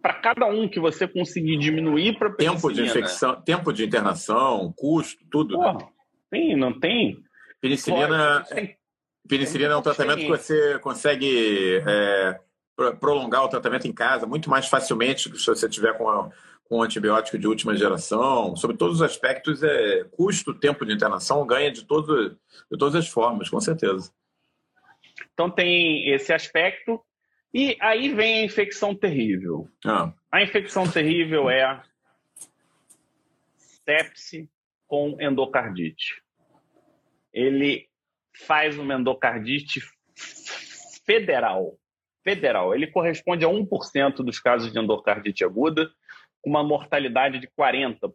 para 0.01 0.15
cada 0.15 0.47
um 0.47 0.69
que 0.69 0.81
você 0.81 1.07
conseguir 1.07 1.59
diminuir 1.59 2.19
para 2.19 2.35
tempo 2.35 2.73
de 2.73 2.83
infecção, 2.83 3.41
tempo 3.43 3.73
de 3.73 3.85
internação, 3.85 4.73
custo, 4.77 5.23
tudo. 5.31 5.59
Né? 5.59 5.65
Porra, 5.65 5.79
né? 5.79 5.93
Tem, 6.37 6.57
não 6.57 6.79
tem. 6.79 7.19
Penicilina, 7.61 8.45
tem, 8.45 8.77
penicilina 9.27 9.75
é 9.75 9.77
um 9.77 9.83
tratamento 9.83 10.19
que 10.19 10.29
você 10.29 10.79
consegue 10.79 11.83
é, 11.87 12.39
prolongar 13.01 13.45
o 13.45 13.49
tratamento 13.49 13.87
em 13.89 13.93
casa 13.93 14.27
muito 14.27 14.51
mais 14.51 14.69
facilmente 14.69 15.37
se 15.37 15.47
você 15.47 15.69
tiver 15.69 15.97
com 15.97 16.31
com 16.69 16.83
antibiótico 16.83 17.39
de 17.39 17.47
última 17.47 17.77
geração, 17.77 18.57
sobre 18.57 18.77
todos 18.77 18.97
os 18.97 19.03
aspectos, 19.03 19.63
é 19.63 20.05
custo, 20.11 20.53
tempo 20.53 20.85
de 20.85 20.93
internação, 20.93 21.47
ganha 21.47 21.71
de, 21.71 21.85
todo, 21.85 22.31
de 22.31 22.77
todas 22.77 22.97
as 22.97 23.09
formas, 23.09 23.49
com 23.49 23.61
certeza. 23.61 24.11
Então 25.33 25.49
tem 25.49 26.11
esse 26.11 26.33
aspecto. 26.33 27.01
E 27.55 27.77
aí 27.81 28.13
vem 28.13 28.41
a 28.41 28.45
infecção 28.45 28.95
terrível. 28.95 29.69
Ah. 29.85 30.13
A 30.31 30.43
infecção 30.43 30.91
terrível 30.91 31.49
é 31.49 31.81
sepse 33.57 34.51
com 34.87 35.17
endocardite. 35.21 36.26
Ele 37.37 37.87
faz 38.47 38.79
uma 38.79 38.95
endocardite 38.95 39.81
federal. 41.05 41.79
Federal. 42.25 42.75
Ele 42.75 42.87
corresponde 42.87 43.45
a 43.45 43.49
1% 43.49 44.17
dos 44.25 44.41
casos 44.41 44.73
de 44.73 44.79
endocardite 44.79 45.45
aguda 45.45 45.91
uma 46.43 46.65
mortalidade 46.65 47.39
de 47.39 47.49
40%. 47.49 48.15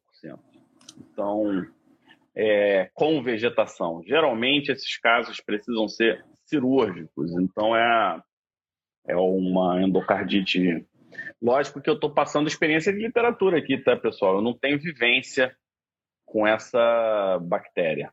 Então, 0.97 1.67
é, 2.35 2.89
com 2.95 3.21
vegetação. 3.21 4.01
Geralmente, 4.07 4.71
esses 4.71 4.97
casos 4.97 5.39
precisam 5.39 5.87
ser 5.87 6.25
cirúrgicos, 6.45 7.31
então 7.33 7.75
é, 7.75 8.21
é 9.07 9.15
uma 9.15 9.83
endocardite. 9.83 10.83
Lógico 11.41 11.79
que 11.79 11.89
eu 11.89 11.93
estou 11.93 12.11
passando 12.11 12.47
experiência 12.47 12.91
de 12.91 12.99
literatura 12.99 13.59
aqui, 13.59 13.77
tá, 13.77 13.95
pessoal? 13.95 14.35
Eu 14.37 14.41
não 14.41 14.57
tenho 14.57 14.79
vivência 14.79 15.55
com 16.25 16.47
essa 16.47 17.37
bactéria. 17.41 18.11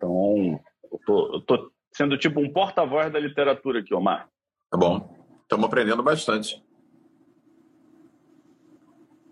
Então, 0.00 0.58
eu 0.90 1.38
estou 1.38 1.70
sendo 1.92 2.16
tipo 2.16 2.40
um 2.40 2.50
porta-voz 2.50 3.12
da 3.12 3.18
literatura 3.18 3.80
aqui, 3.80 3.92
Omar. 3.92 4.30
Tá 4.70 4.78
bom. 4.78 5.14
Estamos 5.42 5.66
aprendendo 5.66 6.02
bastante. 6.02 6.62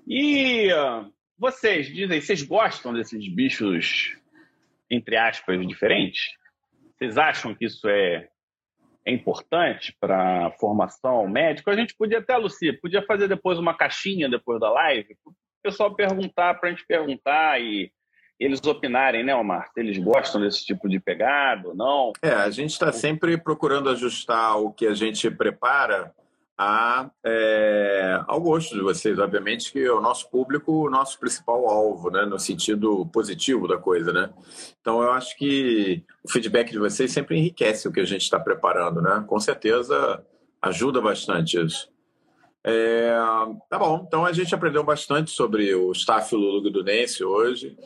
E 0.06 0.70
uh, 0.72 1.10
vocês 1.38 1.86
dizem, 1.86 2.20
vocês 2.20 2.42
gostam 2.42 2.92
desses 2.92 3.26
bichos, 3.34 4.14
entre 4.90 5.16
aspas, 5.16 5.66
diferentes? 5.66 6.36
Vocês 6.98 7.16
acham 7.16 7.54
que 7.54 7.64
isso 7.64 7.88
é, 7.88 8.28
é 9.06 9.12
importante 9.12 9.96
para 9.98 10.48
a 10.48 10.50
formação 10.50 11.26
médica? 11.28 11.70
A 11.70 11.76
gente 11.76 11.94
podia 11.94 12.18
até, 12.18 12.36
Lucia, 12.36 12.78
podia 12.80 13.02
fazer 13.06 13.28
depois 13.28 13.58
uma 13.58 13.74
caixinha 13.74 14.28
depois 14.28 14.60
da 14.60 14.70
live, 14.70 15.16
o 15.24 15.32
pessoal 15.62 15.94
perguntar, 15.94 16.54
para 16.54 16.68
a 16.68 16.72
gente 16.72 16.86
perguntar 16.86 17.60
e 17.60 17.90
eles 18.38 18.62
opinarem, 18.64 19.24
né, 19.24 19.34
Omar? 19.34 19.70
Eles 19.76 19.98
gostam 19.98 20.40
desse 20.40 20.64
tipo 20.64 20.88
de 20.88 21.00
pegada 21.00 21.68
ou 21.68 21.74
não. 21.74 22.12
É, 22.22 22.30
a 22.30 22.50
gente 22.50 22.70
está 22.70 22.92
sempre 22.92 23.36
procurando 23.36 23.90
ajustar 23.90 24.58
o 24.58 24.72
que 24.72 24.86
a 24.86 24.94
gente 24.94 25.30
prepara 25.30 26.12
a, 26.56 27.08
é, 27.24 28.20
ao 28.26 28.40
gosto 28.40 28.74
de 28.74 28.80
vocês, 28.80 29.16
obviamente, 29.18 29.72
que 29.72 29.88
o 29.88 30.00
nosso 30.00 30.28
público, 30.28 30.86
o 30.86 30.90
nosso 30.90 31.18
principal 31.18 31.68
alvo, 31.68 32.10
né, 32.10 32.24
no 32.26 32.38
sentido 32.38 33.06
positivo 33.12 33.68
da 33.68 33.78
coisa, 33.78 34.12
né? 34.12 34.30
Então, 34.80 35.00
eu 35.00 35.12
acho 35.12 35.36
que 35.36 36.02
o 36.24 36.30
feedback 36.30 36.72
de 36.72 36.78
vocês 36.78 37.12
sempre 37.12 37.38
enriquece 37.38 37.86
o 37.86 37.92
que 37.92 38.00
a 38.00 38.04
gente 38.04 38.22
está 38.22 38.40
preparando, 38.40 39.00
né? 39.00 39.24
Com 39.28 39.38
certeza 39.38 40.20
ajuda 40.60 41.00
bastante 41.00 41.64
isso. 41.64 41.88
É, 42.64 43.12
tá 43.70 43.78
bom, 43.78 44.04
então 44.06 44.26
a 44.26 44.32
gente 44.32 44.52
aprendeu 44.52 44.82
bastante 44.82 45.30
sobre 45.30 45.72
o 45.74 45.92
Staphylococcus 45.92 47.20
hoje, 47.20 47.78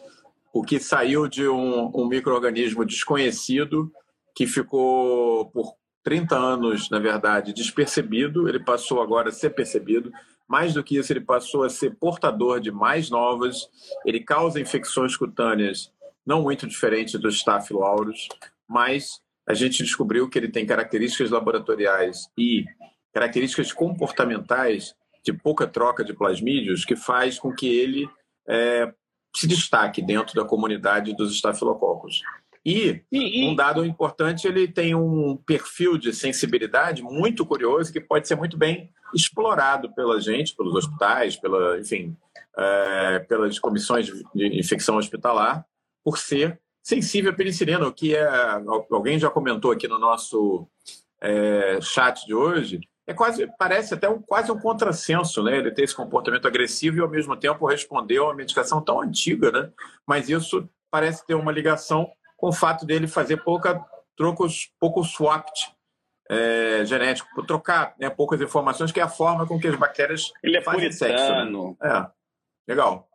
o 0.52 0.62
que 0.62 0.78
saiu 0.78 1.26
de 1.26 1.48
um, 1.48 1.90
um 1.94 2.06
microorganismo 2.06 2.84
desconhecido 2.84 3.90
que 4.34 4.46
ficou 4.46 5.50
por 5.50 5.74
30 6.02 6.36
anos, 6.36 6.90
na 6.90 6.98
verdade, 6.98 7.52
despercebido, 7.52 8.48
ele 8.48 8.60
passou 8.60 9.00
agora 9.00 9.28
a 9.28 9.32
ser 9.32 9.50
percebido. 9.50 10.12
Mais 10.48 10.74
do 10.74 10.82
que 10.82 10.98
isso, 10.98 11.12
ele 11.12 11.20
passou 11.20 11.64
a 11.64 11.70
ser 11.70 11.96
portador 11.96 12.60
de 12.60 12.70
mais 12.70 13.08
novas. 13.08 13.68
Ele 14.04 14.20
causa 14.20 14.60
infecções 14.60 15.16
cutâneas 15.16 15.92
não 16.26 16.42
muito 16.42 16.66
diferentes 16.66 17.18
do 17.20 17.30
Staphylo 17.30 17.84
aureus, 17.84 18.28
mas 18.68 19.20
a 19.46 19.54
gente 19.54 19.82
descobriu 19.82 20.28
que 20.28 20.38
ele 20.38 20.48
tem 20.48 20.66
características 20.66 21.30
laboratoriais 21.30 22.28
e 22.38 22.64
características 23.12 23.72
comportamentais 23.72 24.94
de 25.24 25.32
pouca 25.32 25.66
troca 25.66 26.04
de 26.04 26.14
plasmídios 26.14 26.84
que 26.84 26.96
faz 26.96 27.38
com 27.38 27.52
que 27.52 27.66
ele 27.66 28.08
é, 28.48 28.92
se 29.34 29.46
destaque 29.46 30.02
dentro 30.02 30.34
da 30.34 30.44
comunidade 30.44 31.14
dos 31.14 31.32
estafilococos. 31.32 32.22
E, 32.64 33.02
e, 33.10 33.40
e, 33.40 33.48
um 33.48 33.56
dado 33.56 33.84
importante, 33.84 34.46
ele 34.46 34.68
tem 34.68 34.94
um 34.94 35.36
perfil 35.36 35.98
de 35.98 36.12
sensibilidade 36.12 37.02
muito 37.02 37.44
curioso 37.44 37.92
que 37.92 38.00
pode 38.00 38.28
ser 38.28 38.36
muito 38.36 38.56
bem 38.56 38.90
explorado 39.12 39.92
pela 39.94 40.20
gente, 40.20 40.54
pelos 40.54 40.74
hospitais, 40.74 41.36
pela, 41.36 41.78
enfim, 41.80 42.16
é, 42.56 43.18
pelas 43.20 43.58
comissões 43.58 44.06
de 44.06 44.58
infecção 44.58 44.96
hospitalar, 44.96 45.66
por 46.04 46.18
ser 46.18 46.60
sensível 46.82 47.32
à 47.32 47.34
penicilina, 47.34 47.86
o 47.86 47.92
que 47.92 48.14
é, 48.14 48.28
alguém 48.90 49.18
já 49.18 49.30
comentou 49.30 49.72
aqui 49.72 49.88
no 49.88 49.98
nosso 49.98 50.66
é, 51.20 51.80
chat 51.80 52.24
de 52.26 52.34
hoje, 52.34 52.80
é 53.06 53.12
quase, 53.14 53.50
parece 53.58 53.94
até 53.94 54.08
um, 54.08 54.20
quase 54.20 54.50
um 54.50 54.58
contrassenso, 54.58 55.42
né? 55.42 55.56
Ele 55.56 55.70
ter 55.70 55.82
esse 55.82 55.94
comportamento 55.94 56.46
agressivo 56.46 56.98
e 56.98 57.00
ao 57.00 57.08
mesmo 57.08 57.36
tempo 57.36 57.66
responder 57.66 58.18
a 58.18 58.24
uma 58.24 58.34
medicação 58.34 58.80
tão 58.80 59.00
antiga, 59.00 59.50
né? 59.50 59.70
Mas 60.06 60.28
isso 60.28 60.68
parece 60.90 61.26
ter 61.26 61.34
uma 61.34 61.50
ligação 61.50 62.10
com 62.36 62.48
o 62.48 62.52
fato 62.52 62.86
dele 62.86 63.06
fazer 63.06 63.38
pouca 63.38 63.84
trocos, 64.16 64.72
pouco 64.78 65.02
swapped 65.02 65.74
é, 66.30 66.84
genético, 66.84 67.44
trocar 67.44 67.94
né, 67.98 68.08
poucas 68.08 68.40
informações, 68.40 68.92
que 68.92 69.00
é 69.00 69.02
a 69.02 69.08
forma 69.08 69.46
com 69.46 69.58
que 69.58 69.68
as 69.68 69.76
bactérias 69.76 70.32
Ele 70.42 70.56
é 70.56 70.62
fazem 70.62 70.88
puritano. 70.88 71.18
sexo. 71.18 71.76
Né? 71.80 72.08
É, 72.68 72.70
legal. 72.70 73.08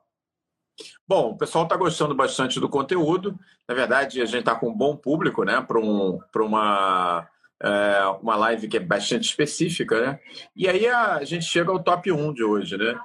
Bom, 1.08 1.32
o 1.32 1.38
pessoal 1.38 1.64
está 1.64 1.76
gostando 1.76 2.14
bastante 2.14 2.60
do 2.60 2.70
conteúdo. 2.70 3.38
Na 3.68 3.74
verdade, 3.74 4.22
a 4.22 4.26
gente 4.26 4.40
está 4.40 4.54
com 4.54 4.70
um 4.70 4.78
bom 4.78 4.96
público 4.96 5.44
né, 5.44 5.60
para 5.62 5.80
um, 5.80 6.20
uma, 6.36 7.28
é, 7.62 8.06
uma 8.22 8.36
live 8.36 8.68
que 8.68 8.78
é 8.78 8.80
bastante 8.80 9.26
específica. 9.26 10.00
Né? 10.00 10.20
E 10.56 10.68
aí 10.68 10.88
a 10.88 11.24
gente 11.24 11.46
chega 11.46 11.72
ao 11.72 11.84
top 11.84 12.12
1 12.12 12.34
de 12.34 12.44
hoje. 12.44 12.78
Né? 12.78 13.00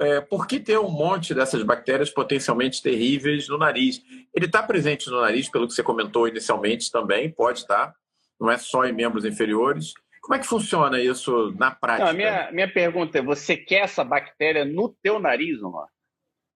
é, 0.00 0.20
por 0.20 0.46
que 0.46 0.58
ter 0.58 0.78
um 0.78 0.90
monte 0.90 1.34
dessas 1.34 1.62
bactérias 1.62 2.10
potencialmente 2.10 2.82
terríveis 2.82 3.48
no 3.48 3.58
nariz? 3.58 4.02
Ele 4.34 4.46
está 4.46 4.62
presente 4.62 5.08
no 5.08 5.20
nariz, 5.20 5.48
pelo 5.48 5.66
que 5.66 5.74
você 5.74 5.82
comentou 5.82 6.26
inicialmente 6.26 6.90
também, 6.90 7.30
pode 7.30 7.60
estar. 7.60 7.88
Tá. 7.88 7.94
não 8.40 8.50
é 8.50 8.58
só 8.58 8.84
em 8.84 8.92
membros 8.92 9.24
inferiores. 9.24 9.92
Como 10.20 10.34
é 10.34 10.38
que 10.38 10.46
funciona 10.46 11.00
isso 11.00 11.52
na 11.58 11.70
prática? 11.70 12.06
Não, 12.06 12.14
minha, 12.14 12.50
minha 12.52 12.72
pergunta 12.72 13.18
é: 13.18 13.22
você 13.22 13.56
quer 13.56 13.84
essa 13.84 14.04
bactéria 14.04 14.64
no 14.64 14.88
teu 15.02 15.18
nariz, 15.18 15.62
Omar? 15.62 15.88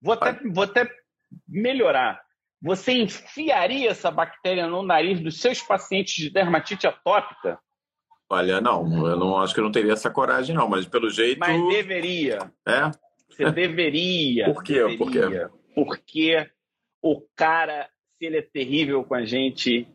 Vou 0.01 0.15
até, 0.15 0.33
vou 0.45 0.65
até 0.65 0.89
melhorar. 1.49 2.21
Você 2.63 2.93
enfiaria 2.93 3.91
essa 3.91 4.11
bactéria 4.11 4.67
no 4.67 4.83
nariz 4.83 5.21
dos 5.21 5.41
seus 5.41 5.61
pacientes 5.63 6.15
de 6.15 6.31
dermatite 6.31 6.87
atópica? 6.87 7.59
Olha, 8.29 8.61
não, 8.61 9.07
eu 9.07 9.17
não 9.17 9.39
acho 9.39 9.55
que 9.55 9.61
eu 9.61 9.65
não 9.65 9.71
teria 9.71 9.93
essa 9.93 10.11
coragem, 10.11 10.55
não, 10.55 10.69
mas 10.69 10.87
pelo 10.87 11.09
jeito. 11.09 11.39
Mas 11.39 11.69
deveria. 11.69 12.51
É? 12.67 12.91
Você 13.29 13.51
deveria. 13.53 14.53
Por 14.53 14.65
quê? 14.65 14.75
Deveria, 14.75 14.99
Por 14.99 15.11
quê? 15.13 15.51
Porque 15.75 16.51
o 17.03 17.21
cara, 17.37 17.89
se 18.19 18.27
ele 18.27 18.39
é 18.39 18.43
terrível 18.43 19.05
com 19.05 19.15
a 19.15 19.25
gente, 19.25 19.87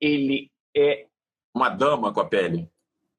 ele 0.00 0.50
é. 0.76 1.06
Uma 1.54 1.68
dama 1.70 2.12
com 2.12 2.20
a 2.20 2.24
pele. 2.24 2.68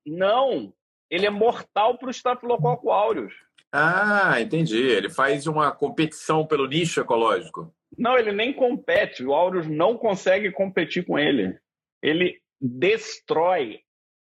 Não, 0.05 0.73
ele 1.09 1.25
é 1.25 1.29
mortal 1.29 1.97
para 1.97 2.07
o 2.07 2.11
Staphylococcus 2.11 2.89
aureus. 2.89 3.33
Ah, 3.71 4.39
entendi. 4.39 4.77
Ele 4.77 5.09
faz 5.09 5.47
uma 5.47 5.71
competição 5.71 6.45
pelo 6.45 6.67
nicho 6.67 7.01
ecológico. 7.01 7.73
Não, 7.97 8.17
ele 8.17 8.31
nem 8.31 8.53
compete. 8.53 9.23
O 9.23 9.33
aureus 9.33 9.67
não 9.67 9.97
consegue 9.97 10.51
competir 10.51 11.05
com 11.05 11.17
ele. 11.17 11.57
Ele 12.01 12.39
destrói, 12.59 13.79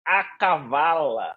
acavala, 0.06 1.36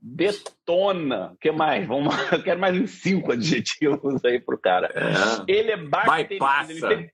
detona. 0.00 1.32
O 1.32 1.36
que 1.36 1.50
mais? 1.50 1.86
Vamos, 1.86 2.14
eu 2.32 2.42
quero 2.42 2.60
mais 2.60 2.76
uns 2.76 2.90
cinco 2.90 3.32
adjetivos 3.32 4.24
aí 4.24 4.40
pro 4.40 4.58
cara. 4.58 4.92
É. 4.94 5.52
Ele 5.52 5.72
é 5.72 5.76
bactericida. 5.76 6.92
Ele 6.92 6.96
tem, 6.96 7.12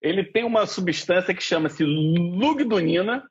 ele 0.00 0.24
tem 0.24 0.44
uma 0.44 0.66
substância 0.66 1.34
que 1.34 1.42
chama-se 1.42 1.84
lugdunina, 1.84 3.24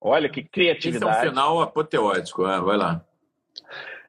Olha 0.00 0.30
que 0.30 0.42
criatividade. 0.42 1.12
Esse 1.12 1.26
é 1.26 1.28
um 1.28 1.30
final 1.30 1.60
apoteótico, 1.60 2.46
né? 2.46 2.58
vai 2.60 2.76
lá. 2.76 3.04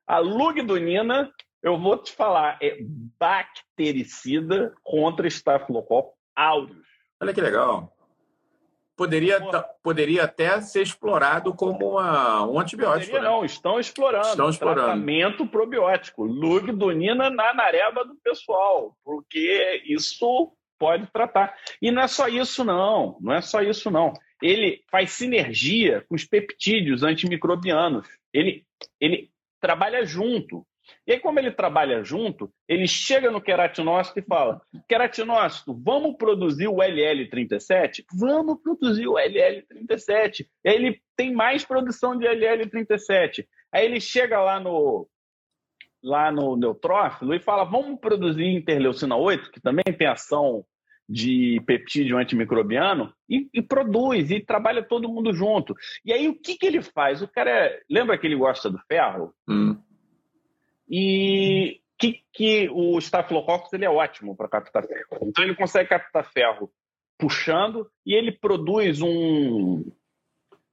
A 0.08 0.20
lugdunina, 0.20 1.30
eu 1.62 1.80
vou 1.80 1.98
te 1.98 2.12
falar, 2.12 2.58
é 2.62 2.78
bactericida 3.20 4.74
contra 4.84 5.28
estafilococcus 5.28 6.14
aureus. 6.36 6.88
Olha 7.22 7.34
que 7.34 7.42
legal. 7.42 7.96
Poderia, 8.96 9.40
poderia 9.82 10.24
até 10.24 10.62
ser 10.62 10.84
explorado 10.84 11.54
como 11.56 11.92
uma, 11.92 12.46
um 12.46 12.60
antibiótico. 12.60 13.12
Poderia, 13.12 13.22
né? 13.22 13.36
não, 13.36 13.46
estão 13.46 13.80
explorando. 13.80 14.28
Estão 14.28 14.50
explorando. 14.50 14.82
Tratamento 14.82 15.48
probiótico. 15.48 16.24
Lugdunina 16.24 17.30
na 17.30 17.54
nareba 17.54 18.06
do 18.06 18.16
pessoal, 18.24 18.96
porque 19.04 19.82
isso 19.86 20.52
pode 20.78 21.08
tratar. 21.08 21.56
E 21.82 21.90
não 21.90 22.04
é 22.04 22.08
só 22.08 22.28
isso, 22.28 22.64
não. 22.64 23.18
Não 23.22 23.34
é 23.34 23.42
só 23.42 23.62
isso, 23.62 23.90
não 23.90 24.14
ele 24.42 24.84
faz 24.90 25.12
sinergia 25.12 26.04
com 26.10 26.16
os 26.16 26.26
peptídeos 26.26 27.04
antimicrobianos. 27.04 28.08
Ele, 28.34 28.66
ele 29.00 29.30
trabalha 29.60 30.04
junto. 30.04 30.66
E 31.06 31.14
aí, 31.14 31.20
como 31.20 31.40
ele 31.40 31.52
trabalha 31.52 32.04
junto, 32.04 32.52
ele 32.68 32.88
chega 32.88 33.32
no 33.32 33.42
queratinócito 33.42 34.20
e 34.20 34.24
fala: 34.24 34.62
queratinócito, 34.88 35.74
vamos 35.74 36.16
produzir 36.18 36.68
o 36.68 36.78
LL37? 36.78 38.04
Vamos 38.14 38.62
produzir 38.62 39.08
o 39.08 39.14
LL37. 39.14 40.46
E 40.64 40.70
aí 40.70 40.76
ele 40.76 41.02
tem 41.16 41.34
mais 41.34 41.66
produção 41.66 42.18
de 42.18 42.26
LL37. 42.26 43.46
Aí 43.74 43.86
ele 43.86 44.00
chega 44.00 44.42
lá 44.42 44.60
no, 44.60 45.08
lá 46.04 46.32
no 46.32 46.56
neutrófilo 46.56 47.34
e 47.34 47.40
fala: 47.40 47.64
vamos 47.64 48.00
produzir 48.00 48.46
interleucina 48.46 49.16
8, 49.16 49.52
que 49.52 49.62
também 49.62 49.86
tem 49.98 50.08
ação 50.08 50.66
de 51.12 51.62
peptídeo 51.66 52.18
antimicrobiano 52.18 53.14
e, 53.30 53.50
e, 53.54 53.62
produz, 53.62 54.32
e 54.32 54.40
trabalha 54.40 54.82
todo 54.82 55.10
mundo 55.10 55.34
junto. 55.34 55.76
E 56.06 56.14
aí 56.14 56.28
o 56.30 56.40
que, 56.40 56.56
que 56.56 56.66
ele 56.66 56.82
faz? 56.82 57.22
O 57.22 57.28
cara 57.28 57.52
é, 57.52 57.80
lembra 57.90 58.18
que 58.18 58.26
ele 58.26 58.36
gosta 58.36 58.70
do 58.70 58.80
ferro? 58.88 59.34
Hum. 59.48 59.78
E 60.92 61.80
que, 61.98 62.22
que 62.34 62.70
o 62.70 63.00
Staphylococcus 63.00 63.72
ele 63.74 63.86
é 63.86 63.90
ótimo 63.90 64.36
para 64.36 64.50
captar 64.50 64.86
ferro. 64.86 65.20
Então 65.22 65.44
ele 65.44 65.56
consegue 65.56 65.90
captar 65.90 66.30
ferro 66.32 66.70
puxando 67.18 67.90
e 68.06 68.14
ele 68.14 68.32
produz 68.32 69.02
um 69.02 69.86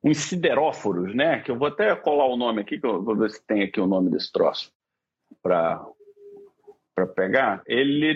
uns 0.02 0.18
sideróforos, 0.18 1.14
né? 1.14 1.40
Que 1.42 1.50
eu 1.50 1.58
vou 1.58 1.68
até 1.68 1.94
colar 1.94 2.26
o 2.26 2.36
nome 2.36 2.62
aqui, 2.62 2.78
que 2.78 2.86
eu 2.86 3.02
vou 3.02 3.16
ver 3.16 3.30
se 3.30 3.44
tem 3.46 3.62
aqui 3.62 3.80
o 3.80 3.86
nome 3.86 4.10
desse 4.10 4.32
troço 4.32 4.72
para 5.42 5.84
para 6.94 7.06
pegar. 7.06 7.62
Ele 7.66 8.14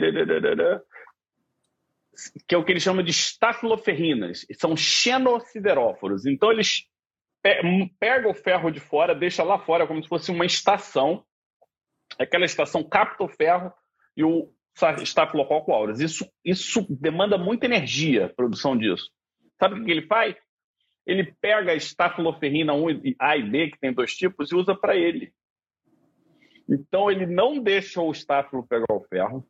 que 2.47 2.55
é 2.55 2.59
o 2.59 2.65
que 2.65 2.73
eles 2.73 2.83
chamam 2.83 3.03
de 3.03 3.11
estafiloferrinas, 3.11 4.47
são 4.55 4.77
xenosideróforos. 4.77 6.27
Então 6.27 6.51
eles 6.51 6.87
pegam 7.99 8.31
o 8.31 8.35
ferro 8.35 8.71
de 8.71 8.81
fora, 8.81 9.15
deixa 9.15 9.43
lá 9.43 9.59
fora 9.59 9.87
como 9.87 10.03
se 10.03 10.09
fosse 10.09 10.31
uma 10.31 10.47
estação. 10.47 11.25
Aquela 12.19 12.45
estação 12.45 12.83
capta 12.83 13.25
o 13.25 13.29
ferro 13.29 13.73
e 14.17 14.25
o 14.25 14.53
estafilococcus 15.01 15.75
aureus. 15.75 16.01
Isso, 16.01 16.27
isso 16.45 16.87
demanda 16.89 17.37
muita 17.37 17.67
energia, 17.67 18.27
a 18.27 18.29
produção 18.29 18.77
disso. 18.77 19.11
Sabe 19.59 19.81
o 19.81 19.85
que 19.85 19.91
ele 19.91 20.07
faz? 20.07 20.35
Ele 21.07 21.35
pega 21.41 21.73
a 21.73 21.75
estafiloferrina 21.75 22.73
1 22.73 22.87
A 23.19 23.37
e 23.37 23.43
B, 23.43 23.71
que 23.71 23.79
tem 23.79 23.93
dois 23.93 24.15
tipos, 24.15 24.51
e 24.51 24.55
usa 24.55 24.75
para 24.75 24.97
ele. 24.97 25.33
Então 26.69 27.11
ele 27.11 27.27
não 27.27 27.61
deixa 27.63 28.01
o 28.01 28.13
estáfilo 28.13 28.67
pegar 28.67 28.87
o 28.91 29.05
ferro, 29.09 29.47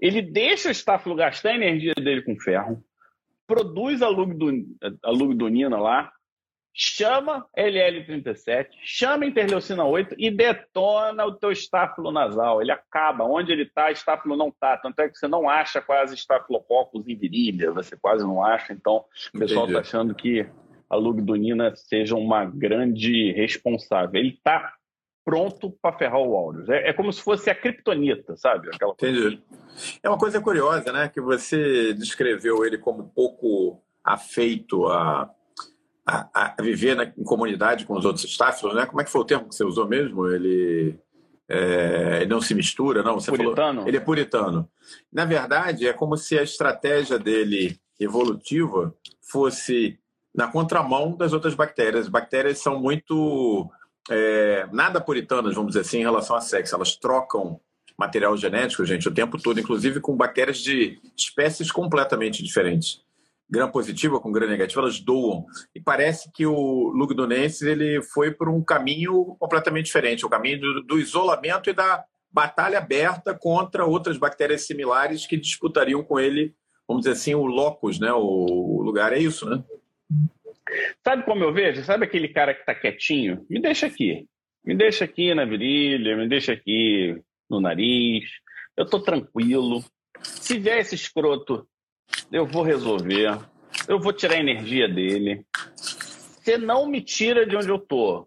ele 0.00 0.20
deixa 0.20 0.68
o 0.68 0.72
estáfilo 0.72 1.14
gastar 1.14 1.50
a 1.50 1.54
energia 1.54 1.94
dele 1.94 2.22
com 2.22 2.38
ferro, 2.40 2.82
produz 3.46 4.02
a 4.02 4.08
lugdunina 4.08 5.78
lá, 5.78 6.10
chama 6.74 7.46
LL37, 7.56 8.66
chama 8.82 9.24
interleucina 9.24 9.84
8 9.84 10.16
e 10.18 10.28
detona 10.28 11.24
o 11.24 11.32
teu 11.32 11.52
estáfilo 11.52 12.10
nasal. 12.10 12.60
Ele 12.60 12.72
acaba. 12.72 13.24
Onde 13.24 13.52
ele 13.52 13.62
está, 13.62 13.92
estáfilo 13.92 14.36
não 14.36 14.48
está. 14.48 14.76
Tanto 14.76 14.98
é 14.98 15.08
que 15.08 15.16
você 15.16 15.28
não 15.28 15.48
acha 15.48 15.80
quase 15.80 16.14
estafilococcus 16.14 17.06
em 17.06 17.16
virilha, 17.16 17.70
você 17.70 17.96
quase 17.96 18.24
não 18.24 18.44
acha. 18.44 18.72
Então, 18.72 19.04
o 19.32 19.38
pessoal 19.38 19.66
está 19.66 19.78
achando 19.78 20.14
que 20.14 20.44
a 20.90 20.96
lugdunina 20.96 21.74
seja 21.76 22.16
uma 22.16 22.44
grande 22.44 23.30
responsável. 23.32 24.18
Ele 24.20 24.30
está 24.30 24.74
pronto 25.24 25.70
para 25.80 25.96
ferrar 25.96 26.20
o 26.20 26.36
Aureus. 26.36 26.68
É, 26.68 26.90
é, 26.90 26.92
como 26.92 27.12
se 27.12 27.22
fosse 27.22 27.48
a 27.48 27.54
criptonita, 27.54 28.36
sabe? 28.36 28.68
Aquela 28.74 28.92
Entendi. 28.92 29.40
É 30.02 30.08
uma 30.08 30.18
coisa 30.18 30.40
curiosa, 30.40 30.92
né? 30.92 31.08
Que 31.08 31.20
você 31.20 31.94
descreveu 31.94 32.64
ele 32.64 32.78
como 32.78 33.08
pouco 33.14 33.80
afeito 34.04 34.86
a, 34.88 35.30
a, 36.06 36.54
a 36.58 36.62
viver 36.62 36.94
na, 36.94 37.04
em 37.04 37.24
comunidade 37.24 37.86
com 37.86 37.96
os 37.96 38.04
outros 38.04 38.24
estáfilos, 38.24 38.74
né? 38.74 38.86
Como 38.86 39.00
é 39.00 39.04
que 39.04 39.10
foi 39.10 39.20
o 39.20 39.24
termo 39.24 39.48
que 39.48 39.54
você 39.54 39.64
usou 39.64 39.88
mesmo? 39.88 40.26
Ele, 40.28 40.98
é, 41.48 42.18
ele 42.20 42.30
não 42.30 42.40
se 42.40 42.54
mistura, 42.54 43.02
não? 43.02 43.14
Você 43.14 43.30
puritano? 43.30 43.54
Falou, 43.54 43.88
ele 43.88 43.96
é 43.96 44.00
puritano. 44.00 44.68
Na 45.12 45.24
verdade, 45.24 45.88
é 45.88 45.92
como 45.92 46.16
se 46.16 46.38
a 46.38 46.42
estratégia 46.42 47.18
dele 47.18 47.78
evolutiva 47.98 48.94
fosse 49.22 49.98
na 50.34 50.48
contramão 50.48 51.16
das 51.16 51.32
outras 51.32 51.54
bactérias. 51.54 52.06
As 52.06 52.08
bactérias 52.08 52.58
são 52.58 52.80
muito 52.80 53.70
é, 54.10 54.66
nada 54.72 55.00
puritanas, 55.00 55.54
vamos 55.54 55.70
dizer 55.70 55.80
assim, 55.80 55.98
em 55.98 56.02
relação 56.02 56.36
a 56.36 56.40
sexo. 56.40 56.74
Elas 56.74 56.96
trocam 56.96 57.60
material 57.96 58.36
genético, 58.36 58.84
gente, 58.84 59.08
o 59.08 59.14
tempo 59.14 59.40
todo, 59.40 59.60
inclusive 59.60 60.00
com 60.00 60.16
bactérias 60.16 60.58
de 60.58 61.00
espécies 61.16 61.70
completamente 61.70 62.42
diferentes. 62.42 63.03
Gram 63.50 63.70
positiva 63.70 64.18
com 64.20 64.32
gram 64.32 64.48
negativa, 64.48 64.80
elas 64.80 65.00
doam. 65.00 65.44
E 65.74 65.80
parece 65.80 66.30
que 66.32 66.46
o 66.46 66.88
Lugdunensis 66.88 67.62
ele 67.62 68.02
foi 68.02 68.30
por 68.30 68.48
um 68.48 68.62
caminho 68.62 69.36
completamente 69.38 69.86
diferente, 69.86 70.24
o 70.24 70.30
caminho 70.30 70.60
do, 70.60 70.82
do 70.82 70.98
isolamento 70.98 71.68
e 71.68 71.74
da 71.74 72.04
batalha 72.32 72.78
aberta 72.78 73.32
contra 73.32 73.84
outras 73.84 74.18
bactérias 74.18 74.66
similares 74.66 75.26
que 75.26 75.36
disputariam 75.36 76.02
com 76.02 76.18
ele, 76.18 76.52
vamos 76.88 77.04
dizer 77.04 77.12
assim, 77.12 77.34
o 77.34 77.44
locus, 77.44 78.00
né? 78.00 78.12
o 78.12 78.82
lugar. 78.82 79.12
É 79.12 79.18
isso, 79.18 79.48
né? 79.48 79.62
Sabe 81.04 81.24
como 81.24 81.44
eu 81.44 81.52
vejo? 81.52 81.84
Sabe 81.84 82.04
aquele 82.04 82.28
cara 82.28 82.54
que 82.54 82.60
está 82.60 82.74
quietinho? 82.74 83.46
Me 83.48 83.60
deixa 83.60 83.86
aqui. 83.86 84.26
Me 84.64 84.74
deixa 84.74 85.04
aqui 85.04 85.34
na 85.34 85.44
virilha, 85.44 86.16
me 86.16 86.28
deixa 86.28 86.52
aqui 86.52 87.20
no 87.48 87.60
nariz. 87.60 88.24
Eu 88.76 88.86
tô 88.86 88.98
tranquilo. 88.98 89.84
Se 90.22 90.58
vier 90.58 90.78
esse 90.78 90.94
escroto, 90.94 91.68
eu 92.30 92.46
vou 92.46 92.62
resolver. 92.62 93.38
Eu 93.88 93.98
vou 93.98 94.12
tirar 94.12 94.34
a 94.34 94.40
energia 94.40 94.88
dele. 94.88 95.44
Você 95.76 96.58
não 96.58 96.86
me 96.86 97.00
tira 97.00 97.46
de 97.46 97.56
onde 97.56 97.68
eu 97.68 97.78
tô, 97.78 98.26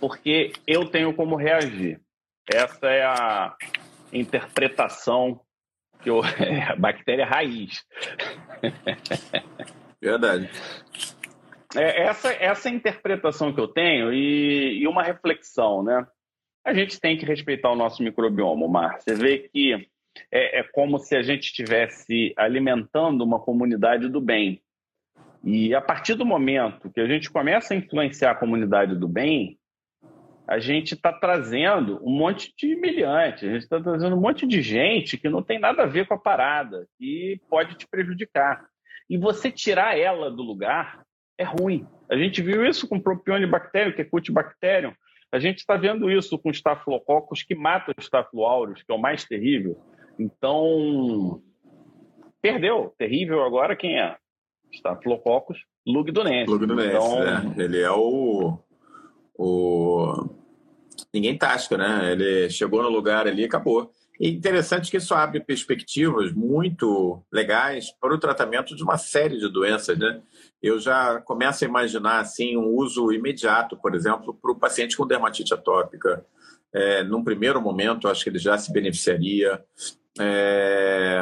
porque 0.00 0.52
eu 0.66 0.86
tenho 0.86 1.14
como 1.14 1.36
reagir. 1.36 2.00
Essa 2.50 2.86
é 2.86 3.04
a 3.04 3.56
interpretação 4.12 5.40
que 6.00 6.10
eu, 6.10 6.20
a 6.70 6.76
bactéria 6.76 7.26
raiz. 7.26 7.84
Verdade. 10.00 10.48
É, 11.76 12.02
essa, 12.04 12.32
essa 12.32 12.70
interpretação 12.70 13.52
que 13.52 13.60
eu 13.60 13.68
tenho 13.68 14.12
e, 14.12 14.80
e, 14.82 14.88
uma 14.88 15.02
reflexão, 15.02 15.82
né? 15.82 16.06
A 16.64 16.72
gente 16.72 16.98
tem 16.98 17.16
que 17.16 17.26
respeitar 17.26 17.70
o 17.70 17.76
nosso 17.76 18.02
microbioma, 18.02 18.66
Mar. 18.66 18.98
Você 19.00 19.14
vê 19.14 19.38
que 19.38 19.88
é, 20.30 20.60
é 20.60 20.62
como 20.62 20.98
se 20.98 21.16
a 21.16 21.22
gente 21.22 21.44
estivesse 21.44 22.32
alimentando 22.36 23.22
uma 23.22 23.40
comunidade 23.40 24.08
do 24.08 24.20
bem. 24.20 24.62
E 25.44 25.74
a 25.74 25.80
partir 25.80 26.14
do 26.14 26.26
momento 26.26 26.90
que 26.90 27.00
a 27.00 27.06
gente 27.06 27.30
começa 27.30 27.72
a 27.72 27.76
influenciar 27.76 28.32
a 28.32 28.34
comunidade 28.34 28.94
do 28.94 29.08
bem, 29.08 29.58
a 30.46 30.58
gente 30.58 30.94
está 30.94 31.12
trazendo 31.12 32.00
um 32.02 32.10
monte 32.10 32.54
de 32.56 32.74
milhante, 32.74 33.46
a 33.46 33.52
gente 33.52 33.62
está 33.62 33.78
trazendo 33.78 34.16
um 34.16 34.20
monte 34.20 34.46
de 34.46 34.62
gente 34.62 35.18
que 35.18 35.28
não 35.28 35.42
tem 35.42 35.58
nada 35.58 35.82
a 35.82 35.86
ver 35.86 36.06
com 36.06 36.14
a 36.14 36.18
parada 36.18 36.86
e 36.98 37.38
pode 37.50 37.76
te 37.76 37.86
prejudicar. 37.86 38.64
E 39.10 39.18
você 39.18 39.50
tirar 39.50 39.98
ela 39.98 40.30
do 40.30 40.42
lugar 40.42 41.02
é 41.36 41.44
ruim. 41.44 41.86
A 42.10 42.16
gente 42.16 42.42
viu 42.42 42.64
isso 42.64 42.88
com 42.88 42.98
Propionibacterium, 42.98 43.92
que 43.92 44.00
é 44.00 44.04
Cutibacterium. 44.04 44.94
A 45.30 45.38
gente 45.38 45.58
está 45.58 45.76
vendo 45.76 46.10
isso 46.10 46.38
com 46.38 46.50
Staphylococcus, 46.50 47.42
que 47.42 47.54
mata 47.54 47.92
o 47.92 48.00
Staphylo 48.00 48.44
aureus, 48.44 48.82
que 48.82 48.90
é 48.90 48.94
o 48.94 49.00
mais 49.00 49.24
terrível. 49.24 49.76
Então, 50.18 51.42
perdeu. 52.42 52.94
Terrível 52.98 53.42
agora 53.42 53.76
quem 53.76 53.98
é? 53.98 54.16
Staphylococcus 54.72 55.58
lugdunensis. 55.86 56.48
Lugdunensis, 56.48 56.94
então... 56.94 57.22
é. 57.22 57.64
Ele 57.64 57.80
é 57.80 57.90
o... 57.90 58.58
o 59.34 60.28
ninguém 61.12 61.36
tasca, 61.36 61.76
né? 61.76 62.12
Ele 62.12 62.50
chegou 62.50 62.82
no 62.82 62.88
lugar 62.88 63.26
ali 63.26 63.42
e 63.42 63.46
acabou. 63.46 63.90
E 64.20 64.28
interessante 64.28 64.90
que 64.90 64.96
isso 64.96 65.14
abre 65.14 65.38
perspectivas 65.38 66.32
muito 66.32 67.22
legais 67.32 67.92
para 68.00 68.12
o 68.12 68.18
tratamento 68.18 68.74
de 68.74 68.82
uma 68.82 68.98
série 68.98 69.38
de 69.38 69.48
doenças, 69.48 69.96
né? 69.96 70.20
Eu 70.60 70.80
já 70.80 71.20
começo 71.20 71.64
a 71.64 71.68
imaginar 71.68 72.18
assim 72.18 72.56
um 72.56 72.74
uso 72.74 73.12
imediato, 73.12 73.76
por 73.76 73.94
exemplo, 73.94 74.34
para 74.34 74.50
o 74.50 74.58
paciente 74.58 74.96
com 74.96 75.06
dermatite 75.06 75.54
atópica. 75.54 76.26
É, 76.74 77.04
num 77.04 77.22
primeiro 77.22 77.62
momento, 77.62 78.08
acho 78.08 78.24
que 78.24 78.30
ele 78.30 78.40
já 78.40 78.58
se 78.58 78.72
beneficiaria. 78.72 79.64
É, 80.18 81.18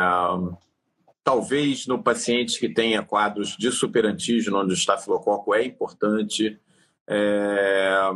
talvez 1.22 1.86
no 1.86 2.02
paciente 2.02 2.58
que 2.58 2.68
tenha 2.68 3.02
quadros 3.02 3.56
de 3.56 3.70
superantígeno, 3.72 4.60
onde 4.60 4.72
o 4.72 4.74
estafilococo 4.74 5.54
é 5.54 5.64
importante. 5.64 6.58
É, 7.08 8.10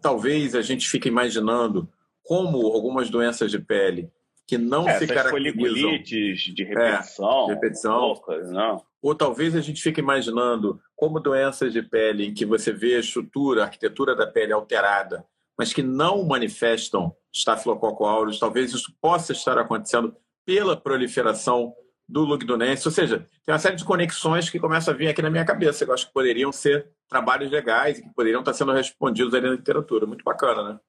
talvez 0.00 0.54
a 0.54 0.62
gente 0.62 0.88
fique 0.88 1.08
imaginando 1.08 1.88
como 2.22 2.66
algumas 2.66 3.10
doenças 3.10 3.50
de 3.50 3.58
pele 3.58 4.10
que 4.46 4.58
não 4.58 4.88
é, 4.88 4.98
se 4.98 5.06
caracterizam... 5.06 6.02
de 6.02 6.64
repetição, 6.64 7.50
é, 7.50 7.54
repetição 7.54 8.22
não. 8.52 8.84
ou 9.02 9.14
talvez 9.14 9.56
a 9.56 9.60
gente 9.60 9.82
fique 9.82 10.00
imaginando 10.00 10.80
como 10.94 11.18
doenças 11.18 11.72
de 11.72 11.82
pele 11.82 12.26
em 12.26 12.34
que 12.34 12.44
você 12.44 12.72
vê 12.72 12.96
a 12.96 13.00
estrutura, 13.00 13.62
a 13.62 13.64
arquitetura 13.64 14.14
da 14.14 14.26
pele 14.26 14.52
alterada, 14.52 15.24
mas 15.58 15.72
que 15.72 15.82
não 15.82 16.24
manifestam 16.24 17.14
Staphylococcus 17.34 18.06
aureus, 18.06 18.38
talvez 18.38 18.72
isso 18.72 18.94
possa 19.00 19.32
estar 19.32 19.58
acontecendo 19.58 20.16
pela 20.46 20.76
proliferação 20.76 21.74
do 22.06 22.22
Lugdunense, 22.22 22.86
ou 22.86 22.92
seja, 22.92 23.26
tem 23.44 23.52
uma 23.52 23.58
série 23.58 23.76
de 23.76 23.84
conexões 23.84 24.50
que 24.50 24.60
começam 24.60 24.92
a 24.92 24.96
vir 24.96 25.08
aqui 25.08 25.22
na 25.22 25.30
minha 25.30 25.44
cabeça, 25.44 25.84
eu 25.84 25.92
acho 25.92 26.06
que 26.06 26.12
poderiam 26.12 26.52
ser 26.52 26.86
trabalhos 27.08 27.50
legais 27.50 27.98
e 27.98 28.02
que 28.02 28.14
poderiam 28.14 28.40
estar 28.40 28.52
sendo 28.52 28.72
respondidos 28.72 29.32
ali 29.32 29.46
na 29.48 29.54
literatura. 29.54 30.06
Muito 30.06 30.22
bacana, 30.22 30.74
né? 30.74 30.80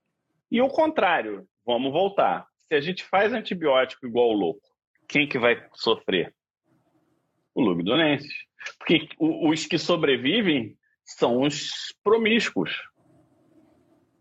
E 0.51 0.61
o 0.61 0.67
contrário, 0.67 1.47
vamos 1.65 1.91
voltar. 1.91 2.47
Se 2.67 2.75
a 2.75 2.81
gente 2.81 3.03
faz 3.05 3.31
antibiótico 3.31 4.05
igual 4.05 4.29
o 4.29 4.33
louco, 4.33 4.67
quem 5.07 5.27
que 5.27 5.39
vai 5.39 5.65
sofrer? 5.73 6.33
O 7.53 7.61
Lugdunense. 7.61 8.27
Porque 8.77 9.07
os 9.19 9.65
que 9.65 9.77
sobrevivem 9.77 10.77
são 11.05 11.41
os 11.41 11.93
promíscuos. 12.03 12.71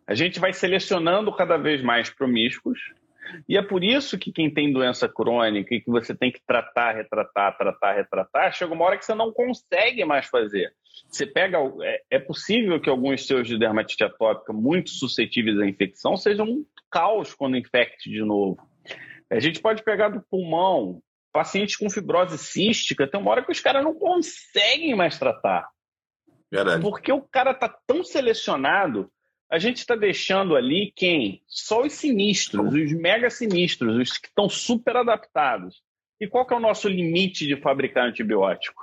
A 0.07 0.14
gente 0.14 0.38
vai 0.38 0.52
selecionando 0.52 1.34
cada 1.34 1.57
vez 1.57 1.82
mais 1.82 2.11
promíscuos 2.11 2.78
e 3.48 3.57
é 3.57 3.62
por 3.62 3.82
isso 3.82 4.18
que 4.18 4.32
quem 4.32 4.52
tem 4.52 4.72
doença 4.72 5.09
crônica 5.09 5.74
e 5.74 5.80
que 5.80 5.90
você 5.90 6.14
tem 6.14 6.30
que 6.30 6.40
tratar, 6.46 6.92
retratar, 6.92 7.57
tratar, 7.57 7.92
retratar, 7.94 8.55
chega 8.55 8.72
uma 8.72 8.84
hora 8.84 8.98
que 8.98 9.05
você 9.05 9.14
não 9.14 9.32
consegue 9.32 10.05
mais 10.05 10.26
fazer. 10.26 10.74
Você 11.09 11.26
pega. 11.26 11.59
É, 11.82 12.02
é 12.12 12.18
possível 12.18 12.80
que 12.80 12.88
alguns 12.88 13.26
seus 13.26 13.46
de 13.46 13.59
dermatite 13.59 14.05
atópica 14.05 14.52
muito 14.52 14.90
suscetíveis 14.90 15.59
à 15.59 15.66
infecção 15.66 16.16
sejam 16.16 16.46
um 16.46 16.66
caos 16.90 17.34
quando 17.34 17.57
infecte 17.57 18.11
de 18.11 18.22
novo. 18.22 18.59
A 19.30 19.40
gente 19.40 19.61
pode 19.61 19.82
pegar 19.82 20.11
do 20.11 20.22
pulmão, 20.30 21.00
pacientes 21.32 21.76
com 21.76 21.90
fibrose 21.90 22.38
cística, 22.38 23.09
tem 23.09 23.20
uma 23.20 23.30
hora 23.30 23.42
que 23.42 23.50
os 23.50 23.61
caras 23.61 23.82
não 23.82 23.94
conseguem 23.94 24.94
mais 24.94 25.18
tratar. 25.18 25.68
Verdade. 26.50 26.80
Porque 26.80 27.11
o 27.11 27.22
cara 27.22 27.50
está 27.50 27.68
tão 27.86 28.05
selecionado 28.05 29.11
a 29.51 29.59
gente 29.59 29.78
está 29.78 29.95
deixando 29.95 30.57
ali 30.57 30.92
quem? 30.95 31.42
Só 31.47 31.82
os 31.82 31.92
sinistros, 31.92 32.72
os 32.72 32.92
mega 32.92 33.30
sinistros, 33.30 33.97
os 33.97 34.18
que 34.18 34.28
estão 34.28 34.49
super 34.49 34.97
adaptados. 34.97 35.82
E 36.20 36.26
qual 36.26 36.47
que 36.47 36.55
é 36.55 36.57
o 36.57 36.61
nosso 36.61 36.88
limite 36.88 37.47
de 37.47 37.57
fabricar 37.57 38.07
antibiótico? 38.07 38.82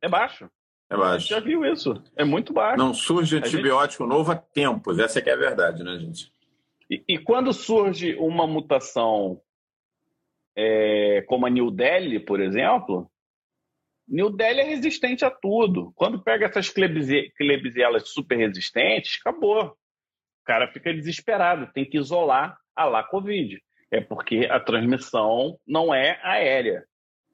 É 0.00 0.08
baixo. 0.08 0.48
É 0.88 0.96
baixo. 0.96 1.28
já 1.28 1.40
viu 1.40 1.64
isso. 1.64 2.02
É 2.16 2.24
muito 2.24 2.52
baixo. 2.52 2.78
Não 2.78 2.94
surge 2.94 3.36
antibiótico 3.36 4.04
gente... 4.04 4.12
novo 4.12 4.32
há 4.32 4.36
tempos. 4.36 4.98
Essa 4.98 5.18
é 5.18 5.22
que 5.22 5.30
é 5.30 5.32
a 5.32 5.36
verdade, 5.36 5.82
né, 5.82 5.98
gente? 5.98 6.32
E, 6.90 7.02
e 7.08 7.18
quando 7.18 7.52
surge 7.52 8.14
uma 8.16 8.46
mutação 8.46 9.40
é, 10.56 11.24
como 11.26 11.46
a 11.46 11.50
New 11.50 11.70
Delhi, 11.70 12.20
por 12.20 12.40
exemplo, 12.40 13.10
New 14.06 14.30
Delhi 14.30 14.60
é 14.60 14.64
resistente 14.64 15.24
a 15.24 15.30
tudo. 15.30 15.92
Quando 15.94 16.22
pega 16.22 16.46
essas 16.46 16.68
klebsielas 16.68 18.10
super 18.10 18.36
resistentes, 18.36 19.18
acabou. 19.20 19.66
O 19.66 20.44
cara 20.44 20.70
fica 20.72 20.92
desesperado, 20.92 21.72
tem 21.72 21.84
que 21.84 21.98
isolar 21.98 22.56
a 22.76 22.84
lá 22.84 23.02
Covid. 23.02 23.62
É 23.90 24.00
porque 24.00 24.46
a 24.50 24.60
transmissão 24.60 25.58
não 25.66 25.94
é 25.94 26.18
aérea. 26.22 26.84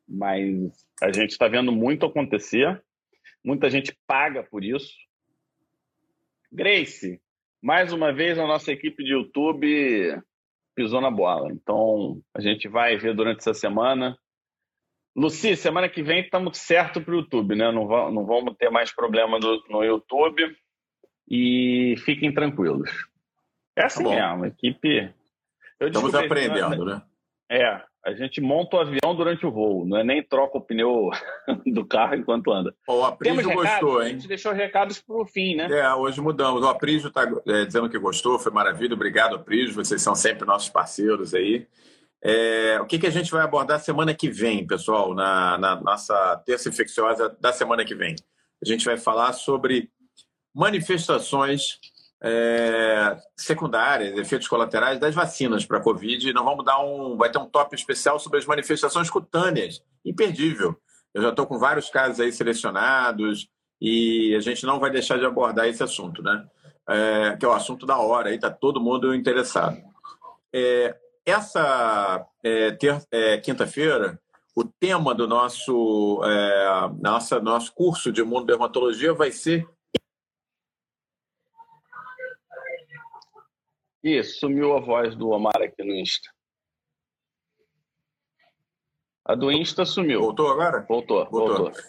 Mas 0.09 0.87
a 1.03 1.13
gente 1.13 1.31
está 1.31 1.49
vendo 1.49 1.73
muito 1.73 2.07
acontecer. 2.07 2.83
Muita 3.45 3.69
gente 3.71 3.97
paga 4.07 4.43
por 4.43 4.65
isso. 4.65 4.93
Grace, 6.53 7.21
mais 7.63 7.93
uma 7.93 8.13
vez 8.13 8.39
a 8.39 8.47
nossa 8.47 8.73
equipe 8.73 9.03
de 9.03 9.13
YouTube 9.13 10.21
pisou 10.75 11.01
na 11.01 11.11
bola. 11.11 11.51
Então 11.53 12.21
a 12.35 12.41
gente 12.41 12.69
vai 12.69 12.97
ver 12.97 13.15
durante 13.15 13.41
essa 13.41 13.55
semana 13.55 14.17
Luci, 15.17 15.57
semana 15.57 15.89
que 15.89 16.03
vem 16.03 16.21
estamos 16.21 16.59
certo 16.59 17.01
para 17.01 17.13
o 17.13 17.19
YouTube, 17.19 17.57
né? 17.57 17.71
Não, 17.73 17.87
vamos, 17.87 18.15
não 18.15 18.25
vamos 18.25 18.57
ter 18.57 18.71
mais 18.71 18.95
problema 18.95 19.39
no, 19.39 19.63
no 19.69 19.85
YouTube 19.85 20.57
e 21.29 21.95
fiquem 22.05 22.33
tranquilos. 22.33 22.91
É 23.77 23.85
assim 23.85 24.05
tá 24.05 24.11
mesmo, 24.11 24.47
equipe. 24.47 25.13
estamos 25.81 26.15
aprendendo, 26.15 26.85
né? 26.85 27.03
É, 27.51 27.83
a 28.05 28.13
gente 28.15 28.41
monta 28.41 28.77
o 28.77 28.81
avião 28.81 29.15
durante 29.15 29.45
o 29.45 29.51
voo, 29.51 29.85
não 29.85 29.99
é 29.99 30.05
nem 30.05 30.23
troca 30.23 30.57
o 30.57 30.61
pneu 30.61 31.11
do 31.67 31.85
carro 31.85 32.15
enquanto 32.15 32.53
anda. 32.53 32.75
O 32.89 33.05
Aprígio 33.05 33.53
gostou, 33.53 34.03
hein? 34.03 34.09
A 34.09 34.13
gente 34.13 34.29
deixou 34.29 34.53
recados 34.53 35.01
para 35.01 35.17
o 35.17 35.27
fim, 35.27 35.57
né? 35.57 35.69
É, 35.71 35.93
hoje 35.95 36.21
mudamos. 36.21 36.63
O 36.63 36.69
Aprígio 36.69 37.09
está 37.09 37.23
é, 37.47 37.65
dizendo 37.65 37.91
que 37.91 37.99
gostou, 37.99 38.39
foi 38.39 38.53
maravilha. 38.53 38.95
Obrigado, 38.95 39.35
Aprígio. 39.35 39.75
Vocês 39.75 40.01
são 40.01 40.15
sempre 40.15 40.47
nossos 40.47 40.69
parceiros 40.71 41.35
aí. 41.35 41.67
É, 42.23 42.79
o 42.81 42.87
que, 42.87 42.99
que 42.99 43.07
a 43.07 43.11
gente 43.11 43.31
vai 43.31 43.43
abordar 43.43 43.81
semana 43.81 44.15
que 44.15 44.31
vem, 44.31 44.67
pessoal, 44.67 45.15
na, 45.15 45.57
na 45.57 45.81
nossa 45.81 46.37
terça 46.45 46.69
infecciosa 46.69 47.35
da 47.41 47.53
semana 47.53 47.85
que 47.85 47.95
vem? 47.95 48.15
A 48.63 48.69
gente 48.69 48.85
vai 48.85 48.99
falar 48.99 49.33
sobre 49.33 49.91
manifestações 50.55 51.79
é, 52.23 53.17
secundárias, 53.37 54.19
efeitos 54.19 54.49
colaterais 54.49 54.99
das 54.99 55.15
vacinas 55.15 55.65
para 55.65 55.79
a 55.79 55.83
Covid. 55.83 56.33
Nós 56.33 56.45
vamos 56.45 56.65
dar 56.65 56.81
um, 56.85 57.17
vai 57.17 57.31
ter 57.31 57.39
um 57.39 57.49
top 57.49 57.75
especial 57.75 58.19
sobre 58.19 58.39
as 58.39 58.47
manifestações 58.47 59.09
cutâneas, 59.09 59.83
imperdível. 60.05 60.77
Eu 61.15 61.23
já 61.23 61.31
estou 61.31 61.47
com 61.47 61.59
vários 61.59 61.89
casos 61.89 62.21
aí 62.21 62.31
selecionados 62.31 63.49
e 63.81 64.35
a 64.37 64.41
gente 64.41 64.67
não 64.67 64.79
vai 64.79 64.91
deixar 64.91 65.19
de 65.19 65.25
abordar 65.25 65.67
esse 65.67 65.83
assunto, 65.83 66.23
né? 66.23 66.47
É, 66.89 67.37
que 67.37 67.45
é 67.45 67.49
o 67.49 67.53
assunto 67.53 67.87
da 67.87 67.99
hora, 67.99 68.29
aí 68.29 68.35
está 68.35 68.51
todo 68.51 68.81
mundo 68.81 69.15
interessado. 69.15 69.79
É, 70.53 70.95
essa 71.31 72.27
é, 72.45 72.77
é, 73.11 73.39
quinta-feira, 73.39 74.21
o 74.55 74.65
tema 74.65 75.15
do 75.15 75.27
nosso, 75.27 76.21
é, 76.25 76.89
nossa, 77.01 77.41
nosso 77.41 77.73
curso 77.73 78.13
de 78.13 78.21
imunodermatologia 78.21 79.15
vai 79.15 79.31
ser. 79.31 79.67
Isso, 84.03 84.41
sumiu 84.41 84.77
a 84.77 84.81
voz 84.81 85.15
do 85.15 85.29
Omar 85.31 85.63
aqui 85.63 85.85
no 85.85 85.95
Insta. 85.95 86.31
A 89.25 89.35
do 89.35 89.53
Insta 89.53 89.85
sumiu. 89.85 90.21
Voltou 90.21 90.51
agora? 90.51 90.85
Voltou, 90.89 91.25
voltou. 91.31 91.57
voltou. 91.65 91.83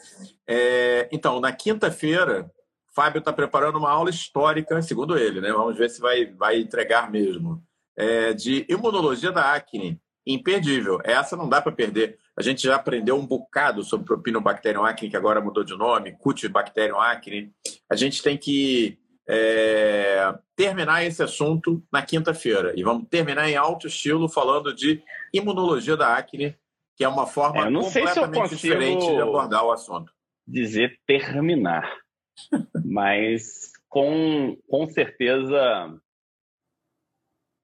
É, 0.46 1.10
então, 1.12 1.40
na 1.40 1.52
quinta-feira, 1.52 2.52
Fábio 2.94 3.20
está 3.20 3.32
preparando 3.32 3.78
uma 3.78 3.90
aula 3.90 4.10
histórica, 4.10 4.82
segundo 4.82 5.18
ele, 5.18 5.42
né? 5.42 5.52
Vamos 5.52 5.78
ver 5.78 5.90
se 5.90 6.02
vai, 6.02 6.26
vai 6.26 6.60
entregar 6.60 7.10
mesmo 7.10 7.66
é, 7.98 8.34
de 8.34 8.66
imunologia 8.70 9.32
da 9.32 9.54
acne. 9.54 10.00
Imperdível. 10.26 11.00
Essa 11.04 11.36
não 11.36 11.50
dá 11.50 11.62
para 11.62 11.72
perder. 11.72 12.18
A 12.38 12.42
gente 12.42 12.64
já 12.64 12.76
aprendeu 12.76 13.18
um 13.18 13.26
bocado 13.26 13.84
sobre 13.84 14.06
Propinobacterium 14.06 14.86
acne, 14.86 15.10
que 15.10 15.18
agora 15.18 15.42
mudou 15.42 15.64
de 15.64 15.76
nome, 15.76 16.16
Cutibacterium 16.20 17.00
acne. 17.00 17.52
A 17.90 17.96
gente 17.96 18.22
tem 18.22 18.38
que 18.38 19.00
é, 19.28 20.34
terminar 20.56 21.04
esse 21.04 21.24
assunto 21.24 21.84
na 21.92 22.02
quinta-feira. 22.02 22.74
E 22.76 22.84
vamos 22.84 23.08
terminar 23.10 23.50
em 23.50 23.56
alto 23.56 23.88
estilo 23.88 24.30
falando 24.30 24.74
de 24.74 25.02
imunologia 25.34 25.98
da 25.98 26.16
acne, 26.16 26.56
que 26.96 27.04
é 27.04 27.08
uma 27.08 27.26
forma 27.26 27.68
é, 27.68 27.72
completamente 27.72 28.50
se 28.50 28.56
diferente 28.56 29.08
de 29.08 29.22
abordar 29.22 29.66
o 29.66 29.72
assunto 29.72 30.12
dizer 30.52 31.00
terminar, 31.08 31.90
mas 32.86 33.72
com, 33.88 34.58
com 34.68 34.88
certeza 34.90 35.94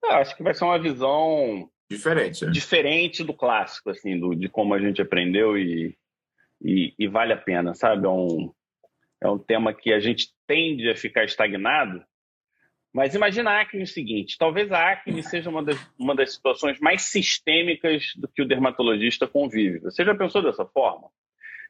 acho 0.05 0.35
que 0.35 0.43
vai 0.43 0.53
ser 0.53 0.63
uma 0.63 0.79
visão 0.79 1.69
diferente, 1.89 2.45
né? 2.45 2.51
diferente 2.51 3.23
do 3.23 3.33
clássico, 3.33 3.89
assim, 3.89 4.19
do, 4.19 4.35
de 4.35 4.49
como 4.49 4.73
a 4.73 4.79
gente 4.79 5.01
aprendeu 5.01 5.57
e, 5.57 5.97
e, 6.61 6.93
e, 6.97 7.07
vale 7.07 7.33
a 7.33 7.37
pena, 7.37 7.73
sabe? 7.73 8.05
É 8.05 8.09
um, 8.09 8.53
é 9.21 9.29
um 9.29 9.37
tema 9.37 9.73
que 9.73 9.93
a 9.93 9.99
gente 9.99 10.29
tende 10.45 10.89
a 10.89 10.95
ficar 10.95 11.23
estagnado, 11.23 12.03
mas 12.93 13.13
imagina 13.13 13.51
a 13.51 13.61
acne 13.61 13.83
o 13.83 13.87
seguinte: 13.87 14.37
talvez 14.37 14.71
a 14.71 14.91
acne 14.91 15.21
seja 15.23 15.49
uma 15.49 15.63
das, 15.63 15.91
uma 15.99 16.15
das 16.15 16.33
situações 16.33 16.79
mais 16.79 17.03
sistêmicas 17.03 18.13
do 18.15 18.27
que 18.27 18.41
o 18.41 18.47
dermatologista 18.47 19.27
convive. 19.27 19.79
Você 19.79 20.03
já 20.03 20.15
pensou 20.15 20.41
dessa 20.41 20.65
forma? 20.65 21.09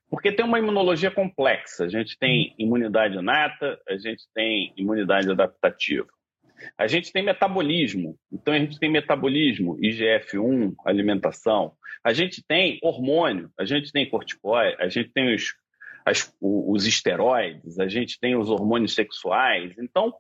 Porque 0.10 0.32
tem 0.32 0.46
uma 0.46 0.60
imunologia 0.60 1.12
complexa. 1.12 1.84
A 1.84 1.90
gente 1.90 2.18
tem 2.18 2.56
imunidade 2.58 3.18
inata, 3.18 3.78
a 3.90 3.98
gente 3.98 4.24
tem 4.34 4.74
imunidade 4.78 5.30
adaptativa. 5.30 6.08
A 6.78 6.88
gente 6.88 7.12
tem 7.12 7.24
metabolismo, 7.24 8.18
então 8.32 8.54
a 8.54 8.60
gente 8.60 8.80
tem 8.80 8.90
metabolismo, 8.90 9.78
IGF-1, 9.80 10.74
alimentação. 10.86 11.74
A 12.04 12.14
gente 12.14 12.44
tem 12.46 12.80
hormônio, 12.82 13.52
a 13.58 13.66
gente 13.66 13.92
tem 13.92 14.10
corticóide, 14.10 14.76
a 14.80 14.90
gente 14.90 15.10
tem 15.10 15.34
os, 15.34 15.54
as, 16.06 16.34
os 16.42 16.86
esteroides, 16.86 17.80
a 17.80 17.88
gente 17.88 18.20
tem 18.20 18.36
os 18.36 18.50
hormônios 18.50 18.96
sexuais. 18.96 19.76
Então, 19.78 20.14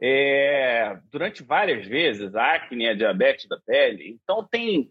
é, 0.00 0.98
durante 1.10 1.42
várias 1.42 1.86
vezes, 1.86 2.34
a 2.34 2.54
acne, 2.54 2.88
a 2.88 2.94
diabetes 2.94 3.48
da 3.48 3.58
pele. 3.58 4.18
Então, 4.22 4.46
tem 4.46 4.90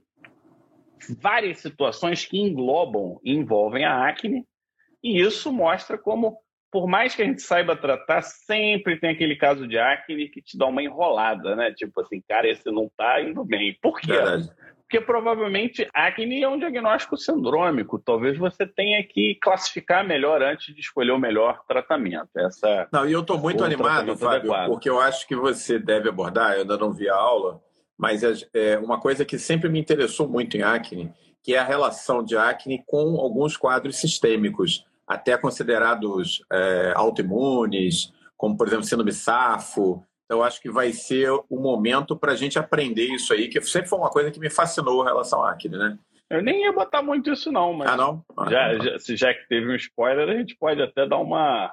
várias 1.20 1.60
situações 1.60 2.26
que 2.26 2.40
englobam 2.40 3.20
e 3.24 3.34
envolvem 3.34 3.84
a 3.86 4.08
acne, 4.08 4.46
e 5.04 5.20
isso 5.20 5.52
mostra 5.52 5.98
como 5.98 6.38
por 6.74 6.88
mais 6.88 7.14
que 7.14 7.22
a 7.22 7.26
gente 7.26 7.44
saiba 7.44 7.76
tratar, 7.76 8.24
sempre 8.24 9.00
tem 9.00 9.12
aquele 9.12 9.36
caso 9.36 9.68
de 9.68 9.78
acne 9.78 10.28
que 10.28 10.42
te 10.42 10.58
dá 10.58 10.66
uma 10.66 10.82
enrolada, 10.82 11.56
né? 11.56 11.72
Tipo 11.72 12.02
assim, 12.02 12.20
cara, 12.28 12.50
esse 12.50 12.66
não 12.72 12.90
tá 12.98 13.22
indo 13.22 13.46
bem. 13.46 13.78
Por 13.80 14.00
quê? 14.00 14.12
Verdade. 14.12 14.50
Porque 14.82 15.00
provavelmente 15.00 15.88
acne 15.94 16.42
é 16.42 16.50
um 16.50 16.58
diagnóstico 16.58 17.16
sindrômico. 17.16 18.00
Talvez 18.00 18.40
você 18.40 18.66
tenha 18.66 19.04
que 19.04 19.38
classificar 19.40 20.04
melhor 20.04 20.42
antes 20.42 20.74
de 20.74 20.82
escolher 20.82 21.12
o 21.12 21.20
melhor 21.20 21.62
tratamento. 21.68 22.30
Essa 22.36 22.88
não, 22.92 23.08
e 23.08 23.12
eu 23.12 23.22
estou 23.22 23.38
muito 23.38 23.64
animado, 23.64 24.18
Fábio, 24.18 24.38
adequado. 24.38 24.70
porque 24.70 24.90
eu 24.90 25.00
acho 25.00 25.28
que 25.28 25.36
você 25.36 25.78
deve 25.78 26.10
abordar, 26.10 26.54
eu 26.54 26.62
ainda 26.62 26.76
não 26.76 26.92
vi 26.92 27.08
a 27.08 27.16
aula, 27.16 27.62
mas 27.96 28.24
é, 28.24 28.34
é 28.52 28.80
uma 28.80 29.00
coisa 29.00 29.24
que 29.24 29.38
sempre 29.38 29.70
me 29.70 29.80
interessou 29.80 30.28
muito 30.28 30.58
em 30.58 30.64
acne, 30.64 31.14
que 31.44 31.54
é 31.54 31.60
a 31.60 31.64
relação 31.64 32.24
de 32.24 32.36
acne 32.36 32.84
com 32.88 33.20
alguns 33.20 33.56
quadros 33.56 33.98
sistêmicos 33.98 34.84
até 35.14 35.38
considerados 35.38 36.44
é, 36.52 36.94
autoimunes, 36.96 38.14
como, 38.36 38.58
por 38.58 38.68
exemplo, 38.68 38.84
síndrome 38.84 39.12
SAFO. 39.12 40.04
Então, 40.26 40.44
acho 40.44 40.62
que 40.62 40.70
vai 40.70 40.92
ser 40.92 41.30
o 41.50 41.60
momento 41.60 42.18
para 42.18 42.32
a 42.32 42.36
gente 42.36 42.58
aprender 42.58 43.06
isso 43.06 43.34
aí, 43.34 43.48
que 43.48 43.62
sempre 43.62 43.90
foi 43.90 44.00
uma 44.00 44.10
coisa 44.10 44.32
que 44.32 44.40
me 44.40 44.50
fascinou 44.50 45.04
em 45.04 45.08
relação 45.08 45.44
à 45.44 45.52
acne, 45.52 45.78
né? 45.78 45.98
Eu 46.30 46.42
nem 46.42 46.64
ia 46.64 46.74
botar 46.74 47.04
muito 47.04 47.32
isso, 47.32 47.52
não, 47.52 47.74
mas. 47.74 47.90
Ah, 47.92 47.96
não? 47.98 48.26
Ah, 48.36 48.50
já, 48.50 48.80
já, 48.80 49.00
se 49.00 49.16
já 49.16 49.34
que 49.34 49.48
teve 49.48 49.72
um 49.72 49.76
spoiler, 49.76 50.28
a 50.28 50.36
gente 50.36 50.56
pode 50.56 50.82
até 50.82 51.08
dar 51.08 51.20
uma. 51.20 51.72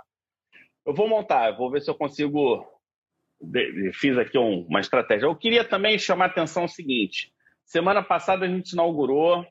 Eu 0.85 0.93
vou 0.93 1.09
montar, 1.09 1.57
vou 1.57 1.71
ver 1.71 1.81
se 1.81 1.91
eu 1.91 1.95
consigo. 1.95 2.67
Fiz 3.95 4.19
aqui 4.19 4.37
um, 4.37 4.67
uma 4.67 4.81
estratégia. 4.81 5.25
Eu 5.25 5.35
queria 5.35 5.65
também 5.65 5.99
chamar 5.99 6.27
a 6.27 6.29
atenção 6.29 6.65
o 6.65 6.69
seguinte: 6.69 7.33
semana 7.65 8.03
passada 8.03 8.45
a 8.45 8.49
gente 8.49 8.73
inaugurou 8.73 9.47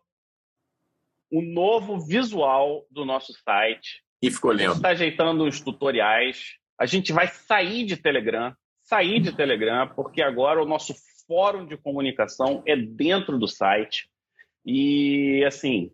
o 1.32 1.42
novo 1.42 2.00
visual 2.00 2.86
do 2.90 3.06
nosso 3.06 3.34
site. 3.44 4.04
E 4.22 4.32
ficou 4.32 4.52
lindo. 4.52 4.64
A 4.64 4.68
gente 4.68 4.78
está 4.78 4.90
ajeitando 4.90 5.46
os 5.46 5.62
tutoriais. 5.62 6.56
A 6.80 6.86
gente 6.86 7.14
vai 7.14 7.28
sair 7.28 7.86
de 7.86 7.98
Telegram, 7.98 8.54
sair 8.84 9.20
de 9.20 9.36
Telegram, 9.36 9.88
porque 9.96 10.22
agora 10.22 10.62
o 10.62 10.68
nosso 10.68 10.94
fórum 11.28 11.66
de 11.66 11.78
comunicação 11.78 12.64
é 12.66 12.76
dentro 12.76 13.38
do 13.38 13.48
site. 13.48 14.10
E, 14.66 15.44
assim, 15.46 15.92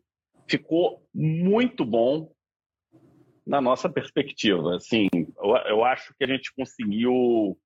ficou 0.47 1.05
muito 1.13 1.85
bom 1.85 2.31
na 3.45 3.61
nossa 3.61 3.89
perspectiva. 3.89 4.75
Assim, 4.75 5.07
eu, 5.13 5.55
eu 5.67 5.83
acho 5.83 6.13
que 6.17 6.23
a 6.23 6.27
gente 6.27 6.53
conseguiu 6.55 7.57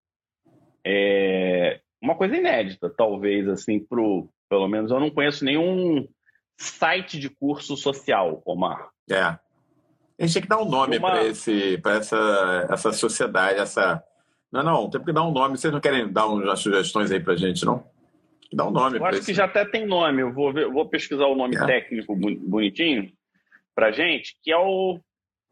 é, 0.85 1.79
uma 2.01 2.15
coisa 2.15 2.35
inédita, 2.35 2.89
talvez, 2.89 3.47
assim, 3.47 3.79
pro, 3.79 4.29
pelo 4.49 4.67
menos 4.67 4.91
eu 4.91 4.99
não 4.99 5.09
conheço 5.09 5.45
nenhum 5.45 6.07
site 6.59 7.17
de 7.17 7.29
curso 7.29 7.77
social, 7.77 8.41
Omar. 8.45 8.89
É. 9.09 9.21
A 9.21 9.39
gente 10.19 10.33
tem 10.33 10.41
que 10.41 10.47
dar 10.49 10.61
um 10.61 10.69
nome 10.69 10.97
Uma... 10.97 11.11
para 11.11 11.23
esse, 11.23 11.77
para 11.77 11.95
essa, 11.95 12.67
essa 12.69 12.91
sociedade, 12.91 13.59
essa. 13.59 14.03
Não, 14.51 14.61
não, 14.61 14.89
tem 14.89 15.01
que 15.01 15.13
dar 15.13 15.23
um 15.23 15.31
nome. 15.31 15.57
Vocês 15.57 15.71
não 15.71 15.79
querem 15.79 16.11
dar 16.11 16.27
umas 16.27 16.59
sugestões 16.59 17.11
aí 17.11 17.19
para 17.19 17.37
gente, 17.37 17.65
não? 17.65 17.87
Dá 18.51 18.67
um 18.67 18.71
nome. 18.71 18.97
Eu 18.97 19.05
acho 19.05 19.23
que 19.23 19.33
já 19.33 19.45
até 19.45 19.63
tem 19.63 19.85
nome. 19.85 20.21
Eu 20.21 20.33
vou, 20.33 20.51
ver, 20.51 20.63
eu 20.63 20.73
vou 20.73 20.89
pesquisar 20.89 21.27
o 21.27 21.35
nome 21.35 21.55
é. 21.55 21.65
técnico 21.65 22.15
bonitinho 22.15 23.09
para 23.73 23.91
gente, 23.91 24.35
que 24.43 24.51
é 24.51 24.57
o 24.57 24.99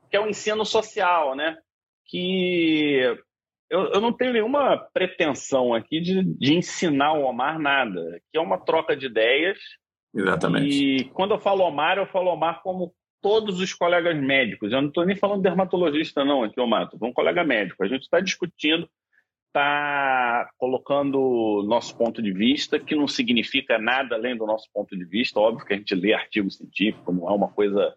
que 0.09 0.17
é 0.17 0.19
o 0.19 0.27
ensino 0.27 0.65
social, 0.65 1.35
né? 1.35 1.57
Que 2.05 3.17
eu, 3.69 3.91
eu 3.93 4.01
não 4.01 4.11
tenho 4.11 4.33
nenhuma 4.33 4.77
pretensão 4.93 5.73
aqui 5.73 6.01
de, 6.01 6.23
de 6.23 6.53
ensinar 6.53 7.13
o 7.13 7.23
Omar 7.23 7.59
nada, 7.59 8.19
que 8.31 8.37
é 8.37 8.41
uma 8.41 8.57
troca 8.57 8.95
de 8.95 9.05
ideias 9.05 9.59
Exatamente. 10.17 10.69
E 10.69 11.03
quando 11.05 11.31
eu 11.31 11.39
falo 11.39 11.63
Omar, 11.63 11.97
eu 11.97 12.07
falo 12.07 12.31
Omar 12.31 12.61
como 12.63 12.93
todos 13.21 13.59
os 13.59 13.73
colegas 13.73 14.17
médicos. 14.19 14.71
Eu 14.71 14.81
não 14.81 14.89
estou 14.89 15.05
nem 15.05 15.15
falando 15.15 15.41
dermatologista, 15.41 16.25
não, 16.25 16.43
aqui, 16.43 16.59
Omar. 16.59 16.89
Estou 16.91 17.07
um 17.07 17.13
colega 17.13 17.43
médico. 17.43 17.83
A 17.83 17.87
gente 17.87 18.03
está 18.03 18.19
discutindo, 18.19 18.89
está 19.47 20.49
colocando 20.57 21.63
nosso 21.67 21.95
ponto 21.95 22.21
de 22.21 22.31
vista, 22.31 22.79
que 22.79 22.95
não 22.95 23.07
significa 23.07 23.77
nada 23.77 24.15
além 24.15 24.35
do 24.35 24.45
nosso 24.45 24.67
ponto 24.73 24.97
de 24.97 25.05
vista. 25.05 25.39
Óbvio 25.39 25.65
que 25.65 25.73
a 25.73 25.77
gente 25.77 25.93
lê 25.93 26.13
artigo 26.13 26.49
científico, 26.49 27.11
não 27.11 27.29
é 27.29 27.33
uma 27.33 27.49
coisa 27.49 27.95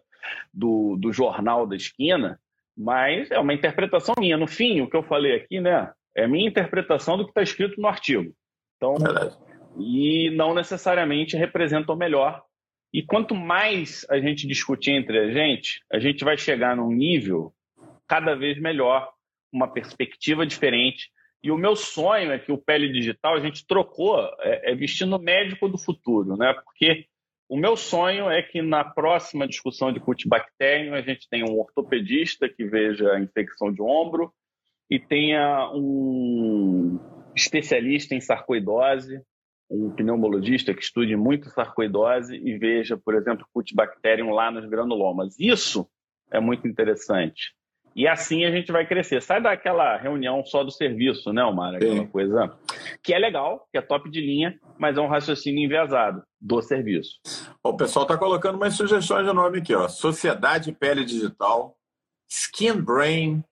do, 0.53 0.95
do 0.97 1.11
jornal 1.11 1.65
da 1.65 1.75
esquina, 1.75 2.39
mas 2.77 3.31
é 3.31 3.39
uma 3.39 3.53
interpretação 3.53 4.13
minha. 4.19 4.37
No 4.37 4.47
fim, 4.47 4.81
o 4.81 4.89
que 4.89 4.95
eu 4.95 5.03
falei 5.03 5.35
aqui, 5.35 5.59
né, 5.59 5.91
é 6.15 6.25
a 6.25 6.27
minha 6.27 6.47
interpretação 6.47 7.17
do 7.17 7.23
que 7.23 7.31
está 7.31 7.41
escrito 7.41 7.81
no 7.81 7.87
artigo. 7.87 8.31
Então, 8.77 8.95
Verdade 8.95 9.50
e 9.77 10.29
não 10.31 10.53
necessariamente 10.53 11.37
representam 11.37 11.95
o 11.95 11.97
melhor. 11.97 12.43
E 12.93 13.01
quanto 13.01 13.33
mais 13.33 14.05
a 14.09 14.19
gente 14.19 14.47
discutir 14.47 14.91
entre 14.91 15.17
a 15.17 15.31
gente, 15.31 15.81
a 15.91 15.99
gente 15.99 16.23
vai 16.23 16.37
chegar 16.37 16.75
num 16.75 16.91
nível 16.91 17.53
cada 18.07 18.35
vez 18.35 18.59
melhor, 18.59 19.09
uma 19.51 19.71
perspectiva 19.71 20.45
diferente. 20.45 21.09
E 21.41 21.49
o 21.49 21.57
meu 21.57 21.75
sonho 21.75 22.31
é 22.31 22.37
que 22.37 22.51
o 22.51 22.57
Pele 22.57 22.91
Digital 22.91 23.35
a 23.35 23.39
gente 23.39 23.65
trocou, 23.65 24.19
é, 24.41 24.71
é 24.71 24.75
vestindo 24.75 25.17
médico 25.17 25.69
do 25.69 25.77
futuro, 25.77 26.35
né? 26.35 26.53
Porque 26.65 27.05
o 27.49 27.57
meu 27.57 27.75
sonho 27.75 28.29
é 28.29 28.41
que 28.41 28.61
na 28.61 28.83
próxima 28.83 29.47
discussão 29.47 29.91
de 29.91 29.99
cultibactérium 29.99 30.93
a 30.93 31.01
gente 31.01 31.27
tenha 31.29 31.45
um 31.45 31.57
ortopedista 31.57 32.47
que 32.47 32.65
veja 32.65 33.11
a 33.13 33.19
infecção 33.19 33.73
de 33.73 33.81
ombro 33.81 34.31
e 34.89 34.99
tenha 34.99 35.71
um 35.73 36.99
especialista 37.35 38.13
em 38.13 38.21
sarcoidose 38.21 39.21
um 39.71 39.89
pneumologista 39.89 40.73
que 40.73 40.81
estude 40.81 41.15
muito 41.15 41.49
sarcoidose 41.49 42.35
e 42.35 42.57
veja, 42.57 42.97
por 42.97 43.15
exemplo, 43.15 43.47
Cutibacterium 43.53 44.31
lá 44.31 44.51
nos 44.51 44.65
granulomas. 44.69 45.39
Isso 45.39 45.87
é 46.29 46.39
muito 46.39 46.67
interessante. 46.67 47.53
E 47.95 48.07
assim 48.07 48.45
a 48.45 48.51
gente 48.51 48.71
vai 48.71 48.85
crescer. 48.85 49.21
Sai 49.21 49.41
daquela 49.41 49.97
reunião 49.97 50.45
só 50.45 50.63
do 50.63 50.71
serviço, 50.71 51.31
né, 51.33 51.43
Omar? 51.43 51.75
Aquela 51.75 51.95
Sim. 51.95 52.07
coisa 52.07 52.57
que 53.01 53.13
é 53.13 53.19
legal, 53.19 53.67
que 53.71 53.77
é 53.77 53.81
top 53.81 54.09
de 54.09 54.21
linha, 54.21 54.57
mas 54.77 54.97
é 54.97 55.01
um 55.01 55.07
raciocínio 55.07 55.63
enviesado 55.63 56.23
do 56.39 56.61
serviço. 56.61 57.19
O 57.63 57.75
pessoal 57.75 58.03
está 58.03 58.17
colocando 58.17 58.55
umas 58.55 58.75
sugestões 58.75 59.25
de 59.25 59.33
nome 59.33 59.59
aqui, 59.59 59.73
ó. 59.73 59.87
Sociedade 59.87 60.71
Pele 60.71 61.03
Digital, 61.03 61.75
Skin 62.29 62.81
Brain, 62.81 63.43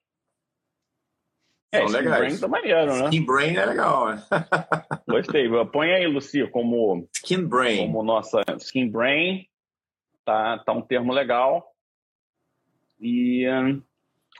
é, 1.72 1.78
São 1.78 1.88
legais. 1.88 2.18
Brain 2.18 2.38
tá 2.38 2.48
maneiro, 2.48 2.96
né? 2.96 3.04
Skin 3.04 3.24
Brain 3.24 3.56
é 3.56 3.66
legal, 3.66 4.08
né? 4.08 4.22
Gostei. 5.10 5.48
Põe 5.72 5.92
aí, 5.92 6.06
Lucia, 6.06 6.48
como. 6.48 7.08
Skin 7.14 7.44
Brain. 7.46 7.86
Como 7.86 8.02
nossa. 8.02 8.42
Skin 8.58 8.88
Brain. 8.88 9.46
Tá, 10.24 10.58
tá 10.58 10.72
um 10.72 10.82
termo 10.82 11.12
legal. 11.12 11.74
E. 13.00 13.48
Hum, 13.48 13.82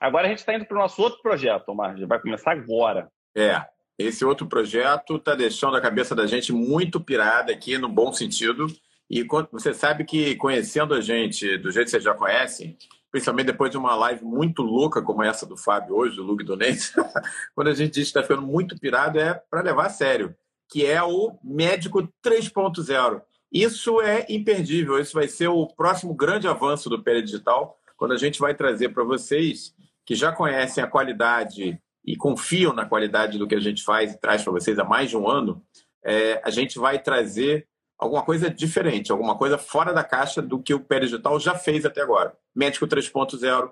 agora 0.01 0.27
a 0.27 0.31
gente 0.31 0.39
está 0.39 0.55
indo 0.55 0.65
para 0.65 0.77
o 0.77 0.81
nosso 0.81 1.01
outro 1.03 1.21
projeto, 1.23 1.75
Marge. 1.75 2.05
Vai 2.05 2.21
começar 2.21 2.53
agora. 2.53 3.11
É. 3.35 3.65
Esse 3.99 4.25
outro 4.25 4.47
projeto 4.47 5.17
está 5.17 5.35
deixando 5.35 5.77
a 5.77 5.81
cabeça 5.81 6.15
da 6.15 6.27
gente 6.27 6.53
muito 6.53 6.99
pirada 7.01 7.53
aqui, 7.53 7.77
no 7.77 7.89
bom 7.89 8.13
sentido. 8.13 8.67
E 9.11 9.27
você 9.53 9.75
sabe 9.75 10.05
que 10.05 10.37
conhecendo 10.37 10.95
a 10.95 11.01
gente 11.01 11.59
do 11.59 11.71
jeito 11.71 11.87
que 11.87 11.91
vocês 11.91 12.05
já 12.05 12.15
conhecem, 12.15 12.79
principalmente 13.11 13.47
depois 13.47 13.71
de 13.71 13.77
uma 13.77 13.95
live 13.97 14.25
muito 14.25 14.63
louca 14.63 15.03
como 15.03 15.23
essa 15.23 15.45
do 15.45 15.57
Fábio 15.57 15.97
hoje, 15.97 16.17
do 16.17 16.23
Lug 16.23 16.45
Donense, 16.45 16.93
quando 17.55 17.69
a 17.69 17.75
gente 17.75 17.95
diz 17.95 18.05
que 18.05 18.19
está 18.19 18.23
ficando 18.23 18.43
muito 18.43 18.79
pirado, 18.79 19.19
é 19.19 19.35
para 19.35 19.63
levar 19.63 19.87
a 19.87 19.91
sério, 19.91 20.35
que 20.71 20.87
é 20.87 21.03
o 21.03 21.37
Médico 21.43 22.09
3.0. 22.25 23.23
Isso 23.53 24.01
é 24.01 24.25
imperdível, 24.29 24.99
isso 25.01 25.15
vai 25.15 25.27
ser 25.27 25.49
o 25.49 25.67
próximo 25.67 26.15
grande 26.15 26.47
avanço 26.47 26.89
do 26.89 27.03
Digital, 27.03 27.77
quando 27.97 28.13
a 28.13 28.17
gente 28.17 28.39
vai 28.39 28.55
trazer 28.55 28.91
para 28.91 29.03
vocês 29.03 29.75
que 30.07 30.15
já 30.15 30.33
conhecem 30.33 30.83
a 30.83 30.87
qualidade 30.87 31.81
e 32.05 32.17
confiam 32.17 32.73
na 32.73 32.87
qualidade 32.87 33.37
do 33.37 33.47
que 33.47 33.55
a 33.55 33.61
gente 33.61 33.83
faz 33.83 34.13
e 34.13 34.21
traz 34.21 34.43
para 34.43 34.53
vocês 34.53 34.79
há 34.79 34.85
mais 34.85 35.11
de 35.11 35.17
um 35.17 35.29
ano, 35.29 35.63
é, 36.03 36.41
a 36.45 36.51
gente 36.51 36.79
vai 36.79 36.99
trazer 37.03 37.67
alguma 37.99 38.23
coisa 38.23 38.49
diferente, 38.49 39.13
alguma 39.13 39.37
coisa 39.37 39.59
fora 39.59 39.93
da 39.93 40.03
caixa 40.03 40.41
do 40.41 40.63
que 40.63 40.73
o 40.73 40.87
Digital 41.01 41.39
já 41.39 41.55
fez 41.55 41.85
até 41.85 42.01
agora. 42.01 42.35
Médico 42.55 42.87
3.0, 42.87 43.71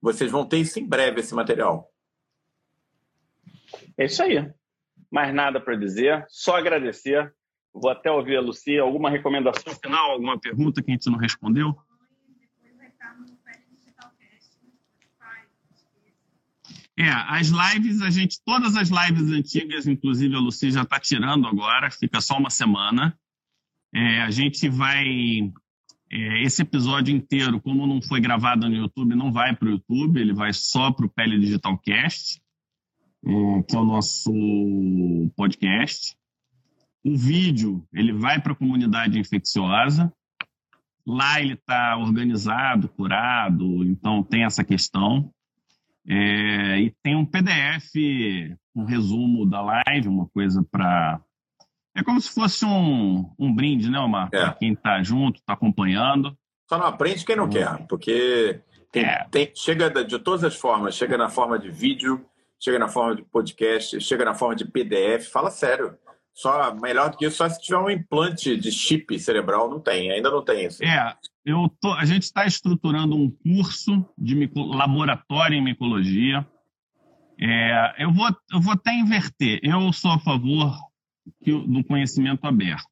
vocês 0.00 0.30
vão 0.30 0.46
ter 0.46 0.58
isso 0.58 0.78
em 0.78 0.86
breve, 0.86 1.20
esse 1.20 1.34
material. 1.34 1.92
É 3.98 4.06
isso 4.06 4.22
aí. 4.22 4.50
Mais 5.16 5.34
nada 5.34 5.58
para 5.58 5.74
dizer, 5.76 6.26
só 6.28 6.58
agradecer. 6.58 7.34
Vou 7.72 7.90
até 7.90 8.10
ouvir 8.10 8.36
a 8.36 8.40
Lucia. 8.42 8.82
Alguma 8.82 9.08
recomendação 9.08 9.72
final, 9.82 10.10
alguma 10.10 10.38
pergunta 10.38 10.82
que 10.82 10.90
a 10.90 10.92
gente 10.92 11.08
não 11.08 11.16
respondeu? 11.16 11.74
É, 16.98 17.08
as 17.08 17.48
lives, 17.48 18.02
a 18.02 18.10
gente, 18.10 18.38
todas 18.44 18.76
as 18.76 18.90
lives 18.90 19.32
antigas, 19.32 19.86
inclusive 19.86 20.34
a 20.34 20.38
Lucy 20.38 20.70
já 20.70 20.82
está 20.82 21.00
tirando 21.00 21.46
agora, 21.46 21.90
fica 21.90 22.20
só 22.20 22.36
uma 22.36 22.50
semana. 22.50 23.18
É, 23.94 24.20
a 24.20 24.30
gente 24.30 24.68
vai. 24.68 25.50
É, 26.12 26.42
esse 26.42 26.60
episódio 26.60 27.16
inteiro, 27.16 27.58
como 27.58 27.86
não 27.86 28.02
foi 28.02 28.20
gravado 28.20 28.68
no 28.68 28.76
YouTube, 28.76 29.14
não 29.14 29.32
vai 29.32 29.56
para 29.56 29.68
o 29.68 29.70
YouTube, 29.70 30.20
ele 30.20 30.34
vai 30.34 30.52
só 30.52 30.92
para 30.92 31.06
o 31.06 31.08
Pele 31.08 31.38
Digital 31.38 31.78
Cast, 31.78 32.38
que 33.66 33.74
é 33.74 33.78
o 33.78 33.84
nosso 33.84 34.32
podcast. 35.36 36.16
O 37.04 37.16
vídeo, 37.16 37.84
ele 37.92 38.12
vai 38.12 38.40
para 38.40 38.52
a 38.52 38.56
comunidade 38.56 39.18
infecciosa. 39.18 40.12
Lá 41.06 41.40
ele 41.40 41.54
está 41.54 41.96
organizado, 41.96 42.88
curado, 42.88 43.84
então 43.84 44.22
tem 44.22 44.44
essa 44.44 44.64
questão. 44.64 45.30
É, 46.08 46.80
e 46.80 46.94
tem 47.02 47.16
um 47.16 47.24
PDF, 47.24 47.94
um 48.74 48.84
resumo 48.84 49.44
da 49.44 49.60
live, 49.60 50.08
uma 50.08 50.28
coisa 50.28 50.64
para. 50.70 51.20
É 51.96 52.02
como 52.02 52.20
se 52.20 52.32
fosse 52.32 52.64
um, 52.64 53.32
um 53.38 53.52
brinde, 53.52 53.90
né, 53.90 53.98
Omar? 53.98 54.28
É. 54.32 54.38
Para 54.38 54.52
quem 54.54 54.72
está 54.72 55.02
junto, 55.02 55.40
está 55.40 55.54
acompanhando. 55.54 56.36
Só 56.68 56.78
não 56.78 56.86
aprende 56.86 57.24
quem 57.24 57.36
não 57.36 57.48
quer, 57.48 57.86
porque 57.88 58.60
tem, 58.92 59.04
é. 59.04 59.26
tem, 59.30 59.50
chega 59.54 59.90
de 60.04 60.18
todas 60.18 60.44
as 60.44 60.56
formas, 60.56 60.94
chega 60.94 61.16
na 61.16 61.28
forma 61.28 61.58
de 61.58 61.70
vídeo, 61.70 62.24
chega 62.60 62.78
na 62.78 62.88
forma 62.88 63.16
de 63.16 63.24
podcast, 63.24 64.00
chega 64.00 64.24
na 64.24 64.34
forma 64.34 64.56
de 64.56 64.64
PDF. 64.64 65.30
Fala 65.30 65.50
sério. 65.50 65.96
Só 66.34 66.74
melhor 66.74 67.10
do 67.10 67.16
que 67.16 67.26
isso, 67.26 67.38
só 67.38 67.48
se 67.48 67.58
tiver 67.62 67.78
um 67.78 67.88
implante 67.88 68.58
de 68.58 68.70
chip 68.70 69.18
cerebral, 69.18 69.70
não 69.70 69.80
tem, 69.80 70.10
ainda 70.10 70.30
não 70.30 70.44
tem 70.44 70.66
isso. 70.66 70.84
É, 70.84 71.16
eu 71.46 71.66
tô, 71.80 71.94
a 71.94 72.04
gente 72.04 72.24
está 72.24 72.44
estruturando 72.44 73.16
um 73.16 73.30
curso 73.30 74.04
de 74.18 74.34
mico, 74.34 74.60
laboratório 74.60 75.56
em 75.56 75.64
micologia. 75.64 76.46
É, 77.40 78.04
eu, 78.04 78.12
vou, 78.12 78.28
eu 78.52 78.60
vou 78.60 78.74
até 78.74 78.92
inverter. 78.92 79.60
Eu 79.62 79.90
sou 79.94 80.10
a 80.10 80.18
favor 80.18 80.76
que, 81.42 81.52
do 81.52 81.82
conhecimento 81.84 82.44
aberto. 82.44 82.84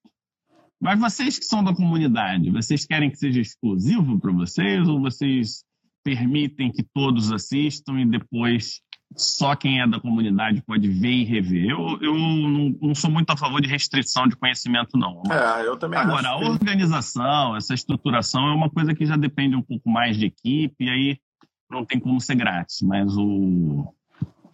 Mas 0.81 0.99
vocês 0.99 1.39
que 1.39 1.45
são 1.45 1.63
da 1.63 1.75
comunidade, 1.75 2.51
vocês 2.51 2.87
querem 2.87 3.11
que 3.11 3.17
seja 3.17 3.41
exclusivo 3.41 4.19
para 4.19 4.33
vocês 4.33 4.89
ou 4.89 5.01
vocês 5.01 5.65
permitem 6.03 6.71
que 6.71 6.83
todos 6.95 7.33
assistam 7.33 7.99
e 8.01 8.07
depois 8.07 8.81
só 9.17 9.55
quem 9.55 9.81
é 9.81 9.87
da 9.87 10.01
comunidade 10.01 10.63
pode 10.63 10.89
ver 10.89 11.13
e 11.13 11.25
rever. 11.25 11.71
Eu, 11.71 11.99
eu 12.01 12.15
não, 12.15 12.77
não, 12.81 12.95
sou 12.95 13.11
muito 13.11 13.31
a 13.31 13.37
favor 13.37 13.61
de 13.61 13.69
restrição 13.69 14.27
de 14.27 14.37
conhecimento, 14.37 14.97
não. 14.97 15.23
É, 15.31 15.67
eu 15.67 15.77
também 15.77 15.99
Agora, 15.99 16.29
a 16.29 16.37
organização, 16.37 17.57
essa 17.57 17.75
estruturação 17.75 18.49
é 18.49 18.55
uma 18.55 18.71
coisa 18.71 18.95
que 18.95 19.07
já 19.07 19.17
depende 19.17 19.55
um 19.55 19.63
pouco 19.63 19.89
mais 19.89 20.17
de 20.17 20.27
equipe, 20.27 20.85
e 20.85 20.91
aí 20.91 21.19
não 21.71 21.85
tem 21.85 22.01
como 22.01 22.21
ser 22.21 22.35
grátis. 22.35 22.83
Mas 22.83 23.17
o. 23.17 23.93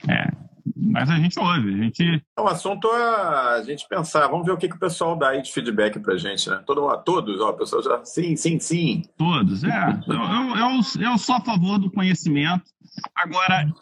É, 0.09 0.31
mas 0.77 1.11
a 1.11 1.17
gente 1.17 1.39
ouve, 1.39 1.75
a 1.75 1.77
gente. 1.77 2.23
O 2.39 2.47
assunto 2.47 2.89
é 2.89 3.57
a 3.57 3.63
gente 3.63 3.87
pensar, 3.89 4.29
vamos 4.29 4.47
ver 4.47 4.53
o 4.53 4.57
que, 4.57 4.69
que 4.69 4.77
o 4.77 4.81
pessoal 4.81 5.17
dá 5.17 5.31
aí 5.31 5.43
de 5.43 5.53
feedback 5.53 5.99
pra 6.01 6.17
gente, 6.17 6.49
né? 6.49 6.63
Todo, 6.67 6.97
todos, 6.99 7.41
ó, 7.41 7.51
o 7.51 7.55
pessoal 7.55 7.83
já. 7.83 8.05
Sim, 8.05 8.37
sim, 8.37 8.59
sim. 8.59 9.03
Todos, 9.17 9.65
é. 9.65 9.69
eu, 10.07 10.15
eu, 10.15 10.57
eu, 10.57 11.11
eu 11.13 11.19
sou 11.19 11.37
a 11.37 11.41
favor 11.41 11.79
do 11.79 11.91
conhecimento. 11.91 12.65
Agora, 13.15 13.73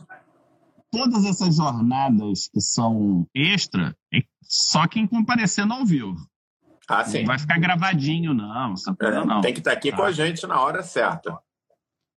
todas 0.91 1.25
essas 1.25 1.57
jornadas 1.57 2.49
que 2.53 2.61
são 2.61 3.27
extra, 3.35 3.97
só 4.43 4.87
quem 4.87 5.07
comparecendo 5.07 5.75
ao 5.75 5.85
vivo. 5.85 6.17
Ah, 6.89 7.05
sim. 7.05 7.21
Não 7.21 7.27
vai 7.27 7.39
ficar 7.39 7.59
gravadinho, 7.59 8.33
não. 8.33 8.75
É, 9.01 9.25
não. 9.25 9.41
Tem 9.41 9.53
que 9.53 9.61
estar 9.61 9.73
aqui 9.73 9.91
tá. 9.91 9.97
com 9.97 10.03
a 10.03 10.13
gente 10.13 10.47
na 10.47 10.61
hora 10.61 10.83
certa. 10.83 11.39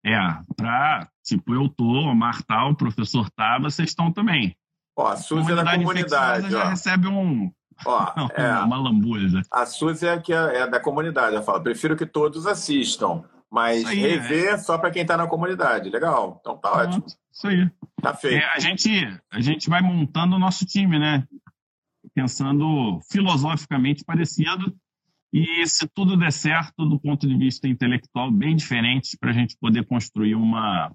É, 0.05 0.17
para, 0.55 1.09
tipo, 1.23 1.53
eu 1.53 1.67
tô, 1.67 1.83
o 1.83 2.11
Omar 2.11 2.43
tá, 2.43 2.65
o 2.67 2.75
professor 2.75 3.29
tá, 3.31 3.57
vocês 3.59 3.89
estão 3.89 4.11
também. 4.11 4.55
Ó, 4.95 5.07
a 5.07 5.17
Suzy 5.17 5.51
é 5.51 5.55
da 5.55 5.75
comunidade. 5.75 6.51
já 6.51 6.69
recebe 6.69 7.07
um, 7.07 7.51
Ó, 7.85 8.13
é, 8.35 8.51
uma 8.59 8.77
lambuja. 8.77 9.41
A 9.51 9.65
Suzy 9.65 10.07
é, 10.07 10.19
que 10.19 10.33
é, 10.33 10.57
é 10.57 10.67
da 10.67 10.79
comunidade. 10.79 11.35
Ela 11.35 11.43
fala, 11.43 11.61
prefiro 11.61 11.95
que 11.95 12.05
todos 12.05 12.45
assistam. 12.45 13.23
Mas 13.51 13.83
aí, 13.85 13.99
rever 13.99 14.53
é. 14.53 14.57
só 14.57 14.77
para 14.77 14.91
quem 14.91 15.01
está 15.01 15.17
na 15.17 15.27
comunidade. 15.27 15.89
Legal. 15.89 16.37
Então 16.39 16.57
tá 16.57 16.71
ótimo. 16.71 17.05
Isso 17.31 17.47
aí. 17.47 17.69
Tá 18.01 18.13
feito. 18.13 18.43
É, 18.43 18.45
a, 18.53 18.59
gente, 18.59 18.89
a 19.31 19.41
gente 19.41 19.69
vai 19.69 19.81
montando 19.81 20.35
o 20.35 20.39
nosso 20.39 20.65
time, 20.65 20.99
né? 20.99 21.27
Pensando 22.13 22.99
filosoficamente 23.11 24.03
parecido. 24.05 24.75
E 25.33 25.65
se 25.67 25.87
tudo 25.87 26.17
der 26.17 26.31
certo, 26.31 26.85
do 26.85 26.99
ponto 26.99 27.27
de 27.27 27.37
vista 27.37 27.67
intelectual, 27.67 28.31
bem 28.31 28.55
diferente, 28.55 29.17
para 29.19 29.29
a 29.29 29.33
gente 29.33 29.57
poder 29.59 29.85
construir 29.85 30.35
uma, 30.35 30.91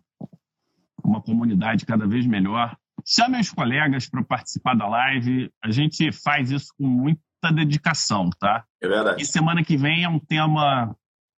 uma 1.03 1.21
comunidade 1.21 1.87
cada 1.87 2.07
vez 2.07 2.27
melhor. 2.27 2.77
Chame 3.07 3.39
os 3.39 3.51
colegas 3.51 4.09
para 4.09 4.25
participar 4.25 4.75
da 4.75 4.89
live. 4.89 5.51
A 5.63 5.71
gente 5.71 6.11
faz 6.11 6.51
isso 6.51 6.73
com 6.79 6.87
muita 6.87 7.53
dedicação, 7.53 8.31
tá? 8.39 8.65
É 8.81 8.89
verdade. 8.89 9.23
E 9.23 9.27
semana 9.27 9.63
que 9.63 9.77
vem 9.77 10.05
é 10.05 10.09
um 10.09 10.19
tema 10.19 10.97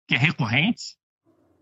que 0.09 0.15
é 0.15 0.19
recorrente, 0.19 0.97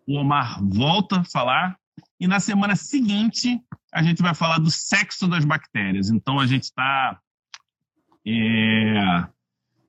o 0.07 0.17
Omar 0.17 0.63
volta 0.63 1.21
a 1.21 1.25
falar, 1.25 1.77
e 2.19 2.27
na 2.27 2.41
semana 2.41 2.77
seguinte 2.77 3.61
a 3.93 4.03
gente 4.03 4.23
vai 4.23 4.35
falar 4.35 4.59
do 4.59 4.71
sexo 4.71 5.29
das 5.29 5.45
bactérias. 5.45 6.11
Então 6.11 6.41
a 6.41 6.47
gente 6.47 6.65
está. 6.65 7.19
É, 8.27 9.27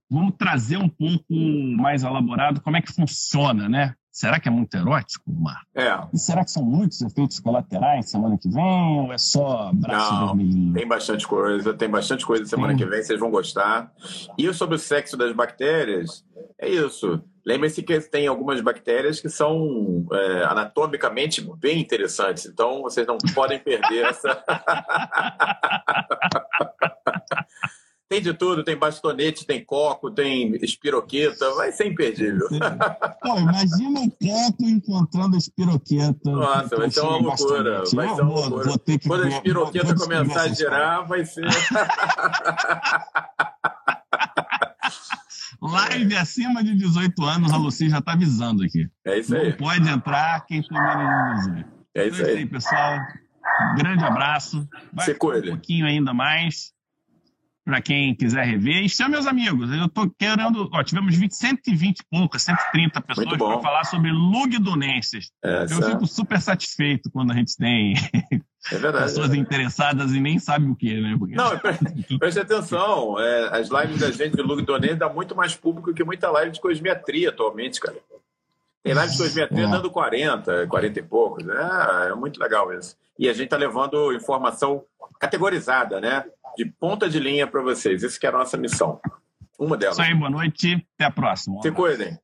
vamos 0.09 0.35
trazer 0.37 0.77
um 0.77 0.89
pouco 0.89 1.33
mais 1.77 2.03
elaborado 2.03 2.61
como 2.61 2.77
é 2.77 2.81
que 2.81 2.93
funciona, 2.93 3.69
né? 3.69 3.95
Será 4.15 4.39
que 4.39 4.47
é 4.47 4.51
muito 4.51 4.73
erótico, 4.77 5.29
Omar? 5.29 5.61
É. 5.75 5.91
E 6.13 6.17
será 6.17 6.45
que 6.45 6.49
são 6.49 6.63
muitos 6.63 7.01
efeitos 7.01 7.37
colaterais 7.37 8.09
semana 8.09 8.37
que 8.37 8.47
vem 8.47 9.01
ou 9.01 9.11
é 9.11 9.17
só 9.17 9.73
braço 9.73 10.13
Não, 10.13 10.27
vermelhinho? 10.27 10.73
Tem 10.73 10.87
bastante 10.87 11.27
coisa, 11.27 11.73
tem 11.73 11.89
bastante 11.89 12.25
coisa 12.25 12.45
semana 12.45 12.77
que 12.77 12.85
vem, 12.85 13.03
vocês 13.03 13.19
vão 13.19 13.29
gostar. 13.29 13.91
E 14.37 14.53
sobre 14.53 14.77
o 14.77 14.79
sexo 14.79 15.17
das 15.17 15.35
bactérias, 15.35 16.23
é 16.57 16.69
isso. 16.69 17.21
Lembre-se 17.45 17.83
que 17.83 17.99
tem 17.99 18.25
algumas 18.25 18.61
bactérias 18.61 19.19
que 19.19 19.27
são 19.27 20.07
é, 20.09 20.45
anatomicamente 20.45 21.41
bem 21.57 21.81
interessantes, 21.81 22.45
então 22.45 22.83
vocês 22.83 23.05
não 23.05 23.17
podem 23.33 23.59
perder 23.59 24.05
essa. 24.15 24.41
tem 28.07 28.21
de 28.21 28.33
tudo, 28.33 28.63
tem 28.63 28.77
bastonete, 28.77 29.45
tem 29.45 29.65
coco, 29.65 30.11
tem 30.11 30.55
espiroqueta, 30.63 31.53
vai 31.55 31.71
ser 31.71 31.87
imperdível. 31.87 32.47
Pô, 33.21 33.39
imagina 33.39 34.01
o 34.01 34.11
coco 34.11 34.63
encontrando 34.63 35.35
espiroqueta. 35.35 36.31
Nossa, 36.31 36.75
vai 36.75 36.91
ser 36.91 37.01
uma 37.01 37.17
loucura. 37.17 37.83
Vai 37.93 38.15
ser 38.15 38.21
uma 38.21 38.47
loucura. 38.47 38.79
Quando 39.07 39.23
a 39.23 39.29
espiroqueta 39.29 39.95
começar 39.95 40.41
a 40.41 40.47
girar, 40.49 41.07
vai 41.07 41.25
ser. 41.25 41.45
Live 45.61 46.15
acima 46.15 46.63
de 46.63 46.75
18 46.75 47.23
anos, 47.23 47.51
a 47.51 47.57
Lucy 47.57 47.89
já 47.89 47.97
está 47.97 48.13
avisando 48.13 48.63
aqui. 48.63 48.87
É 49.03 49.17
isso 49.17 49.35
aí. 49.35 49.49
Não 49.49 49.57
pode 49.57 49.89
entrar 49.89 50.45
quem 50.45 50.61
for 50.61 50.79
menos 50.79 51.43
de 51.45 51.63
18. 51.63 51.75
É 51.95 52.07
isso, 52.07 52.17
então, 52.17 52.27
é 52.27 52.33
aí. 52.33 52.37
aí. 52.37 52.45
pessoal. 52.45 52.99
grande 53.77 54.03
abraço. 54.03 54.67
Vai 54.93 55.05
Se 55.05 55.15
cuide. 55.15 55.49
um 55.49 55.53
pouquinho 55.53 55.87
ainda 55.87 56.13
mais 56.13 56.74
para 57.65 57.81
quem 57.81 58.15
quiser 58.15 58.45
rever. 58.45 58.83
E 58.83 58.87
chame 58.87 59.11
meus 59.11 59.25
amigos. 59.25 59.71
Eu 59.71 59.85
estou 59.85 60.09
querendo. 60.17 60.69
Ó, 60.71 60.83
tivemos 60.83 61.15
20, 61.15 61.31
120 61.31 61.99
e 61.99 62.03
poucas, 62.09 62.43
130 62.43 63.01
pessoas 63.01 63.37
para 63.37 63.59
falar 63.59 63.83
sobre 63.85 64.11
Lugdunenses. 64.11 65.31
É, 65.43 65.63
eu 65.63 65.81
fico 65.81 66.05
super 66.05 66.39
satisfeito 66.39 67.09
quando 67.09 67.31
a 67.31 67.35
gente 67.35 67.57
tem 67.57 67.95
é 68.71 68.77
verdade, 68.77 69.05
pessoas 69.05 69.33
é 69.33 69.37
interessadas 69.37 70.13
e 70.13 70.19
nem 70.19 70.37
sabem 70.37 70.69
o 70.69 70.75
que, 70.75 71.01
né? 71.01 71.15
Porque... 71.17 71.33
Não, 71.33 71.57
preste 72.19 72.39
atenção. 72.39 73.19
É, 73.19 73.59
as 73.59 73.69
lives 73.69 73.99
da 73.99 74.11
gente 74.11 74.35
de 74.35 74.43
Lugdunenses 74.43 74.99
dá 74.99 75.09
muito 75.09 75.35
mais 75.35 75.55
público 75.55 75.91
que 75.91 76.03
muita 76.03 76.29
live 76.29 76.51
de 76.51 76.61
cosmetria 76.61 77.29
atualmente, 77.29 77.79
cara. 77.79 77.97
Tem 78.83 78.93
live 78.93 79.11
de 79.11 79.17
cosmetria 79.17 79.65
é. 79.65 79.71
dando 79.71 79.89
40, 79.89 80.67
40 80.67 80.99
e 80.99 81.03
poucos. 81.03 81.49
É, 81.49 82.09
é 82.11 82.13
muito 82.13 82.39
legal 82.39 82.71
isso. 82.71 82.95
E 83.17 83.27
a 83.27 83.33
gente 83.33 83.45
está 83.45 83.57
levando 83.57 84.13
informação 84.13 84.83
categorizada, 85.19 85.99
né? 85.99 86.25
de 86.55 86.65
ponta 86.65 87.09
de 87.09 87.19
linha 87.19 87.45
para 87.45 87.61
vocês. 87.61 88.03
Isso 88.03 88.19
que 88.19 88.25
é 88.25 88.29
a 88.29 88.33
nossa 88.33 88.57
missão. 88.57 88.99
Uma 89.59 89.77
delas. 89.77 89.97
Isso 89.97 90.07
aí, 90.07 90.13
boa 90.13 90.29
noite. 90.29 90.85
Até 90.95 91.05
a 91.05 91.11
próxima. 91.11 91.61
Se 91.61 91.71
cuidem. 91.71 92.17